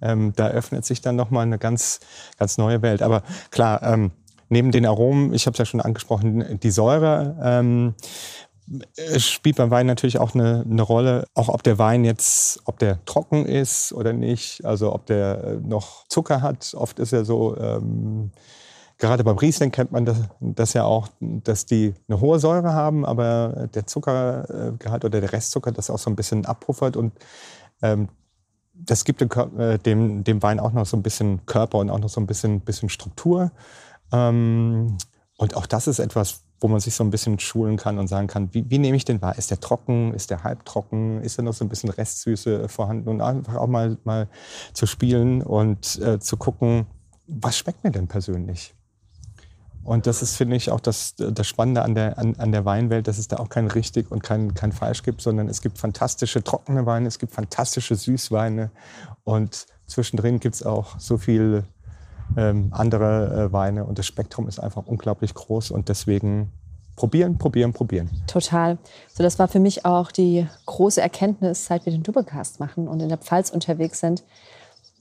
ähm, 0.00 0.32
da 0.36 0.48
öffnet 0.48 0.84
sich 0.84 1.00
dann 1.00 1.16
nochmal 1.16 1.44
eine 1.44 1.58
ganz, 1.58 2.00
ganz 2.38 2.58
neue 2.58 2.82
Welt. 2.82 3.02
Aber 3.02 3.22
klar, 3.50 3.82
ähm, 3.82 4.12
neben 4.48 4.70
den 4.70 4.86
Aromen, 4.86 5.32
ich 5.32 5.46
habe 5.46 5.54
es 5.54 5.58
ja 5.58 5.64
schon 5.64 5.80
angesprochen, 5.80 6.60
die 6.60 6.70
Säure 6.70 7.36
ähm, 7.42 7.94
spielt 9.16 9.56
beim 9.56 9.70
Wein 9.70 9.86
natürlich 9.86 10.18
auch 10.18 10.34
eine, 10.34 10.64
eine, 10.68 10.82
Rolle, 10.82 11.26
auch 11.34 11.48
ob 11.48 11.62
der 11.62 11.78
Wein 11.78 12.04
jetzt, 12.04 12.60
ob 12.64 12.78
der 12.78 13.04
trocken 13.04 13.44
ist 13.44 13.92
oder 13.92 14.12
nicht, 14.12 14.64
also 14.64 14.92
ob 14.92 15.06
der 15.06 15.44
äh, 15.44 15.56
noch 15.56 16.06
Zucker 16.08 16.42
hat. 16.42 16.74
Oft 16.74 16.98
ist 16.98 17.12
er 17.12 17.24
so, 17.24 17.56
ähm, 17.56 18.30
Gerade 19.02 19.24
beim 19.24 19.36
Riesling 19.36 19.72
kennt 19.72 19.90
man 19.90 20.04
das, 20.04 20.16
das, 20.38 20.74
ja 20.74 20.84
auch, 20.84 21.08
dass 21.18 21.66
die 21.66 21.92
eine 22.06 22.20
hohe 22.20 22.38
Säure 22.38 22.72
haben, 22.72 23.04
aber 23.04 23.68
der 23.74 23.84
Zuckergehalt 23.84 25.04
oder 25.04 25.20
der 25.20 25.32
Restzucker 25.32 25.72
das 25.72 25.90
auch 25.90 25.98
so 25.98 26.08
ein 26.08 26.14
bisschen 26.14 26.46
abpuffert 26.46 26.96
und 26.96 27.12
ähm, 27.82 28.08
das 28.74 29.04
gibt 29.04 29.20
äh, 29.20 29.78
dem, 29.80 30.22
dem, 30.22 30.40
Wein 30.40 30.60
auch 30.60 30.72
noch 30.72 30.86
so 30.86 30.96
ein 30.96 31.02
bisschen 31.02 31.44
Körper 31.46 31.78
und 31.78 31.90
auch 31.90 31.98
noch 31.98 32.10
so 32.10 32.20
ein 32.20 32.28
bisschen, 32.28 32.60
bisschen 32.60 32.88
Struktur. 32.88 33.50
Ähm, 34.12 34.96
und 35.36 35.56
auch 35.56 35.66
das 35.66 35.88
ist 35.88 35.98
etwas, 35.98 36.44
wo 36.60 36.68
man 36.68 36.78
sich 36.78 36.94
so 36.94 37.02
ein 37.02 37.10
bisschen 37.10 37.40
schulen 37.40 37.78
kann 37.78 37.98
und 37.98 38.06
sagen 38.06 38.28
kann, 38.28 38.54
wie, 38.54 38.70
wie 38.70 38.78
nehme 38.78 38.96
ich 38.96 39.04
den 39.04 39.20
wahr? 39.20 39.36
Ist 39.36 39.50
der 39.50 39.58
trocken? 39.58 40.14
Ist 40.14 40.30
der 40.30 40.44
halbtrocken? 40.44 41.22
Ist 41.22 41.40
da 41.40 41.42
noch 41.42 41.54
so 41.54 41.64
ein 41.64 41.68
bisschen 41.68 41.90
Restsüße 41.90 42.68
vorhanden? 42.68 43.08
Und 43.08 43.20
einfach 43.20 43.56
auch 43.56 43.66
mal, 43.66 43.98
mal 44.04 44.28
zu 44.74 44.86
spielen 44.86 45.42
und 45.42 46.00
äh, 46.00 46.20
zu 46.20 46.36
gucken, 46.36 46.86
was 47.26 47.58
schmeckt 47.58 47.82
mir 47.82 47.90
denn 47.90 48.06
persönlich? 48.06 48.76
Und 49.84 50.06
das 50.06 50.22
ist, 50.22 50.36
finde 50.36 50.56
ich, 50.56 50.70
auch 50.70 50.80
das, 50.80 51.14
das 51.16 51.46
Spannende 51.46 51.82
an 51.82 51.94
der, 51.94 52.18
an, 52.18 52.36
an 52.36 52.52
der 52.52 52.64
Weinwelt, 52.64 53.08
dass 53.08 53.18
es 53.18 53.28
da 53.28 53.38
auch 53.38 53.48
kein 53.48 53.66
richtig 53.66 54.10
und 54.10 54.22
kein, 54.22 54.54
kein 54.54 54.72
falsch 54.72 55.02
gibt, 55.02 55.20
sondern 55.20 55.48
es 55.48 55.60
gibt 55.60 55.78
fantastische 55.78 56.42
trockene 56.42 56.86
Weine, 56.86 57.08
es 57.08 57.18
gibt 57.18 57.32
fantastische 57.32 57.96
Süßweine 57.96 58.70
und 59.24 59.66
zwischendrin 59.86 60.38
gibt 60.38 60.54
es 60.54 60.62
auch 60.62 60.98
so 60.98 61.18
viel 61.18 61.64
ähm, 62.36 62.68
andere 62.70 63.48
äh, 63.48 63.52
Weine 63.52 63.84
und 63.84 63.98
das 63.98 64.06
Spektrum 64.06 64.46
ist 64.46 64.60
einfach 64.60 64.86
unglaublich 64.86 65.34
groß 65.34 65.72
und 65.72 65.88
deswegen 65.88 66.52
probieren, 66.94 67.38
probieren, 67.38 67.72
probieren. 67.72 68.08
Total. 68.26 68.78
So, 69.12 69.22
das 69.22 69.38
war 69.38 69.48
für 69.48 69.60
mich 69.60 69.84
auch 69.84 70.12
die 70.12 70.46
große 70.66 71.00
Erkenntnis, 71.00 71.66
seit 71.66 71.86
wir 71.86 71.92
den 71.92 72.02
Doublecast 72.02 72.60
machen 72.60 72.86
und 72.86 73.00
in 73.00 73.08
der 73.08 73.18
Pfalz 73.18 73.50
unterwegs 73.50 74.00
sind, 74.00 74.22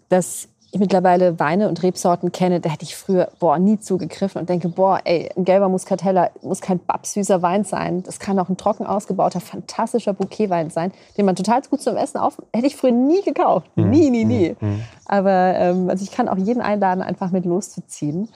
dass 0.09 0.47
ich 0.73 0.79
mittlerweile 0.79 1.37
Weine 1.37 1.67
und 1.67 1.83
Rebsorten 1.83 2.31
kenne, 2.31 2.61
da 2.61 2.69
hätte 2.69 2.83
ich 2.83 2.95
früher 2.95 3.29
boah, 3.39 3.59
nie 3.59 3.79
zugegriffen 3.79 4.39
und 4.39 4.49
denke, 4.49 4.69
boah, 4.69 5.01
ey, 5.03 5.29
ein 5.35 5.43
gelber 5.43 5.67
Muscatella 5.67 6.29
muss 6.41 6.61
kein 6.61 6.79
babsüßer 6.79 7.41
Wein 7.41 7.65
sein. 7.65 8.03
Das 8.03 8.19
kann 8.19 8.39
auch 8.39 8.47
ein 8.47 8.55
trocken 8.55 8.85
ausgebauter, 8.85 9.41
fantastischer 9.41 10.13
Bouquetwein 10.13 10.69
sein, 10.69 10.93
den 11.17 11.25
man 11.25 11.35
total 11.35 11.61
gut 11.63 11.81
zum 11.81 11.97
Essen 11.97 12.17
auf... 12.17 12.41
Hätte 12.53 12.67
ich 12.67 12.77
früher 12.77 12.91
nie 12.93 13.21
gekauft. 13.21 13.69
Mhm. 13.75 13.89
Nie, 13.89 14.09
nie, 14.09 14.23
nie. 14.23 14.55
Mhm. 14.59 14.81
Aber 15.05 15.55
ähm, 15.55 15.89
also 15.89 16.03
ich 16.03 16.11
kann 16.11 16.29
auch 16.29 16.37
jeden 16.37 16.61
einladen, 16.61 17.01
einfach 17.01 17.31
mit 17.31 17.45
loszuziehen. 17.45 18.29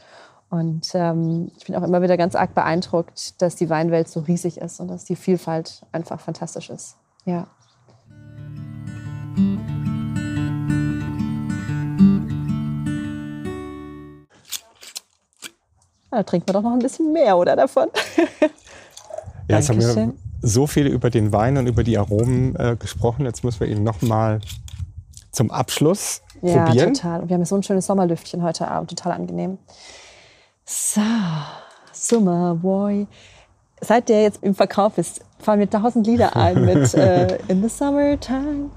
Und 0.50 0.90
ähm, 0.94 1.52
ich 1.58 1.66
bin 1.66 1.76
auch 1.76 1.84
immer 1.84 2.02
wieder 2.02 2.18
ganz 2.18 2.36
arg 2.36 2.54
beeindruckt, 2.54 3.42
dass 3.42 3.56
die 3.56 3.70
Weinwelt 3.70 4.10
so 4.10 4.20
riesig 4.20 4.58
ist 4.58 4.82
und 4.82 4.90
dass 4.90 5.06
die 5.06 5.16
Vielfalt 5.16 5.84
einfach 5.94 6.20
fantastisch 6.20 6.70
ist. 6.70 6.98
Ja. 7.24 7.48
Da 16.16 16.24
trinken 16.24 16.47
wir 16.47 16.53
doch 16.53 16.61
noch 16.61 16.72
ein 16.72 16.80
bisschen 16.80 17.11
mehr, 17.11 17.38
oder 17.38 17.57
davon? 17.57 17.89
ja, 19.49 19.57
jetzt 19.57 19.68
haben 19.68 19.82
wir 19.82 20.13
so 20.41 20.66
viel 20.66 20.88
über 20.88 21.09
den 21.09 21.34
Wein 21.34 21.57
und 21.57 21.68
über 21.68 21.84
die 21.84 21.97
Aromen 21.97 22.55
äh, 22.55 22.78
gesprochen. 22.80 23.26
Jetzt 23.26 23.43
müssen 23.43 23.59
wir 23.59 23.68
ihn 23.68 23.84
noch 23.84 24.01
mal 24.01 24.39
zum 25.32 25.51
Abschluss 25.51 26.22
ja, 26.41 26.63
probieren. 26.63 26.93
Ja, 26.93 26.93
total. 26.93 27.22
Und 27.22 27.30
wir 27.30 27.34
haben 27.34 27.41
ja 27.41 27.45
so 27.45 27.55
ein 27.55 27.63
schönes 27.63 27.86
Sommerlüftchen 27.86 28.43
heute 28.43 28.70
Abend. 28.70 28.91
Total 28.91 29.11
angenehm. 29.11 29.57
So, 30.63 31.01
Summerboy. 31.91 33.07
Seit 33.82 34.09
der 34.09 34.23
jetzt 34.23 34.41
im 34.41 34.55
Verkauf 34.55 34.97
ist, 34.97 35.21
fallen 35.39 35.59
mir 35.59 35.69
tausend 35.69 36.07
Lieder 36.07 36.36
ein 36.36 36.65
mit 36.65 36.93
äh, 36.95 37.38
In 37.47 37.61
the 37.61 37.69
Summertime. 37.69 38.71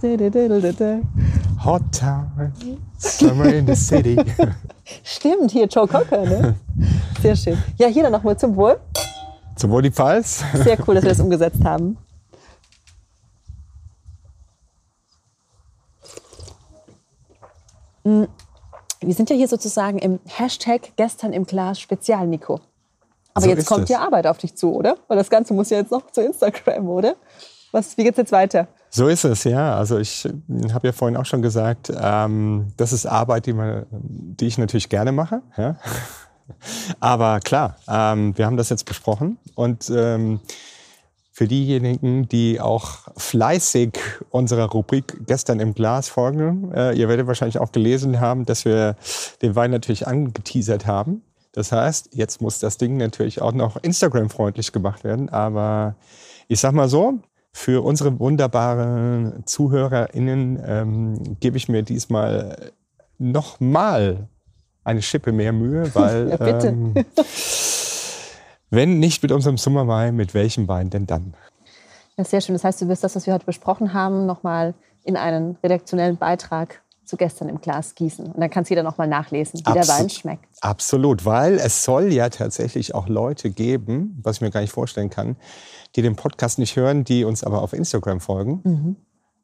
Hot 1.65 1.83
Town, 1.93 2.53
Summer 2.99 3.47
in 3.47 3.67
the 3.67 3.75
City. 3.75 4.17
Stimmt, 5.05 5.51
hier 5.51 5.67
Joe 5.67 5.87
Cocker, 5.87 6.25
ne? 6.25 6.57
Sehr 7.23 7.37
schön. 7.37 7.59
Ja, 7.77 7.89
hier 7.89 8.03
dann 8.03 8.13
nochmal 8.13 8.39
zum 8.39 8.57
Wohl. 8.57 8.79
Zum 9.57 9.71
Wohl 9.71 9.83
die 9.83 9.91
Pfalz. 9.91 10.45
Sehr 10.55 10.79
cool, 10.87 10.95
dass 10.95 11.05
wir 11.05 11.11
das 11.11 11.21
umgesetzt 11.21 11.65
haben. 11.65 11.97
Mm, 18.05 18.25
wir 19.01 19.15
sind 19.15 19.31
ja 19.31 19.37
hier 19.37 19.49
sozusagen 19.49 19.99
im 19.99 20.21
Hashtag 20.27 20.93
gestern 20.97 21.33
im 21.33 21.45
Glas 21.45 21.81
Spezial, 21.81 22.27
Nico. 22.27 22.61
Aber 23.39 23.47
so 23.47 23.51
jetzt 23.51 23.67
kommt 23.67 23.83
es. 23.83 23.87
die 23.87 23.97
Arbeit 23.97 24.27
auf 24.27 24.39
dich 24.39 24.55
zu, 24.55 24.75
oder? 24.75 24.97
Weil 25.09 25.17
das 25.17 25.31
Ganze 25.31 25.55
muss 25.55 25.71
ja 25.71 25.79
jetzt 25.79 25.91
noch 25.91 26.11
zu 26.11 26.23
Instagram, 26.23 26.89
oder? 26.89 27.17
Was, 27.73 27.97
wie 27.97 28.05
geht's 28.05 28.19
jetzt 28.19 28.33
weiter? 28.33 28.69
So 28.91 29.09
ist 29.09 29.25
es, 29.25 29.45
ja. 29.45 29.77
Also 29.77 29.99
ich 29.99 30.27
habe 30.73 30.89
ja 30.89 30.93
vorhin 30.93 31.17
auch 31.17 31.27
schon 31.27 31.43
gesagt, 31.43 31.93
ähm, 31.95 32.69
das 32.77 32.93
ist 32.93 33.07
Arbeit, 33.07 33.47
die, 33.47 33.53
man, 33.53 33.87
die 33.91 34.47
ich 34.47 34.57
natürlich 34.57 34.89
gerne 34.89 35.13
mache. 35.13 35.43
Ja? 35.57 35.77
Aber 37.01 37.41
klar, 37.41 37.77
ähm, 37.89 38.37
wir 38.37 38.47
haben 38.47 38.57
das 38.57 38.71
jetzt 38.71 38.85
besprochen 38.85 39.37
und 39.55 39.91
ähm, 39.91 40.41
für 41.39 41.47
diejenigen, 41.47 42.29
die 42.29 42.61
auch 42.61 43.07
fleißig 43.17 43.97
unserer 44.31 44.71
Rubrik 44.71 45.19
gestern 45.27 45.61
im 45.61 45.73
Glas 45.73 46.09
folgen, 46.09 46.73
äh, 46.73 46.95
ihr 46.95 47.09
werdet 47.09 47.29
wahrscheinlich 47.29 47.61
auch 47.61 47.71
gelesen 47.71 48.19
haben, 48.19 48.45
dass 48.45 48.65
wir 48.65 48.97
den 49.41 49.55
Wein 49.55 49.71
natürlich 49.71 50.09
angeteasert 50.09 50.87
haben. 50.87 51.23
Das 51.59 51.73
heißt, 51.73 52.11
jetzt 52.13 52.41
muss 52.41 52.61
das 52.61 52.79
Ding 52.79 52.99
natürlich 52.99 53.43
auch 53.43 53.51
noch 53.51 53.79
Instagram-freundlich 53.83 54.71
gemacht 54.71 55.03
werden. 55.03 55.29
Aber 55.29 55.97
ich 56.47 56.61
sag 56.61 56.73
mal 56.73 56.89
so, 56.89 57.19
für 57.53 57.83
unsere 57.85 58.21
wunderbaren 58.21 59.43
ZuhörerInnen 59.45 60.63
ähm, 60.65 61.37
gebe 61.41 61.57
ich 61.57 61.69
mir 61.69 61.83
diesmal 61.83 62.71
nochmal 63.19 64.29
eine 64.85 65.03
Schippe 65.03 65.33
mehr 65.33 65.53
Mühe, 65.53 65.93
weil 65.97 66.29
ja, 66.29 66.65
ähm, 66.65 66.95
wenn 68.71 69.01
nicht 69.01 69.21
mit 69.25 69.33
unserem 69.33 69.59
Sommerwein, 69.59 70.15
mit 70.15 70.35
welchem 70.35 70.69
Wein 70.69 70.91
denn 70.91 71.09
dann? 71.09 71.35
Ja, 72.17 72.23
sehr 72.23 72.41
schön. 72.41 72.55
Das 72.55 72.63
heißt, 72.63 72.83
du 72.83 72.87
wirst 72.87 73.03
das, 73.03 73.17
was 73.17 73.27
wir 73.27 73.35
heute 73.35 73.47
besprochen 73.47 73.95
haben, 73.95 74.27
nochmal 74.27 74.75
in 75.03 75.17
einen 75.17 75.57
redaktionellen 75.65 76.19
Beitrag 76.19 76.83
zu 77.09 77.17
gestern 77.17 77.49
im 77.49 77.61
Glas 77.61 77.95
gießen. 77.95 78.27
Und 78.27 78.41
dann 78.41 78.51
kann 78.51 78.63
es 78.63 78.69
jeder 78.69 78.83
nochmal 78.83 79.09
nachlesen, 79.09 79.61
wie 79.61 79.65
Absolut. 79.65 79.89
der 79.89 79.95
Wein 79.95 80.11
schmeckt. 80.11 80.45
Absolut, 80.61 81.25
weil 81.25 81.55
es 81.55 81.83
soll 81.83 82.13
ja 82.13 82.29
tatsächlich 82.29 82.95
auch 82.95 83.09
Leute 83.09 83.51
geben, 83.51 84.19
was 84.23 84.37
ich 84.37 84.41
mir 84.43 84.51
gar 84.51 84.61
nicht 84.61 84.73
vorstellen 84.73 85.11
kann, 85.11 85.37
die 85.97 86.03
den 86.03 86.17
Podcast 86.17 86.59
nicht 86.59 86.77
hören, 86.77 87.05
die 87.05 87.25
uns 87.25 87.43
aber 87.43 87.63
auf 87.63 87.73
Instagram 87.73 88.21
folgen. 88.21 88.61
Mhm. 88.63 88.97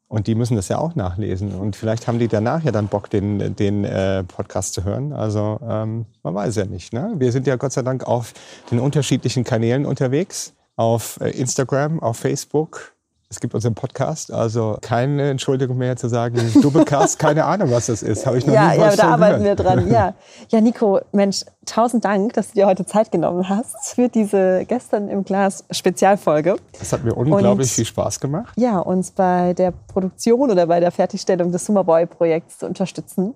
Und 0.07 0.27
die 0.27 0.35
müssen 0.35 0.55
das 0.55 0.67
ja 0.67 0.77
auch 0.77 0.95
nachlesen. 0.95 1.53
Und 1.55 1.75
vielleicht 1.75 2.07
haben 2.07 2.19
die 2.19 2.27
danach 2.27 2.63
ja 2.63 2.71
dann 2.71 2.87
Bock, 2.87 3.09
den, 3.09 3.55
den 3.55 3.83
äh, 3.83 4.23
Podcast 4.23 4.73
zu 4.73 4.83
hören. 4.83 5.11
Also 5.11 5.59
ähm, 5.67 6.05
man 6.21 6.35
weiß 6.35 6.55
ja 6.57 6.65
nicht. 6.65 6.93
Ne? 6.93 7.15
Wir 7.17 7.31
sind 7.31 7.47
ja 7.47 7.55
Gott 7.55 7.73
sei 7.73 7.81
Dank 7.81 8.05
auf 8.05 8.33
den 8.69 8.79
unterschiedlichen 8.79 9.43
Kanälen 9.43 9.85
unterwegs. 9.85 10.53
Auf 10.75 11.19
äh, 11.21 11.31
Instagram, 11.31 11.99
auf 12.01 12.17
Facebook, 12.17 12.94
es 13.35 13.41
gibt 13.41 13.53
unseren 13.53 13.75
Podcast, 13.75 14.31
also 14.31 14.77
keine 14.81 15.29
Entschuldigung 15.29 15.77
mehr 15.77 15.97
zu 15.97 16.07
sagen, 16.07 16.37
Doublecast, 16.61 17.19
keine 17.19 17.43
Ahnung, 17.43 17.69
was 17.69 17.87
das 17.87 18.01
ist. 18.01 18.25
Habe 18.25 18.37
ich 18.37 18.47
noch 18.47 18.53
ja, 18.53 18.71
nie 18.71 18.79
Ja, 18.79 18.95
da 18.95 19.09
arbeiten 19.09 19.43
gehört. 19.43 19.59
wir 19.59 19.65
dran. 19.65 19.91
Ja. 19.91 20.13
ja, 20.49 20.61
Nico, 20.61 21.01
Mensch, 21.11 21.43
tausend 21.65 22.05
Dank, 22.05 22.31
dass 22.33 22.47
du 22.47 22.53
dir 22.53 22.65
heute 22.65 22.85
Zeit 22.85 23.11
genommen 23.11 23.49
hast 23.49 23.93
für 23.93 24.07
diese 24.07 24.63
gestern 24.65 25.09
im 25.09 25.25
Glas 25.25 25.65
Spezialfolge. 25.69 26.55
Es 26.79 26.93
hat 26.93 27.03
mir 27.03 27.13
unglaublich 27.13 27.67
und, 27.67 27.75
viel 27.75 27.85
Spaß 27.85 28.21
gemacht. 28.21 28.53
Ja, 28.55 28.79
uns 28.79 29.11
bei 29.11 29.53
der 29.53 29.73
Produktion 29.89 30.49
oder 30.49 30.67
bei 30.67 30.79
der 30.79 30.91
Fertigstellung 30.91 31.51
des 31.51 31.65
Summerboy-Projekts 31.65 32.59
zu 32.59 32.67
unterstützen. 32.67 33.35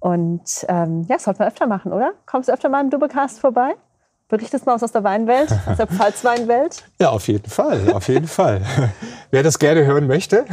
Und 0.00 0.66
ähm, 0.68 1.06
ja, 1.08 1.14
das 1.14 1.24
sollten 1.24 1.38
wir 1.38 1.46
öfter 1.46 1.68
machen, 1.68 1.92
oder? 1.92 2.10
Kommst 2.26 2.48
du 2.48 2.52
öfter 2.52 2.68
mal 2.68 2.80
im 2.80 2.90
Doublecast 2.90 3.38
vorbei? 3.38 3.74
Berichtest 4.28 4.66
mal 4.66 4.74
aus 4.74 4.92
der 4.92 5.04
Weinwelt, 5.04 5.50
aus 5.66 5.78
der 5.78 5.86
Pfalzweinwelt? 5.86 6.84
Ja, 7.00 7.10
auf 7.10 7.28
jeden 7.28 7.48
Fall, 7.48 7.92
auf 7.92 8.08
jeden 8.08 8.26
Fall. 8.26 8.60
Wer 9.30 9.42
das 9.42 9.58
gerne 9.58 9.86
hören 9.86 10.06
möchte, 10.06 10.44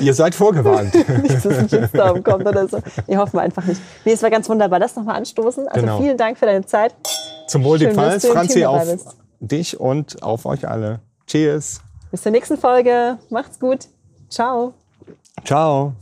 ihr 0.00 0.12
seid 0.12 0.34
vorgewarnt. 0.34 0.92
nicht, 1.22 1.44
dass 1.44 1.46
ein 1.46 1.68
Shitstorm 1.68 2.22
kommt 2.22 2.46
oder 2.46 2.66
so. 2.66 2.78
Ich 3.06 3.16
hoffe 3.16 3.36
mal 3.36 3.42
einfach 3.42 3.64
nicht. 3.64 3.80
Nee, 4.04 4.12
es 4.12 4.22
war 4.22 4.30
ganz 4.30 4.48
wunderbar. 4.48 4.80
Lass 4.80 4.96
noch 4.96 5.04
mal 5.04 5.14
anstoßen. 5.14 5.68
Also 5.68 5.80
genau. 5.80 5.98
vielen 5.98 6.16
Dank 6.16 6.36
für 6.36 6.46
deine 6.46 6.66
Zeit. 6.66 6.94
Zum 7.46 7.64
Wohl 7.64 7.78
die 7.78 7.86
Pfalz, 7.86 8.26
Franzi, 8.26 8.64
auf 8.64 8.86
dich 9.38 9.78
und 9.78 10.22
auf 10.22 10.46
euch 10.46 10.68
alle. 10.68 11.00
Cheers. 11.26 11.80
Bis 12.10 12.22
zur 12.22 12.32
nächsten 12.32 12.58
Folge. 12.58 13.18
Macht's 13.30 13.58
gut. 13.58 13.86
Ciao. 14.28 14.74
Ciao. 15.44 15.94